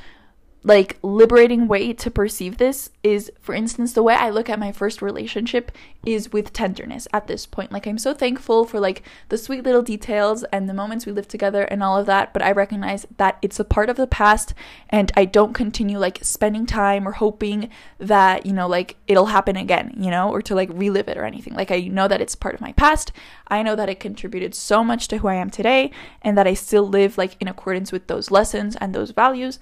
like 0.64 0.98
liberating 1.02 1.68
way 1.68 1.92
to 1.92 2.10
perceive 2.10 2.58
this 2.58 2.90
is 3.02 3.30
for 3.40 3.54
instance 3.54 3.92
the 3.92 4.02
way 4.02 4.14
i 4.14 4.28
look 4.28 4.50
at 4.50 4.58
my 4.58 4.72
first 4.72 5.00
relationship 5.00 5.70
is 6.04 6.32
with 6.32 6.52
tenderness 6.52 7.06
at 7.12 7.26
this 7.26 7.44
point. 7.44 7.70
Like 7.70 7.86
i'm 7.86 7.98
so 7.98 8.14
thankful 8.14 8.64
for 8.64 8.80
like 8.80 9.02
the 9.28 9.38
sweet 9.38 9.64
little 9.64 9.82
details 9.82 10.44
and 10.44 10.68
the 10.68 10.74
moments 10.74 11.04
we 11.04 11.12
lived 11.12 11.28
together 11.28 11.62
and 11.64 11.82
all 11.82 11.98
of 11.98 12.06
that 12.06 12.32
but 12.32 12.42
i 12.42 12.50
recognize 12.50 13.06
that 13.18 13.38
it's 13.42 13.60
a 13.60 13.64
part 13.64 13.90
of 13.90 13.96
the 13.96 14.06
past 14.06 14.54
and 14.88 15.12
i 15.16 15.24
don't 15.24 15.52
continue 15.52 15.98
like 15.98 16.18
spending 16.22 16.66
time 16.66 17.06
or 17.06 17.12
hoping 17.12 17.68
that 17.98 18.46
you 18.46 18.52
know 18.52 18.66
like 18.66 18.96
it'll 19.06 19.26
happen 19.26 19.56
again 19.56 19.92
you 19.96 20.10
know 20.10 20.30
or 20.30 20.40
to 20.40 20.54
like 20.54 20.70
relive 20.72 21.08
it 21.08 21.18
or 21.18 21.24
anything. 21.24 21.54
Like 21.54 21.70
i 21.70 21.80
know 21.80 22.08
that 22.08 22.20
it's 22.20 22.34
part 22.34 22.54
of 22.54 22.60
my 22.60 22.72
past. 22.72 23.12
I 23.48 23.62
know 23.62 23.76
that 23.76 23.88
it 23.88 24.00
contributed 24.00 24.54
so 24.54 24.82
much 24.82 25.08
to 25.08 25.18
who 25.18 25.28
i 25.28 25.34
am 25.34 25.50
today 25.50 25.90
and 26.22 26.36
that 26.38 26.46
i 26.46 26.54
still 26.54 26.88
live 26.88 27.18
like 27.18 27.36
in 27.40 27.48
accordance 27.48 27.92
with 27.92 28.06
those 28.06 28.30
lessons 28.30 28.76
and 28.76 28.94
those 28.94 29.10
values 29.10 29.58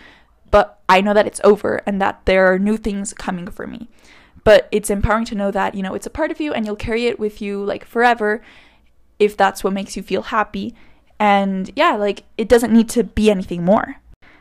but 0.51 0.81
I 0.89 1.01
know 1.01 1.15
that 1.15 1.27
it's 1.27 1.41
over 1.45 1.83
and 1.87 2.01
that 2.01 2.23
there 2.25 2.53
are 2.53 2.59
new 2.59 2.77
things 2.77 3.13
coming 3.13 3.49
for 3.49 3.67
me. 3.67 3.89
But 4.45 4.69
it's 4.71 4.91
empowering 4.91 5.25
to 5.27 5.35
know 5.35 5.51
that, 5.51 5.75
you 5.75 5.83
know, 5.83 5.95
it's 5.95 6.07
a 6.07 6.11
part 6.11 6.31
of 6.31 6.41
you 6.41 6.53
and 6.53 6.65
you'll 6.65 6.77
carry 6.77 7.07
it 7.07 7.19
with 7.19 7.43
you 7.43 7.65
like 7.65 7.85
forever 7.85 8.43
if 9.19 9.37
that's 9.37 9.65
what 9.65 9.73
makes 9.73 9.97
you 9.97 10.03
feel 10.03 10.23
happy. 10.23 10.75
And 11.19 11.71
yeah, 11.75 11.97
like 11.97 12.25
it 12.39 12.49
doesn't 12.49 12.73
need 12.73 12.89
to 12.91 13.03
be 13.03 13.31
anything 13.31 13.65
more. 13.65 13.97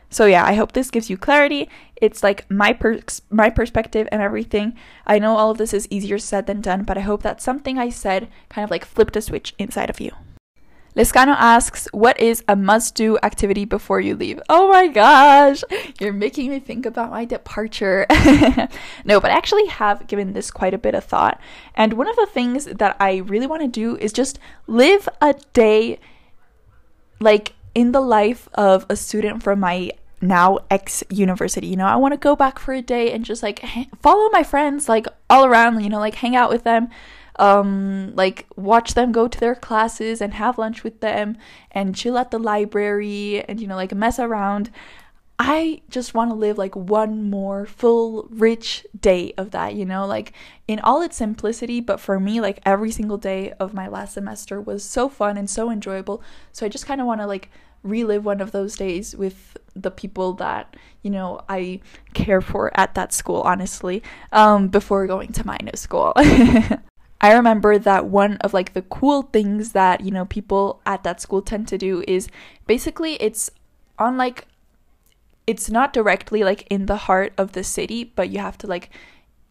So 0.08 0.26
yeah, 0.26 0.44
I 0.44 0.54
hope 0.54 0.72
this 0.72 0.90
gives 0.90 1.10
you 1.10 1.16
clarity. 1.16 1.68
It's 1.96 2.22
like 2.22 2.48
my 2.48 2.72
pers- 2.72 3.22
my 3.30 3.50
perspective 3.50 4.06
and 4.12 4.22
everything. 4.22 4.76
I 5.06 5.18
know 5.18 5.36
all 5.36 5.50
of 5.50 5.58
this 5.58 5.74
is 5.74 5.88
easier 5.90 6.18
said 6.18 6.46
than 6.46 6.60
done, 6.60 6.84
but 6.84 6.96
I 6.96 7.00
hope 7.00 7.22
that 7.22 7.42
something 7.42 7.78
I 7.78 7.88
said 7.88 8.28
kind 8.48 8.64
of 8.64 8.70
like 8.70 8.84
flipped 8.84 9.16
a 9.16 9.20
switch 9.20 9.54
inside 9.58 9.90
of 9.90 10.00
you. 10.00 10.12
Lescano 10.96 11.36
asks, 11.38 11.86
What 11.92 12.18
is 12.18 12.42
a 12.48 12.56
must 12.56 12.94
do 12.94 13.18
activity 13.22 13.66
before 13.66 14.00
you 14.00 14.16
leave? 14.16 14.40
Oh 14.48 14.70
my 14.70 14.88
gosh, 14.88 15.62
you're 16.00 16.12
making 16.12 16.50
me 16.50 16.58
think 16.58 16.86
about 16.86 17.10
my 17.10 17.26
departure. 17.26 18.06
no, 19.04 19.20
but 19.20 19.30
I 19.30 19.36
actually 19.36 19.66
have 19.66 20.06
given 20.06 20.32
this 20.32 20.50
quite 20.50 20.72
a 20.72 20.78
bit 20.78 20.94
of 20.94 21.04
thought. 21.04 21.38
And 21.74 21.92
one 21.92 22.08
of 22.08 22.16
the 22.16 22.26
things 22.26 22.64
that 22.64 22.96
I 22.98 23.16
really 23.16 23.46
want 23.46 23.62
to 23.62 23.68
do 23.68 23.96
is 23.96 24.12
just 24.12 24.38
live 24.66 25.06
a 25.20 25.34
day 25.52 25.98
like 27.20 27.54
in 27.74 27.92
the 27.92 28.00
life 28.00 28.48
of 28.54 28.86
a 28.88 28.96
student 28.96 29.42
from 29.42 29.60
my 29.60 29.90
now 30.22 30.58
ex 30.70 31.04
university. 31.10 31.66
You 31.66 31.76
know, 31.76 31.86
I 31.86 31.96
want 31.96 32.14
to 32.14 32.18
go 32.18 32.34
back 32.34 32.58
for 32.58 32.72
a 32.72 32.80
day 32.80 33.12
and 33.12 33.22
just 33.22 33.42
like 33.42 33.62
follow 34.00 34.30
my 34.30 34.42
friends 34.42 34.88
like 34.88 35.06
all 35.28 35.44
around, 35.44 35.78
you 35.82 35.90
know, 35.90 35.98
like 35.98 36.14
hang 36.14 36.34
out 36.34 36.48
with 36.48 36.64
them 36.64 36.88
um, 37.38 38.14
like 38.14 38.46
watch 38.56 38.94
them 38.94 39.12
go 39.12 39.28
to 39.28 39.40
their 39.40 39.54
classes 39.54 40.20
and 40.20 40.34
have 40.34 40.58
lunch 40.58 40.82
with 40.84 41.00
them 41.00 41.36
and 41.70 41.94
chill 41.94 42.18
at 42.18 42.30
the 42.30 42.38
library 42.38 43.44
and 43.48 43.60
you 43.60 43.66
know 43.66 43.76
like 43.76 43.94
mess 43.94 44.18
around 44.18 44.70
I 45.38 45.82
just 45.90 46.14
want 46.14 46.30
to 46.30 46.34
live 46.34 46.56
like 46.56 46.74
one 46.74 47.28
more 47.28 47.66
full, 47.66 48.26
rich 48.30 48.86
day 48.98 49.34
of 49.36 49.50
that, 49.50 49.74
you 49.74 49.84
know, 49.84 50.06
like 50.06 50.32
in 50.66 50.80
all 50.80 51.02
its 51.02 51.16
simplicity. 51.16 51.80
But 51.80 52.00
for 52.00 52.18
me, 52.18 52.40
like 52.40 52.60
every 52.64 52.90
single 52.90 53.18
day 53.18 53.52
of 53.60 53.74
my 53.74 53.86
last 53.86 54.14
semester 54.14 54.60
was 54.60 54.82
so 54.82 55.08
fun 55.08 55.36
and 55.36 55.48
so 55.48 55.70
enjoyable. 55.70 56.22
So 56.52 56.64
I 56.64 56.70
just 56.70 56.86
kind 56.86 57.02
of 57.02 57.06
want 57.06 57.20
to 57.20 57.26
like 57.26 57.50
relive 57.82 58.24
one 58.24 58.40
of 58.40 58.52
those 58.52 58.76
days 58.76 59.14
with 59.14 59.58
the 59.74 59.90
people 59.90 60.32
that, 60.34 60.74
you 61.02 61.10
know, 61.10 61.42
I 61.50 61.80
care 62.14 62.40
for 62.40 62.70
at 62.78 62.94
that 62.94 63.12
school, 63.12 63.42
honestly, 63.42 64.02
um, 64.32 64.68
before 64.68 65.06
going 65.06 65.32
to 65.32 65.46
my 65.46 65.58
new 65.62 65.76
school. 65.76 66.14
I 67.26 67.32
remember 67.32 67.76
that 67.76 68.06
one 68.06 68.36
of 68.36 68.54
like 68.54 68.72
the 68.72 68.82
cool 68.82 69.22
things 69.22 69.72
that, 69.72 70.00
you 70.00 70.12
know, 70.12 70.26
people 70.26 70.80
at 70.86 71.02
that 71.02 71.20
school 71.20 71.42
tend 71.42 71.66
to 71.66 71.76
do 71.76 72.04
is 72.06 72.28
basically 72.68 73.14
it's 73.14 73.50
on 73.98 74.16
like 74.16 74.46
it's 75.44 75.68
not 75.68 75.92
directly 75.92 76.44
like 76.44 76.68
in 76.70 76.86
the 76.86 76.94
heart 76.94 77.32
of 77.36 77.50
the 77.50 77.64
city, 77.64 78.04
but 78.04 78.30
you 78.30 78.38
have 78.38 78.56
to 78.58 78.68
like 78.68 78.90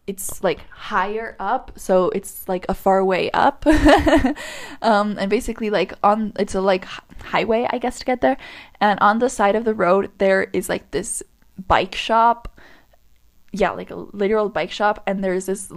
it's 0.06 0.42
like 0.42 0.60
higher 0.70 1.36
up, 1.38 1.72
so 1.76 2.08
it's 2.10 2.48
like 2.48 2.64
a 2.66 2.72
far 2.72 3.04
way 3.04 3.30
up. 3.32 3.66
um 4.80 5.18
and 5.18 5.28
basically 5.28 5.68
like 5.68 5.92
on 6.02 6.32
it's 6.38 6.54
a 6.54 6.62
like 6.62 6.86
highway, 7.24 7.66
I 7.68 7.76
guess 7.76 7.98
to 7.98 8.06
get 8.06 8.22
there. 8.22 8.38
And 8.80 8.98
on 9.00 9.18
the 9.18 9.28
side 9.28 9.54
of 9.54 9.66
the 9.66 9.74
road 9.74 10.10
there 10.16 10.44
is 10.54 10.70
like 10.70 10.92
this 10.92 11.22
bike 11.68 11.94
shop. 11.94 12.58
Yeah, 13.52 13.72
like 13.72 13.90
a 13.90 13.96
literal 13.96 14.48
bike 14.48 14.70
shop 14.72 15.02
and 15.06 15.22
there's 15.22 15.44
this 15.44 15.70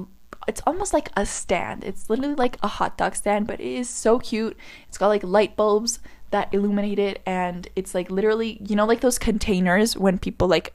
it's 0.47 0.61
almost 0.65 0.93
like 0.93 1.09
a 1.15 1.25
stand. 1.25 1.83
It's 1.83 2.09
literally 2.09 2.35
like 2.35 2.57
a 2.63 2.67
hot 2.67 2.97
dog 2.97 3.15
stand, 3.15 3.47
but 3.47 3.59
it 3.59 3.67
is 3.67 3.89
so 3.89 4.19
cute. 4.19 4.57
It's 4.87 4.97
got 4.97 5.07
like 5.07 5.23
light 5.23 5.55
bulbs 5.55 5.99
that 6.31 6.53
illuminate 6.53 6.99
it 6.99 7.21
and 7.25 7.67
it's 7.75 7.95
like 7.95 8.11
literally, 8.11 8.59
you 8.67 8.75
know 8.75 8.85
like 8.85 9.01
those 9.01 9.19
containers 9.19 9.97
when 9.97 10.17
people 10.17 10.47
like 10.47 10.73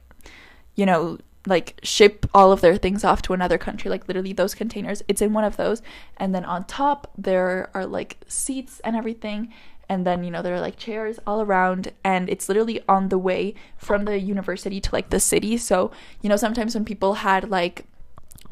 you 0.75 0.85
know 0.85 1.17
like 1.47 1.79
ship 1.83 2.25
all 2.33 2.51
of 2.51 2.61
their 2.61 2.75
things 2.75 3.03
off 3.03 3.21
to 3.21 3.33
another 3.33 3.57
country 3.57 3.89
like 3.89 4.07
literally 4.07 4.33
those 4.33 4.55
containers 4.55 5.03
it's 5.07 5.21
in 5.21 5.33
one 5.33 5.43
of 5.43 5.57
those 5.57 5.81
and 6.17 6.33
then 6.33 6.43
on 6.43 6.63
top 6.65 7.11
there 7.17 7.69
are 7.73 7.85
like 7.85 8.17
seats 8.27 8.81
and 8.83 8.95
everything 8.95 9.53
and 9.87 10.05
then 10.05 10.23
you 10.23 10.31
know 10.31 10.41
there 10.41 10.55
are 10.55 10.61
like 10.61 10.77
chairs 10.77 11.19
all 11.27 11.41
around 11.41 11.91
and 12.03 12.29
it's 12.29 12.49
literally 12.49 12.81
on 12.89 13.09
the 13.09 13.17
way 13.17 13.53
from 13.77 14.05
the 14.05 14.19
university 14.19 14.81
to 14.81 14.89
like 14.91 15.09
the 15.09 15.19
city 15.19 15.57
so 15.57 15.91
you 16.21 16.29
know 16.29 16.37
sometimes 16.37 16.73
when 16.73 16.85
people 16.85 17.15
had 17.15 17.49
like 17.49 17.85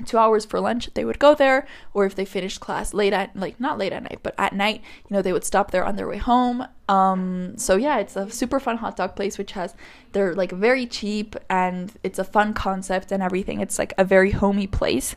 two 0.05 0.17
hours 0.17 0.45
for 0.45 0.59
lunch 0.59 0.89
they 0.93 1.05
would 1.05 1.19
go 1.19 1.33
there 1.35 1.65
or 1.93 2.05
if 2.05 2.15
they 2.15 2.25
finished 2.25 2.59
class 2.59 2.93
late 2.93 3.13
at 3.13 3.35
like 3.35 3.59
not 3.59 3.77
late 3.77 3.93
at 3.93 4.03
night 4.03 4.19
but 4.23 4.33
at 4.37 4.53
night 4.53 4.81
you 5.07 5.13
know 5.15 5.21
they 5.21 5.33
would 5.33 5.43
stop 5.43 5.71
there 5.71 5.85
on 5.85 5.95
their 5.95 6.07
way 6.07 6.17
home 6.17 6.65
um 6.89 7.57
so 7.57 7.75
yeah 7.75 7.97
it's 7.97 8.15
a 8.15 8.29
super 8.29 8.59
fun 8.59 8.77
hot 8.77 8.95
dog 8.95 9.15
place 9.15 9.37
which 9.37 9.53
has 9.53 9.75
they're 10.11 10.33
like 10.35 10.51
very 10.51 10.85
cheap 10.85 11.35
and 11.49 11.93
it's 12.03 12.19
a 12.19 12.23
fun 12.23 12.53
concept 12.53 13.11
and 13.11 13.23
everything 13.23 13.61
it's 13.61 13.79
like 13.79 13.93
a 13.97 14.03
very 14.03 14.31
homey 14.31 14.67
place 14.67 15.15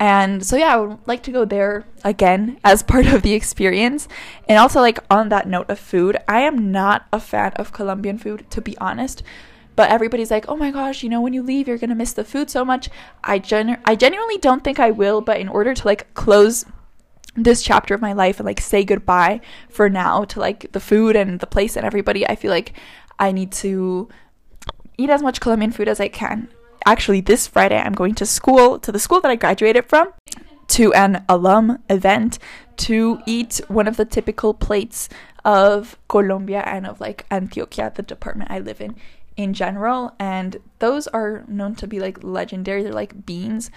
And 0.00 0.44
so 0.46 0.56
yeah, 0.56 0.74
I 0.74 0.76
would 0.78 0.98
like 1.06 1.22
to 1.24 1.30
go 1.30 1.44
there 1.44 1.84
again 2.04 2.58
as 2.64 2.82
part 2.82 3.06
of 3.06 3.20
the 3.20 3.34
experience. 3.34 4.08
And 4.48 4.58
also 4.58 4.80
like 4.80 4.98
on 5.10 5.28
that 5.28 5.46
note 5.46 5.68
of 5.68 5.78
food, 5.78 6.16
I 6.26 6.40
am 6.40 6.72
not 6.72 7.06
a 7.12 7.20
fan 7.20 7.52
of 7.56 7.72
Colombian 7.72 8.16
food 8.16 8.50
to 8.50 8.62
be 8.62 8.78
honest. 8.78 9.22
But 9.76 9.90
everybody's 9.90 10.30
like, 10.30 10.46
"Oh 10.48 10.56
my 10.56 10.70
gosh, 10.70 11.02
you 11.02 11.08
know 11.08 11.20
when 11.20 11.32
you 11.32 11.42
leave 11.42 11.68
you're 11.68 11.78
to 11.78 11.94
miss 11.94 12.12
the 12.12 12.24
food 12.24 12.50
so 12.50 12.64
much." 12.64 12.88
I 13.24 13.38
gen 13.38 13.78
I 13.84 13.94
genuinely 13.94 14.38
don't 14.38 14.64
think 14.64 14.78
I 14.78 14.90
will, 14.90 15.20
but 15.20 15.38
in 15.38 15.48
order 15.48 15.74
to 15.74 15.86
like 15.86 16.12
close 16.14 16.64
this 17.36 17.62
chapter 17.62 17.94
of 17.94 18.00
my 18.00 18.12
life 18.12 18.38
and 18.38 18.46
like 18.46 18.60
say 18.60 18.84
goodbye 18.84 19.40
for 19.68 19.88
now 19.88 20.24
to 20.24 20.40
like 20.40 20.72
the 20.72 20.80
food 20.80 21.16
and 21.16 21.40
the 21.40 21.46
place 21.46 21.76
and 21.76 21.86
everybody, 21.86 22.26
I 22.26 22.34
feel 22.34 22.50
like 22.50 22.72
I 23.18 23.32
need 23.32 23.52
to 23.52 24.08
eat 24.98 25.10
as 25.10 25.22
much 25.22 25.40
Colombian 25.40 25.72
food 25.72 25.88
as 25.88 26.00
I 26.00 26.08
can. 26.08 26.48
Actually, 26.86 27.20
this 27.20 27.46
Friday 27.46 27.78
I'm 27.78 27.92
going 27.92 28.14
to 28.16 28.26
school, 28.26 28.78
to 28.78 28.90
the 28.90 28.98
school 28.98 29.20
that 29.20 29.30
I 29.30 29.36
graduated 29.36 29.86
from, 29.86 30.12
to 30.68 30.92
an 30.94 31.24
alum 31.28 31.82
event 31.88 32.38
to 32.78 33.20
eat 33.26 33.60
one 33.68 33.86
of 33.86 33.96
the 33.96 34.04
typical 34.04 34.54
plates 34.54 35.08
of 35.44 35.98
Colombia 36.08 36.62
and 36.66 36.86
of 36.86 37.00
like 37.00 37.28
Antioquia, 37.30 37.94
the 37.94 38.02
department 38.02 38.50
I 38.50 38.58
live 38.60 38.80
in 38.80 38.96
in 39.42 39.54
general. 39.54 40.14
And 40.18 40.58
those 40.78 41.06
are 41.08 41.44
known 41.48 41.74
to 41.76 41.86
be 41.86 42.00
like 42.00 42.22
legendary. 42.22 42.82
They're 42.82 42.92
like 42.92 43.26
beans 43.26 43.70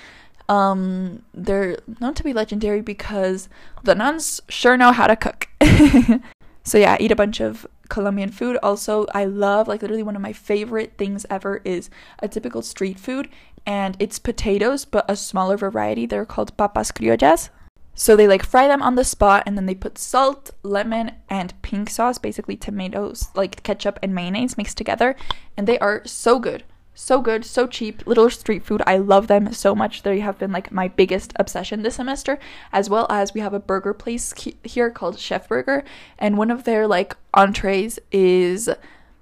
um, 0.49 1.23
they're 1.33 1.77
known 1.99 2.13
to 2.15 2.23
be 2.23 2.33
legendary 2.33 2.81
because 2.81 3.49
the 3.83 3.95
nuns 3.95 4.41
sure 4.49 4.77
know 4.77 4.91
how 4.91 5.07
to 5.07 5.15
cook. 5.15 5.47
so 6.63 6.77
yeah, 6.77 6.97
eat 6.99 7.11
a 7.11 7.15
bunch 7.15 7.39
of 7.39 7.65
Colombian 7.89 8.29
food. 8.29 8.57
Also, 8.61 9.05
I 9.13 9.25
love 9.25 9.67
like 9.67 9.81
literally 9.81 10.03
one 10.03 10.15
of 10.15 10.21
my 10.21 10.33
favorite 10.33 10.93
things 10.97 11.25
ever 11.29 11.61
is 11.63 11.89
a 12.19 12.27
typical 12.27 12.61
street 12.61 12.99
food 12.99 13.29
and 13.65 13.95
it's 13.99 14.19
potatoes 14.19 14.85
but 14.85 15.05
a 15.07 15.15
smaller 15.15 15.57
variety. 15.57 16.05
They're 16.05 16.25
called 16.25 16.55
papas 16.57 16.91
criollas. 16.91 17.49
So 17.95 18.15
they 18.15 18.27
like 18.27 18.45
fry 18.45 18.67
them 18.67 18.81
on 18.81 18.95
the 18.95 19.03
spot 19.03 19.43
and 19.45 19.57
then 19.57 19.65
they 19.65 19.75
put 19.75 19.97
salt, 19.97 20.51
lemon, 20.63 21.11
and 21.29 21.59
pink 21.61 21.89
sauce, 21.89 22.17
basically 22.17 22.57
tomatoes, 22.57 23.29
like 23.35 23.63
ketchup 23.63 23.99
and 24.01 24.15
mayonnaise 24.15 24.57
mixed 24.57 24.77
together, 24.77 25.15
and 25.55 25.67
they 25.67 25.79
are 25.79 26.01
so 26.05 26.39
good 26.39 26.63
so 26.93 27.21
good, 27.21 27.43
so 27.43 27.67
cheap. 27.67 28.05
Little 28.05 28.29
street 28.29 28.63
food. 28.63 28.81
I 28.85 28.97
love 28.97 29.27
them 29.27 29.51
so 29.53 29.75
much. 29.75 30.03
They 30.03 30.19
have 30.19 30.37
been 30.37 30.51
like 30.51 30.71
my 30.71 30.87
biggest 30.87 31.33
obsession 31.37 31.81
this 31.81 31.95
semester, 31.95 32.39
as 32.71 32.89
well 32.89 33.07
as 33.09 33.33
we 33.33 33.41
have 33.41 33.53
a 33.53 33.59
burger 33.59 33.93
place 33.93 34.33
here 34.63 34.89
called 34.89 35.19
Chef 35.19 35.47
Burger, 35.47 35.83
and 36.19 36.37
one 36.37 36.51
of 36.51 36.63
their 36.63 36.87
like 36.87 37.15
entrees 37.33 37.99
is 38.11 38.69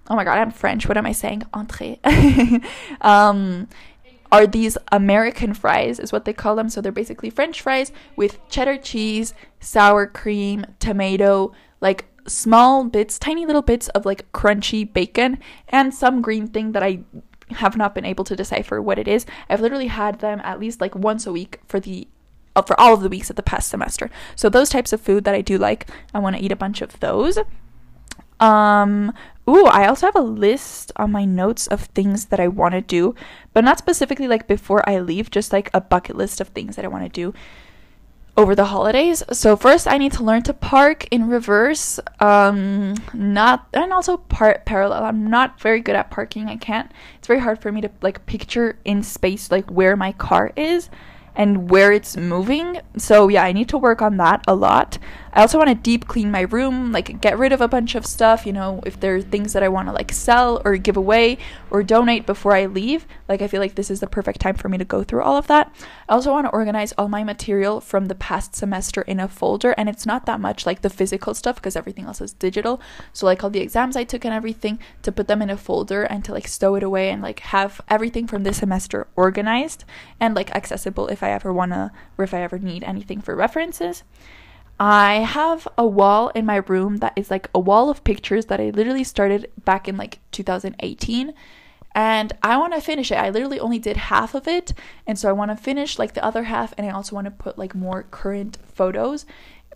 oh 0.10 0.16
my 0.16 0.24
god, 0.24 0.38
I'm 0.38 0.52
French. 0.52 0.88
What 0.88 0.98
am 0.98 1.06
I 1.06 1.14
saying? 1.14 1.44
Entree. 1.54 2.00
um 3.02 3.68
are 4.32 4.48
these 4.48 4.78
American 4.92 5.54
fries, 5.54 6.00
is 6.00 6.12
what 6.12 6.26
they 6.26 6.34
call 6.34 6.56
them. 6.56 6.70
So 6.70 6.82
they're 6.82 6.92
basically 6.92 7.30
French 7.30 7.62
fries 7.62 7.92
with 8.16 8.40
cheddar 8.50 8.78
cheese, 8.78 9.34
sour 9.60 10.08
cream, 10.08 10.66
tomato, 10.80 11.52
like 11.82 12.06
small 12.28 12.86
bits, 12.86 13.20
tiny 13.20 13.46
little 13.46 13.62
bits 13.62 13.90
of 13.90 14.06
like 14.06 14.32
crunchy 14.32 14.92
bacon, 14.92 15.40
and 15.70 15.94
some 15.94 16.22
green 16.22 16.48
thing 16.48 16.72
that 16.72 16.84
I 16.84 17.04
have 17.52 17.76
not 17.76 17.94
been 17.94 18.06
able 18.06 18.24
to 18.26 18.36
decipher 18.36 18.82
what 18.82 18.98
it 18.98 19.08
is. 19.08 19.26
I've 19.50 19.62
literally 19.62 19.88
had 19.88 20.20
them 20.20 20.40
at 20.44 20.60
least 20.60 20.80
like 20.80 20.96
once 20.96 21.28
a 21.28 21.34
week 21.34 21.60
for 21.68 21.80
the 21.80 22.08
for 22.66 22.78
all 22.80 22.94
of 22.94 23.02
the 23.02 23.10
weeks 23.10 23.30
of 23.30 23.38
the 23.38 23.44
past 23.44 23.70
semester. 23.70 24.10
So 24.36 24.50
those 24.50 24.70
types 24.70 24.92
of 24.92 25.00
food 25.00 25.24
that 25.24 25.36
I 25.36 25.42
do 25.42 25.58
like, 25.58 25.90
I 26.14 26.20
want 26.20 26.36
to 26.36 26.42
eat 26.42 26.52
a 26.52 26.58
bunch 26.58 26.82
of 26.82 27.00
those. 27.00 27.40
Um 28.42 29.14
ooh, 29.48 29.66
I 29.66 29.88
also 29.88 30.08
have 30.08 30.16
a 30.16 30.22
list 30.22 30.92
on 30.96 31.12
my 31.12 31.26
notes 31.26 31.68
of 31.68 31.82
things 31.82 32.26
that 32.26 32.40
I 32.40 32.48
want 32.48 32.74
to 32.74 32.82
do, 32.82 33.16
but 33.54 33.64
not 33.64 33.78
specifically 33.78 34.28
like 34.28 34.48
before 34.48 34.88
I 34.90 35.00
leave, 35.00 35.32
just 35.32 35.54
like 35.54 35.70
a 35.74 35.82
bucket 35.82 36.16
list 36.16 36.42
of 36.42 36.50
things 36.50 36.76
that 36.76 36.86
I 36.86 36.90
want 36.90 37.04
to 37.04 37.10
do 37.10 37.34
over 38.38 38.56
the 38.56 38.66
holidays. 38.66 39.24
So 39.32 39.56
first 39.56 39.88
I 39.88 39.98
need 39.98 40.14
to 40.14 40.24
learn 40.24 40.42
to 40.44 40.54
park 40.54 41.08
in 41.12 41.30
reverse. 41.30 42.00
Um 42.20 42.96
not 43.14 43.68
and 43.74 43.94
also 43.94 44.18
part 44.18 44.66
parallel. 44.66 45.04
I'm 45.04 45.30
not 45.30 45.60
very 45.62 45.82
good 45.82 45.96
at 45.96 46.10
parking. 46.12 46.48
I 46.48 46.58
can't. 46.58 46.92
It's 47.18 47.28
very 47.28 47.42
hard 47.42 47.62
for 47.62 47.72
me 47.72 47.82
to 47.82 47.92
like 48.02 48.26
picture 48.26 48.80
in 48.86 49.04
space 49.04 49.52
like 49.52 49.70
where 49.70 49.96
my 49.96 50.14
car 50.14 50.52
is 50.56 50.90
and 51.36 51.70
where 51.70 51.92
it's 51.92 52.18
moving. 52.18 52.82
So 52.98 53.28
yeah, 53.28 53.44
I 53.44 53.52
need 53.52 53.70
to 53.70 53.78
work 53.78 54.02
on 54.02 54.18
that 54.18 54.44
a 54.48 54.56
lot. 54.56 54.98
I 55.34 55.42
also 55.42 55.58
want 55.58 55.70
to 55.70 55.76
deep 55.76 56.08
clean 56.08 56.30
my 56.30 56.42
room, 56.42 56.92
like 56.92 57.22
get 57.22 57.40
rid 57.40 57.54
of 57.54 57.62
a 57.62 57.68
bunch 57.68 57.96
of 57.96 58.06
stuff, 58.06 58.46
you 58.46 58.52
know, 58.52 58.82
if 58.86 59.00
there 59.00 59.16
are 59.16 59.22
things 59.22 59.54
that 59.54 59.64
I 59.64 59.70
want 59.70 59.88
to 59.88 59.94
like 59.94 60.12
sell 60.12 60.62
or 60.66 60.76
give 60.76 60.98
away 60.98 61.38
or 61.70 61.84
donate 61.84 62.26
before 62.26 62.54
I 62.54 62.66
leave. 62.66 63.08
Like 63.30 63.42
I 63.42 63.48
feel 63.48 63.62
like 63.62 63.76
this 63.76 63.90
is 63.90 64.02
the 64.02 64.08
perfect 64.08 64.42
time 64.42 64.56
for 64.56 64.68
me 64.68 64.78
to 64.78 64.84
go 64.84 65.04
through 65.04 65.24
all 65.24 65.38
of 65.38 65.48
that. 65.48 65.74
I 66.10 66.14
also 66.14 66.32
want 66.32 66.48
to 66.48 66.52
organize 66.52 66.92
all 66.98 67.08
my 67.08 67.24
material 67.24 67.80
from 67.80 68.08
the 68.08 68.16
past 68.16 68.56
semester 68.56 69.04
in 69.04 69.22
a 69.22 69.28
folder 69.30 69.72
and 69.78 69.88
it's 69.88 70.06
not 70.06 70.26
that 70.26 70.42
much 70.42 70.66
like 70.66 70.82
the 70.82 70.90
physical 70.90 71.34
stuff 71.34 71.56
because 71.56 71.78
everything 71.78 72.06
else 72.06 72.20
is 72.20 72.34
digital. 72.34 72.82
So 73.14 73.26
like 73.26 73.42
all 73.42 73.50
the 73.50 73.62
exams 73.62 73.96
I 73.96 74.04
took 74.04 74.26
and 74.26 74.34
everything 74.34 74.80
to 75.04 75.14
put 75.14 75.30
them 75.30 75.42
in 75.42 75.50
a 75.50 75.56
folder 75.56 76.04
and 76.04 76.26
to 76.26 76.34
like 76.34 76.48
stow 76.48 76.76
it 76.76 76.84
away 76.84 77.10
and 77.10 77.22
like 77.22 77.40
have 77.40 77.80
everything 77.88 78.28
from 78.28 78.44
this 78.44 78.58
semester 78.58 79.08
organized 79.16 79.86
and 80.20 80.36
like 80.36 80.54
accessible 80.54 81.08
if 81.08 81.24
I 81.24 81.32
ever 81.32 81.54
want 81.54 81.72
to 81.72 81.92
or 82.18 82.26
if 82.26 82.34
I 82.34 82.42
ever 82.42 82.60
need 82.60 82.84
anything 82.84 83.22
for 83.22 83.34
references. 83.34 84.04
I 84.84 85.18
have 85.18 85.68
a 85.78 85.86
wall 85.86 86.30
in 86.30 86.44
my 86.48 86.56
room 86.56 86.98
that 86.98 87.14
is 87.16 87.30
like 87.30 87.48
a 87.54 87.60
wall 87.60 87.92
of 87.92 88.04
pictures 88.04 88.48
that 88.48 88.60
I 88.60 88.72
literally 88.72 89.04
started 89.04 89.52
back 89.64 89.88
in 89.88 89.96
like 89.96 90.18
2018 90.32 91.36
and 91.94 92.34
I 92.42 92.58
want 92.58 92.74
to 92.74 92.82
finish 92.82 93.12
it. 93.12 93.20
I 93.20 93.30
literally 93.30 93.60
only 93.60 93.78
did 93.78 93.98
half 93.98 94.34
of 94.34 94.48
it, 94.48 94.74
and 95.06 95.20
so 95.20 95.30
I 95.30 95.34
want 95.34 95.52
to 95.52 95.58
finish 95.58 96.00
like 96.00 96.16
the 96.16 96.26
other 96.26 96.46
half 96.46 96.74
and 96.80 96.88
I 96.88 96.90
also 96.90 97.14
want 97.14 97.26
to 97.26 97.32
put 97.32 97.60
like 97.60 97.76
more 97.76 98.08
current 98.10 98.58
photos 98.74 99.28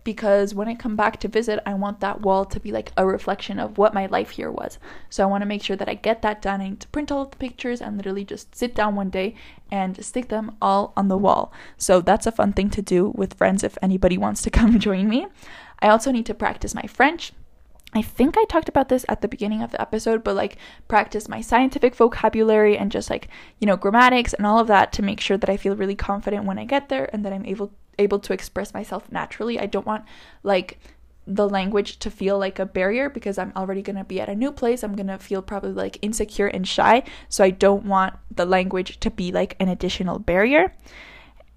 because 0.05 0.53
when 0.53 0.69
I 0.69 0.75
come 0.75 0.95
back 0.95 1.19
to 1.19 1.27
visit, 1.27 1.59
I 1.65 1.73
want 1.73 1.99
that 1.99 2.21
wall 2.21 2.45
to 2.45 2.59
be 2.59 2.71
like 2.71 2.93
a 2.95 3.05
reflection 3.05 3.59
of 3.59 3.77
what 3.77 3.93
my 3.93 4.05
life 4.05 4.29
here 4.29 4.51
was. 4.51 4.77
So 5.09 5.23
I 5.23 5.25
want 5.25 5.41
to 5.41 5.47
make 5.47 5.63
sure 5.63 5.75
that 5.75 5.89
I 5.89 5.95
get 5.95 6.21
that 6.21 6.41
done. 6.41 6.61
I 6.61 6.69
need 6.69 6.79
to 6.81 6.87
print 6.89 7.11
all 7.11 7.23
of 7.23 7.31
the 7.31 7.37
pictures 7.37 7.81
and 7.81 7.97
literally 7.97 8.23
just 8.23 8.55
sit 8.55 8.75
down 8.75 8.95
one 8.95 9.09
day 9.09 9.33
and 9.71 10.05
stick 10.05 10.29
them 10.29 10.55
all 10.61 10.93
on 10.95 11.07
the 11.07 11.17
wall. 11.17 11.51
So 11.75 11.99
that's 11.99 12.27
a 12.27 12.31
fun 12.31 12.53
thing 12.53 12.69
to 12.69 12.83
do 12.83 13.11
with 13.15 13.33
friends 13.33 13.63
if 13.63 13.77
anybody 13.81 14.17
wants 14.17 14.43
to 14.43 14.49
come 14.59 14.79
join 14.79 15.09
me. 15.09 15.27
I 15.79 15.89
also 15.89 16.11
need 16.11 16.27
to 16.27 16.35
practice 16.35 16.75
my 16.75 16.83
French. 16.83 17.33
I 17.95 18.01
think 18.01 18.37
I 18.37 18.43
talked 18.43 18.67
about 18.67 18.89
this 18.89 19.05
at 19.07 19.21
the 19.21 19.27
beginning 19.27 19.63
of 19.63 19.71
the 19.71 19.81
episode, 19.81 20.23
but 20.23 20.35
like 20.35 20.57
practice 20.87 21.29
my 21.29 21.39
scientific 21.39 21.95
vocabulary 21.95 22.77
and 22.77 22.91
just 22.91 23.09
like, 23.09 23.29
you 23.59 23.65
know, 23.65 23.77
grammatics 23.77 24.33
and 24.33 24.45
all 24.45 24.59
of 24.59 24.67
that 24.67 24.91
to 24.93 25.01
make 25.01 25.21
sure 25.21 25.37
that 25.37 25.49
I 25.49 25.55
feel 25.55 25.77
really 25.77 25.95
confident 25.95 26.45
when 26.45 26.59
I 26.59 26.65
get 26.65 26.89
there 26.89 27.09
and 27.13 27.23
that 27.23 27.31
I'm 27.31 27.45
able 27.45 27.71
able 27.99 28.19
to 28.19 28.33
express 28.33 28.73
myself 28.73 29.11
naturally. 29.11 29.59
I 29.59 29.65
don't 29.65 29.85
want 29.85 30.05
like 30.43 30.79
the 31.27 31.49
language 31.49 31.97
to 31.99 32.11
feel 32.11 32.37
like 32.37 32.59
a 32.59 32.65
barrier 32.65 33.09
because 33.09 33.37
I'm 33.37 33.51
already 33.55 33.81
going 33.81 33.95
to 33.95 34.03
be 34.03 34.21
at 34.21 34.29
a 34.29 34.35
new 34.35 34.51
place. 34.51 34.83
I'm 34.83 34.95
going 34.95 35.07
to 35.07 35.17
feel 35.17 35.41
probably 35.41 35.71
like 35.71 35.97
insecure 36.01 36.47
and 36.47 36.67
shy. 36.67 37.03
So 37.29 37.43
I 37.43 37.49
don't 37.49 37.85
want 37.85 38.15
the 38.29 38.45
language 38.45 38.99
to 38.99 39.09
be 39.09 39.31
like 39.31 39.55
an 39.59 39.67
additional 39.67 40.19
barrier. 40.19 40.73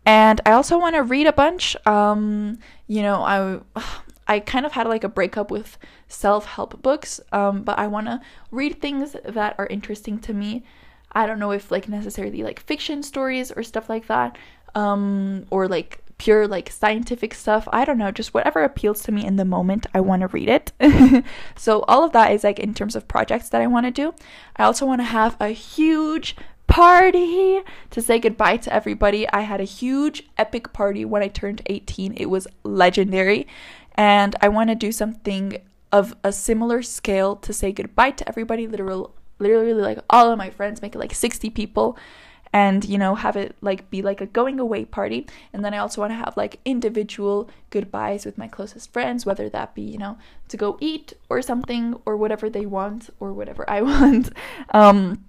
And 0.07 0.41
I 0.47 0.53
also 0.53 0.79
want 0.79 0.95
to 0.97 1.03
read 1.03 1.27
a 1.27 1.33
bunch. 1.33 1.77
Um, 1.87 2.59
you 2.87 3.03
know, 3.03 3.23
I 3.23 3.61
I 4.31 4.41
kind 4.41 4.67
of 4.67 4.73
had 4.73 4.87
like 4.87 5.05
a 5.05 5.09
breakup 5.09 5.51
with 5.51 5.79
self-help 6.09 6.83
books, 6.83 7.19
um, 7.33 7.63
but 7.63 7.79
I 7.79 7.87
want 7.87 8.09
to 8.09 8.21
read 8.51 8.79
things 8.79 9.17
that 9.25 9.55
are 9.57 9.67
interesting 9.69 10.19
to 10.21 10.35
me. 10.35 10.65
I 11.13 11.27
don't 11.27 11.39
know 11.39 11.51
if 11.51 11.71
like 11.71 11.89
necessarily 11.89 12.43
like 12.43 12.61
fiction 12.61 13.03
stories 13.03 13.51
or 13.51 13.63
stuff 13.63 13.89
like 13.89 14.07
that, 14.09 14.37
um, 14.75 15.47
or 15.51 15.67
like 15.67 16.05
pure 16.19 16.47
like 16.47 16.71
scientific 16.71 17.33
stuff. 17.33 17.69
I 17.73 17.85
don't 17.85 17.99
know, 17.99 18.11
just 18.11 18.35
whatever 18.35 18.63
appeals 18.63 19.03
to 19.05 19.13
me 19.13 19.25
in 19.25 19.37
the 19.37 19.45
moment, 19.45 19.87
I 19.95 20.01
want 20.01 20.23
to 20.23 20.29
read 20.29 20.49
it. 20.49 20.73
so 21.57 21.83
all 21.83 22.05
of 22.05 22.13
that 22.13 22.33
is 22.33 22.45
like 22.45 22.59
in 22.59 22.75
terms 22.75 22.95
of 22.95 23.09
projects 23.09 23.49
that 23.49 23.63
I 23.63 23.67
want 23.67 23.87
to 23.87 23.91
do. 23.91 24.15
I 24.57 24.65
also 24.65 24.85
want 24.85 25.01
to 25.01 25.07
have 25.07 25.37
a 25.41 25.49
huge 25.49 26.37
party 26.67 27.61
to 27.91 28.03
say 28.03 28.19
goodbye 28.19 28.59
to 28.59 28.73
everybody. 28.73 29.29
I 29.31 29.41
had 29.41 29.61
a 29.61 29.65
huge 29.65 30.25
epic 30.37 30.73
party 30.73 31.05
when 31.05 31.23
I 31.23 31.29
turned 31.29 31.63
18. 31.67 32.15
It 32.17 32.27
was 32.27 32.47
legendary. 32.63 33.47
And 33.95 34.37
I 34.41 34.49
want 34.49 34.71
to 34.71 34.77
do 34.77 34.93
something 34.93 35.59
of 35.91 36.15
a 36.23 36.33
similar 36.33 36.83
scale 36.83 37.37
to 37.37 37.53
say 37.53 37.73
goodbye 37.73 38.11
to 38.13 38.29
everybody, 38.29 38.67
literal 38.67 39.15
literally 39.41 39.73
like 39.73 39.99
all 40.11 40.31
of 40.31 40.39
my 40.39 40.51
friends, 40.51 40.83
make 40.83 40.95
it 40.95 40.99
like 40.99 41.15
60 41.15 41.51
people 41.51 41.97
and 42.53 42.85
you 42.85 42.99
know 42.99 43.15
have 43.15 43.37
it 43.37 43.57
like 43.61 43.91
be 43.91 44.03
like 44.03 44.21
a 44.21 44.27
going 44.27 44.59
away 44.61 44.85
party. 44.85 45.27
And 45.53 45.65
then 45.65 45.75
i 45.75 45.79
also 45.79 46.01
want 46.01 46.13
to 46.13 46.17
have 46.17 46.37
like 46.37 46.61
individual 46.65 47.49
goodbyes 47.71 48.25
with 48.25 48.39
my 48.39 48.49
closest 48.49 48.93
friends 48.93 49.27
whether 49.27 49.49
that 49.49 49.75
be 49.75 49.83
you 49.83 49.99
know 49.99 50.19
to 50.49 50.57
go 50.57 50.79
eat 50.81 51.13
or 51.29 51.43
something 51.43 51.95
or 52.07 52.17
whatever 52.17 52.49
they 52.49 52.67
want 52.67 53.11
or 53.21 53.33
whatever 53.33 53.69
i 53.69 53.83
want. 53.91 54.31
Um 54.73 55.25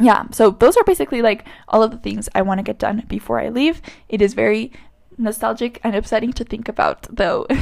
yeah 0.00 0.24
so 0.32 0.50
those 0.50 0.76
are 0.76 0.84
basically 0.84 1.22
like 1.22 1.46
all 1.68 1.82
of 1.82 1.90
the 1.92 1.98
things 1.98 2.28
i 2.34 2.42
want 2.42 2.58
to 2.58 2.64
get 2.64 2.78
done 2.78 3.04
before 3.08 3.40
i 3.40 3.48
leave. 3.48 3.80
It 4.08 4.20
is 4.22 4.34
very 4.34 4.72
nostalgic 5.16 5.80
and 5.84 5.94
upsetting 5.94 6.32
to 6.32 6.44
think 6.44 6.68
about 6.68 7.06
though. 7.14 7.46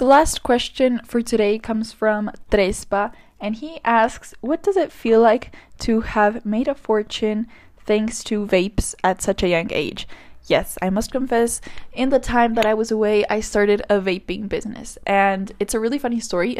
The 0.00 0.06
last 0.06 0.42
question 0.42 1.02
for 1.04 1.20
today 1.20 1.58
comes 1.58 1.92
from 1.92 2.30
Trespa 2.50 3.12
and 3.38 3.56
he 3.56 3.80
asks, 3.84 4.32
What 4.40 4.62
does 4.62 4.78
it 4.78 4.90
feel 4.90 5.20
like 5.20 5.54
to 5.80 6.00
have 6.00 6.46
made 6.46 6.68
a 6.68 6.74
fortune 6.74 7.46
thanks 7.90 8.22
to 8.22 8.46
vapes 8.46 8.94
at 9.02 9.20
such 9.20 9.42
a 9.42 9.48
young 9.48 9.66
age. 9.72 10.06
yes, 10.46 10.78
I 10.80 10.90
must 10.90 11.10
confess, 11.10 11.60
in 11.92 12.10
the 12.10 12.20
time 12.20 12.54
that 12.54 12.64
I 12.64 12.72
was 12.72 12.92
away, 12.92 13.24
I 13.28 13.40
started 13.40 13.82
a 13.90 14.00
vaping 14.00 14.48
business. 14.48 14.96
And 15.06 15.50
it's 15.58 15.74
a 15.74 15.80
really 15.80 15.98
funny 15.98 16.20
story 16.20 16.56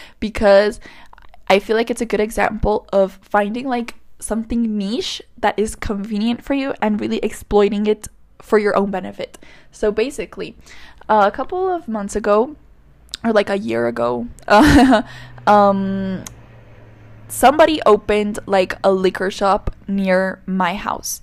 because 0.20 0.80
I 1.48 1.58
feel 1.58 1.76
like 1.76 1.90
it's 1.90 2.00
a 2.00 2.06
good 2.06 2.20
example 2.20 2.88
of 2.94 3.18
finding 3.20 3.68
like 3.68 3.96
something 4.18 4.78
niche 4.78 5.20
that 5.36 5.58
is 5.58 5.76
convenient 5.76 6.42
for 6.42 6.54
you 6.54 6.72
and 6.80 6.98
really 6.98 7.18
exploiting 7.18 7.86
it 7.86 8.08
for 8.40 8.58
your 8.58 8.74
own 8.74 8.90
benefit. 8.90 9.36
So 9.70 9.92
basically, 9.92 10.56
uh, 11.10 11.24
a 11.26 11.30
couple 11.30 11.68
of 11.68 11.88
months 11.88 12.16
ago, 12.16 12.56
or 13.22 13.34
like 13.34 13.50
a 13.50 13.58
year 13.58 13.86
ago, 13.86 14.28
um, 15.46 16.24
somebody 17.28 17.80
opened 17.86 18.38
like 18.46 18.74
a 18.84 18.92
liquor 18.92 19.30
shop 19.30 19.74
near 19.88 20.42
my 20.46 20.74
house. 20.74 21.20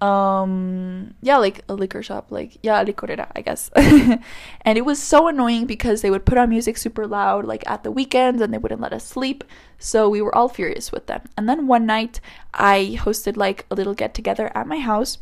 Um 0.00 1.14
yeah 1.22 1.36
like 1.36 1.62
a 1.68 1.74
liquor 1.74 2.02
shop 2.02 2.26
like 2.30 2.58
yeah 2.64 2.82
licorera 2.84 3.30
i 3.36 3.40
guess. 3.40 3.70
And 4.62 4.76
it 4.76 4.84
was 4.84 5.00
so 5.00 5.28
annoying 5.28 5.66
because 5.66 6.02
they 6.02 6.10
would 6.10 6.26
put 6.26 6.38
on 6.38 6.48
music 6.48 6.76
super 6.76 7.06
loud 7.06 7.44
like 7.44 7.62
at 7.70 7.84
the 7.84 7.92
weekends 7.92 8.42
and 8.42 8.52
they 8.52 8.58
wouldn't 8.58 8.80
let 8.80 8.92
us 8.92 9.06
sleep. 9.06 9.44
So 9.78 10.08
we 10.08 10.20
were 10.20 10.34
all 10.34 10.48
furious 10.48 10.90
with 10.90 11.06
them. 11.06 11.22
And 11.36 11.48
then 11.48 11.68
one 11.68 11.86
night 11.86 12.20
i 12.52 12.96
hosted 12.98 13.36
like 13.36 13.64
a 13.70 13.76
little 13.76 13.94
get 13.94 14.12
together 14.12 14.50
at 14.56 14.66
my 14.66 14.80
house 14.80 15.18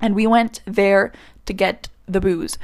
and 0.00 0.14
we 0.14 0.26
went 0.26 0.60
there 0.64 1.12
to 1.46 1.52
get 1.52 1.88
the 2.06 2.20
booze. 2.20 2.58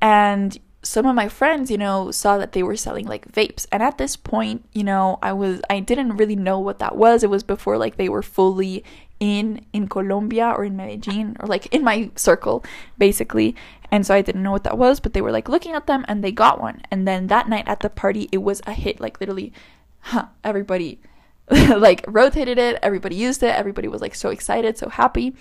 And 0.00 0.58
some 0.84 1.06
of 1.06 1.14
my 1.14 1.28
friends, 1.28 1.70
you 1.70 1.78
know, 1.78 2.10
saw 2.10 2.38
that 2.38 2.52
they 2.52 2.62
were 2.62 2.76
selling 2.76 3.06
like 3.06 3.32
vapes. 3.32 3.66
And 3.72 3.82
at 3.82 3.98
this 3.98 4.16
point, 4.16 4.64
you 4.72 4.84
know, 4.84 5.18
I 5.22 5.32
was 5.32 5.60
I 5.68 5.80
didn't 5.80 6.16
really 6.16 6.36
know 6.36 6.60
what 6.60 6.78
that 6.78 6.96
was. 6.96 7.22
It 7.22 7.30
was 7.30 7.42
before 7.42 7.78
like 7.78 7.96
they 7.96 8.08
were 8.08 8.22
fully 8.22 8.84
in 9.18 9.64
in 9.72 9.88
Colombia 9.88 10.52
or 10.56 10.64
in 10.64 10.76
Medellin 10.76 11.36
or 11.40 11.46
like 11.48 11.66
in 11.74 11.82
my 11.82 12.10
circle 12.16 12.64
basically. 12.98 13.56
And 13.90 14.06
so 14.06 14.14
I 14.14 14.22
didn't 14.22 14.42
know 14.42 14.52
what 14.52 14.64
that 14.64 14.78
was, 14.78 15.00
but 15.00 15.14
they 15.14 15.20
were 15.20 15.32
like 15.32 15.48
looking 15.48 15.74
at 15.74 15.86
them 15.86 16.04
and 16.08 16.22
they 16.22 16.32
got 16.32 16.60
one. 16.60 16.82
And 16.90 17.06
then 17.08 17.28
that 17.28 17.48
night 17.48 17.66
at 17.66 17.80
the 17.80 17.90
party, 17.90 18.28
it 18.32 18.42
was 18.42 18.60
a 18.66 18.72
hit. 18.72 19.00
Like 19.00 19.20
literally, 19.20 19.52
huh, 20.00 20.26
everybody 20.42 21.00
like 21.50 22.04
rotated 22.06 22.58
it, 22.58 22.78
everybody 22.82 23.16
used 23.16 23.42
it, 23.42 23.54
everybody 23.54 23.88
was 23.88 24.02
like 24.02 24.14
so 24.14 24.30
excited, 24.30 24.76
so 24.76 24.88
happy 24.88 25.34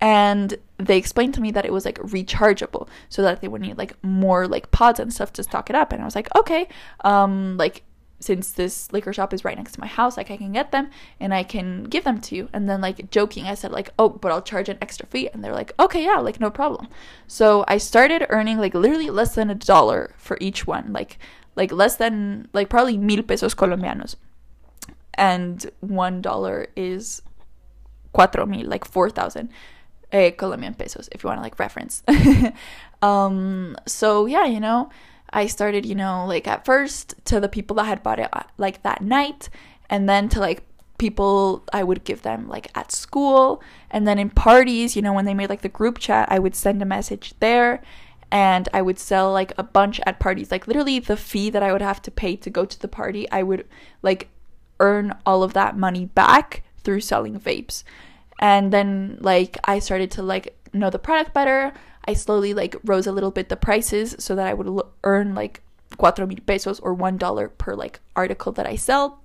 and 0.00 0.56
they 0.78 0.96
explained 0.96 1.34
to 1.34 1.40
me 1.40 1.50
that 1.50 1.64
it 1.64 1.72
was 1.72 1.84
like 1.84 1.98
rechargeable 1.98 2.88
so 3.08 3.22
that 3.22 3.40
they 3.40 3.48
would 3.48 3.60
need 3.60 3.76
like 3.76 4.02
more 4.02 4.46
like 4.46 4.70
pods 4.70 5.00
and 5.00 5.12
stuff 5.12 5.32
to 5.32 5.42
stock 5.42 5.68
it 5.70 5.76
up. 5.76 5.92
And 5.92 6.00
i 6.00 6.04
was 6.04 6.14
like 6.14 6.34
okay 6.36 6.68
um 7.04 7.56
like 7.56 7.82
since 8.20 8.50
this 8.52 8.92
liquor 8.92 9.12
shop 9.12 9.32
is 9.32 9.44
right 9.44 9.56
next 9.56 9.72
to 9.72 9.80
my 9.80 9.86
house 9.86 10.16
like 10.16 10.28
i 10.28 10.36
can 10.36 10.52
get 10.52 10.72
them 10.72 10.90
and 11.20 11.32
i 11.32 11.42
can 11.42 11.84
give 11.84 12.04
them 12.04 12.20
to 12.20 12.36
you. 12.36 12.48
And 12.52 12.68
then 12.68 12.80
like 12.80 13.10
joking 13.10 13.46
i 13.46 13.54
said 13.54 13.72
like 13.72 13.90
oh 13.98 14.08
but 14.08 14.30
i'll 14.30 14.42
charge 14.42 14.68
an 14.68 14.78
extra 14.80 15.06
fee. 15.06 15.28
And 15.32 15.42
they're 15.42 15.54
like 15.54 15.72
okay 15.80 16.04
yeah 16.04 16.18
like 16.18 16.38
no 16.40 16.50
problem. 16.50 16.88
So 17.26 17.64
i 17.66 17.78
started 17.78 18.26
earning 18.28 18.58
like 18.58 18.74
literally 18.74 19.10
less 19.10 19.34
than 19.34 19.50
a 19.50 19.54
dollar 19.54 20.14
for 20.16 20.38
each 20.40 20.66
one 20.66 20.92
like 20.92 21.18
like 21.56 21.72
less 21.72 21.96
than 21.96 22.48
like 22.52 22.68
probably 22.68 22.96
mil 22.96 23.22
pesos 23.24 23.54
colombianos. 23.54 24.14
And 25.14 25.68
one 25.80 26.22
dollar 26.22 26.68
is 26.76 27.20
cuatro 28.14 28.46
mil 28.48 28.66
like 28.66 28.84
four 28.84 29.10
thousand 29.10 29.50
uh, 30.12 30.30
Colombian 30.36 30.74
pesos 30.74 31.08
if 31.12 31.22
you 31.22 31.28
want 31.28 31.38
to 31.38 31.42
like 31.42 31.58
reference. 31.58 32.02
um, 33.02 33.76
so 33.86 34.26
yeah, 34.26 34.46
you 34.46 34.60
know, 34.60 34.90
I 35.30 35.46
started, 35.46 35.84
you 35.84 35.94
know, 35.94 36.24
like 36.26 36.46
at 36.46 36.64
first 36.64 37.14
to 37.26 37.40
the 37.40 37.48
people 37.48 37.76
that 37.76 37.84
had 37.84 38.02
bought 38.02 38.18
it 38.18 38.28
uh, 38.32 38.44
like 38.56 38.82
that 38.82 39.02
night, 39.02 39.48
and 39.90 40.08
then 40.08 40.28
to 40.30 40.40
like 40.40 40.62
people 40.98 41.64
I 41.72 41.84
would 41.84 42.04
give 42.04 42.22
them 42.22 42.48
like 42.48 42.68
at 42.74 42.92
school, 42.92 43.62
and 43.90 44.06
then 44.06 44.18
in 44.18 44.30
parties, 44.30 44.96
you 44.96 45.02
know, 45.02 45.12
when 45.12 45.24
they 45.24 45.34
made 45.34 45.50
like 45.50 45.62
the 45.62 45.68
group 45.68 45.98
chat, 45.98 46.28
I 46.30 46.38
would 46.38 46.54
send 46.54 46.82
a 46.82 46.86
message 46.86 47.34
there. 47.40 47.82
And 48.30 48.68
I 48.74 48.82
would 48.82 48.98
sell 48.98 49.32
like 49.32 49.54
a 49.56 49.62
bunch 49.62 50.00
at 50.04 50.20
parties. 50.20 50.50
Like, 50.50 50.66
literally, 50.66 50.98
the 50.98 51.16
fee 51.16 51.48
that 51.48 51.62
I 51.62 51.72
would 51.72 51.80
have 51.80 52.02
to 52.02 52.10
pay 52.10 52.36
to 52.36 52.50
go 52.50 52.66
to 52.66 52.78
the 52.78 52.86
party, 52.86 53.26
I 53.30 53.42
would 53.42 53.66
like 54.02 54.28
earn 54.80 55.16
all 55.24 55.42
of 55.42 55.54
that 55.54 55.78
money 55.78 56.04
back 56.04 56.62
through 56.84 57.00
selling 57.00 57.40
vapes 57.40 57.84
and 58.38 58.72
then 58.72 59.18
like 59.20 59.58
I 59.64 59.78
started 59.78 60.10
to 60.12 60.22
like 60.22 60.56
know 60.72 60.90
the 60.90 60.98
product 60.98 61.34
better. 61.34 61.72
I 62.06 62.14
slowly 62.14 62.54
like 62.54 62.76
rose 62.84 63.06
a 63.06 63.12
little 63.12 63.30
bit 63.30 63.48
the 63.48 63.56
prices 63.56 64.16
so 64.18 64.34
that 64.34 64.46
I 64.46 64.54
would 64.54 64.66
l- 64.66 64.92
earn 65.04 65.34
like 65.34 65.62
cuatro 65.96 66.26
mil 66.26 66.38
pesos 66.46 66.80
or 66.80 66.94
one 66.94 67.16
dollar 67.16 67.48
per 67.48 67.74
like 67.74 68.00
article 68.16 68.52
that 68.52 68.66
I 68.66 68.76
sell. 68.76 69.22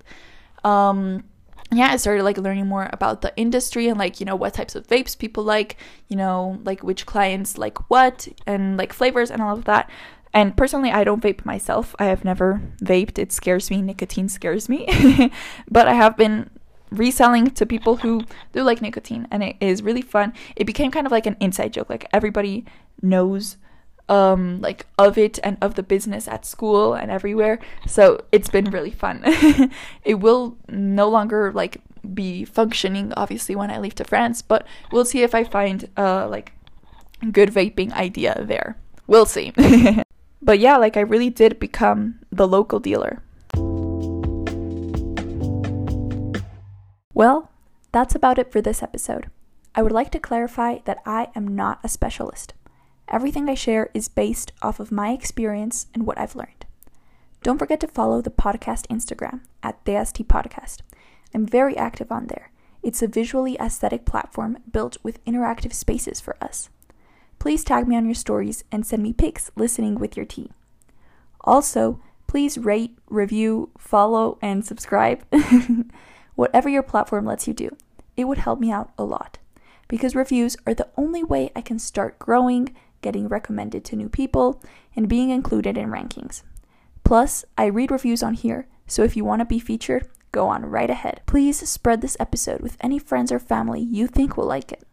Um, 0.63 1.23
yeah, 1.71 1.91
I 1.91 1.97
started 1.97 2.23
like 2.23 2.37
learning 2.37 2.67
more 2.67 2.89
about 2.91 3.21
the 3.21 3.35
industry 3.37 3.87
and 3.87 3.97
like 3.97 4.19
you 4.19 4.25
know 4.25 4.35
what 4.35 4.53
types 4.53 4.75
of 4.75 4.87
vapes 4.87 5.17
people 5.17 5.43
like, 5.43 5.77
you 6.07 6.15
know 6.15 6.59
like 6.63 6.83
which 6.83 7.05
clients 7.05 7.57
like 7.57 7.89
what 7.89 8.27
and 8.45 8.77
like 8.77 8.93
flavors 8.93 9.31
and 9.31 9.41
all 9.41 9.57
of 9.57 9.65
that. 9.65 9.89
And 10.35 10.57
personally, 10.57 10.91
I 10.91 11.03
don't 11.03 11.21
vape 11.21 11.45
myself. 11.45 11.95
I 11.99 12.05
have 12.05 12.25
never 12.25 12.59
vaped. 12.81 13.19
It 13.19 13.31
scares 13.31 13.69
me. 13.69 13.83
Nicotine 13.83 14.27
scares 14.27 14.67
me. 14.67 14.87
but 15.69 15.87
I 15.87 15.93
have 15.93 16.17
been 16.17 16.49
reselling 16.97 17.51
to 17.51 17.65
people 17.65 17.97
who 17.97 18.23
do 18.51 18.63
like 18.63 18.81
nicotine 18.81 19.27
and 19.31 19.43
it 19.43 19.55
is 19.59 19.81
really 19.81 20.01
fun. 20.01 20.33
It 20.55 20.65
became 20.65 20.91
kind 20.91 21.05
of 21.05 21.11
like 21.11 21.25
an 21.25 21.37
inside 21.39 21.73
joke 21.73 21.89
like 21.89 22.07
everybody 22.13 22.65
knows 23.01 23.57
um 24.09 24.59
like 24.61 24.85
of 24.97 25.17
it 25.17 25.39
and 25.43 25.57
of 25.61 25.75
the 25.75 25.83
business 25.83 26.27
at 26.27 26.45
school 26.45 26.93
and 26.93 27.09
everywhere. 27.09 27.59
So 27.87 28.25
it's 28.31 28.49
been 28.49 28.65
really 28.65 28.91
fun. 28.91 29.23
It 30.03 30.15
will 30.15 30.57
no 30.69 31.09
longer 31.09 31.51
like 31.51 31.81
be 32.13 32.43
functioning 32.43 33.13
obviously 33.15 33.55
when 33.55 33.71
i 33.71 33.79
leave 33.79 33.95
to 33.95 34.03
france 34.03 34.41
but 34.41 34.67
we'll 34.91 35.05
see 35.05 35.23
if 35.23 35.33
i 35.33 35.41
find 35.41 35.87
uh 35.95 36.27
like 36.27 36.51
good 37.31 37.49
vaping 37.49 37.91
idea 37.93 38.43
there. 38.45 38.77
We'll 39.07 39.25
see. 39.25 39.53
But 40.41 40.59
yeah 40.59 40.75
like 40.75 40.97
i 40.97 40.99
really 40.99 41.29
did 41.29 41.57
become 41.57 42.19
the 42.29 42.45
local 42.45 42.81
dealer 42.81 43.23
Well, 47.13 47.51
that's 47.91 48.15
about 48.15 48.39
it 48.39 48.51
for 48.51 48.61
this 48.61 48.81
episode. 48.81 49.29
I 49.75 49.81
would 49.81 49.91
like 49.91 50.11
to 50.11 50.19
clarify 50.19 50.79
that 50.85 50.99
I 51.05 51.29
am 51.35 51.55
not 51.55 51.79
a 51.83 51.89
specialist. 51.89 52.53
Everything 53.07 53.49
I 53.49 53.53
share 53.53 53.89
is 53.93 54.07
based 54.07 54.51
off 54.61 54.79
of 54.79 54.91
my 54.91 55.11
experience 55.11 55.87
and 55.93 56.05
what 56.05 56.17
I've 56.17 56.35
learned. 56.35 56.65
Don't 57.43 57.59
forget 57.59 57.79
to 57.81 57.87
follow 57.87 58.21
the 58.21 58.31
podcast 58.31 58.87
Instagram 58.87 59.41
at 59.61 59.83
DST 59.85 60.25
Podcast. 60.25 60.79
I'm 61.33 61.45
very 61.45 61.75
active 61.77 62.11
on 62.11 62.27
there. 62.27 62.51
It's 62.81 63.01
a 63.01 63.07
visually 63.07 63.57
aesthetic 63.59 64.05
platform 64.05 64.57
built 64.71 64.97
with 65.03 65.23
interactive 65.25 65.73
spaces 65.73 66.19
for 66.19 66.35
us. 66.41 66.69
Please 67.39 67.63
tag 67.63 67.87
me 67.87 67.95
on 67.95 68.05
your 68.05 68.13
stories 68.13 68.63
and 68.71 68.85
send 68.85 69.03
me 69.03 69.13
pics 69.13 69.51
listening 69.55 69.95
with 69.95 70.15
your 70.15 70.25
tea. 70.25 70.51
Also, 71.41 72.01
please 72.27 72.57
rate, 72.57 72.97
review, 73.09 73.69
follow, 73.77 74.37
and 74.41 74.65
subscribe. 74.65 75.23
whatever 76.35 76.69
your 76.69 76.83
platform 76.83 77.25
lets 77.25 77.47
you 77.47 77.53
do. 77.53 77.75
It 78.15 78.25
would 78.25 78.39
help 78.39 78.59
me 78.59 78.71
out 78.71 78.91
a 78.97 79.03
lot 79.03 79.39
because 79.87 80.15
reviews 80.15 80.55
are 80.65 80.73
the 80.73 80.89
only 80.97 81.23
way 81.23 81.51
I 81.55 81.61
can 81.61 81.79
start 81.79 82.19
growing, 82.19 82.75
getting 83.01 83.27
recommended 83.27 83.83
to 83.85 83.95
new 83.95 84.09
people, 84.09 84.61
and 84.95 85.09
being 85.09 85.29
included 85.29 85.77
in 85.77 85.89
rankings. 85.89 86.43
Plus, 87.03 87.45
I 87.57 87.65
read 87.65 87.91
reviews 87.91 88.23
on 88.23 88.33
here, 88.33 88.67
so 88.87 89.03
if 89.03 89.15
you 89.15 89.25
want 89.25 89.41
to 89.41 89.45
be 89.45 89.59
featured, 89.59 90.07
go 90.31 90.47
on 90.47 90.65
right 90.65 90.89
ahead. 90.89 91.21
Please 91.25 91.67
spread 91.69 92.01
this 92.01 92.17
episode 92.19 92.61
with 92.61 92.77
any 92.79 92.97
friends 92.97 93.31
or 93.31 93.39
family 93.39 93.81
you 93.81 94.07
think 94.07 94.37
will 94.37 94.45
like 94.47 94.71
it. 94.71 94.83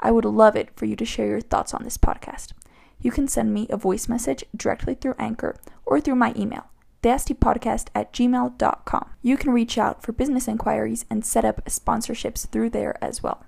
I 0.00 0.10
would 0.10 0.24
love 0.24 0.56
it 0.56 0.70
for 0.76 0.86
you 0.86 0.96
to 0.96 1.04
share 1.04 1.28
your 1.28 1.40
thoughts 1.40 1.72
on 1.72 1.84
this 1.84 1.98
podcast. 1.98 2.52
You 3.00 3.10
can 3.10 3.28
send 3.28 3.54
me 3.54 3.66
a 3.70 3.76
voice 3.76 4.08
message 4.08 4.44
directly 4.54 4.94
through 4.94 5.14
Anchor 5.18 5.56
or 5.86 6.00
through 6.00 6.16
my 6.16 6.34
email 6.36 6.66
thestpodcast 7.02 7.88
at 7.94 8.12
gmail.com. 8.12 9.10
You 9.22 9.36
can 9.36 9.52
reach 9.52 9.78
out 9.78 10.02
for 10.02 10.12
business 10.12 10.48
inquiries 10.48 11.04
and 11.10 11.24
set 11.24 11.44
up 11.44 11.64
sponsorships 11.64 12.46
through 12.48 12.70
there 12.70 13.02
as 13.02 13.22
well. 13.22 13.44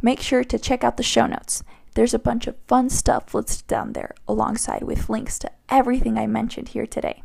Make 0.00 0.20
sure 0.20 0.44
to 0.44 0.58
check 0.58 0.82
out 0.82 0.96
the 0.96 1.02
show 1.02 1.26
notes. 1.26 1.62
There's 1.94 2.14
a 2.14 2.18
bunch 2.18 2.46
of 2.46 2.56
fun 2.66 2.88
stuff 2.88 3.34
listed 3.34 3.66
down 3.66 3.92
there, 3.92 4.14
alongside 4.26 4.82
with 4.82 5.10
links 5.10 5.38
to 5.40 5.50
everything 5.68 6.18
I 6.18 6.26
mentioned 6.26 6.70
here 6.70 6.86
today. 6.86 7.22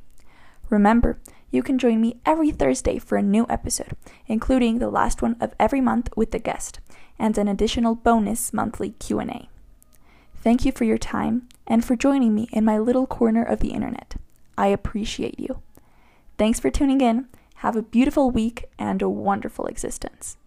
Remember, 0.70 1.18
you 1.50 1.64
can 1.64 1.78
join 1.78 2.02
me 2.02 2.20
every 2.26 2.52
Thursday 2.52 3.00
for 3.00 3.18
a 3.18 3.24
new 3.24 3.46
episode, 3.50 3.96
including 4.28 4.80
the 4.80 4.90
last 4.90 5.22
one 5.22 5.38
of 5.40 5.56
every 5.58 5.80
month 5.80 6.10
with 6.18 6.32
the 6.32 6.40
guest, 6.40 6.82
and 7.18 7.38
an 7.38 7.48
additional 7.48 7.96
bonus 7.96 8.54
monthly 8.54 8.92
Q&A. 8.92 9.50
Thank 10.36 10.66
you 10.66 10.72
for 10.72 10.84
your 10.84 10.98
time 10.98 11.48
and 11.66 11.84
for 11.84 11.96
joining 11.96 12.36
me 12.36 12.50
in 12.52 12.66
my 12.66 12.78
little 12.78 13.08
corner 13.08 13.44
of 13.44 13.60
the 13.60 13.70
internet. 13.70 14.18
I 14.58 14.68
appreciate 14.68 15.40
you. 15.40 15.62
Thanks 16.38 16.60
for 16.60 16.70
tuning 16.70 17.02
in. 17.02 17.28
Have 17.58 17.76
a 17.76 17.82
beautiful 17.82 18.32
week 18.32 18.66
and 18.78 19.02
a 19.02 19.10
wonderful 19.10 19.66
existence. 19.66 20.38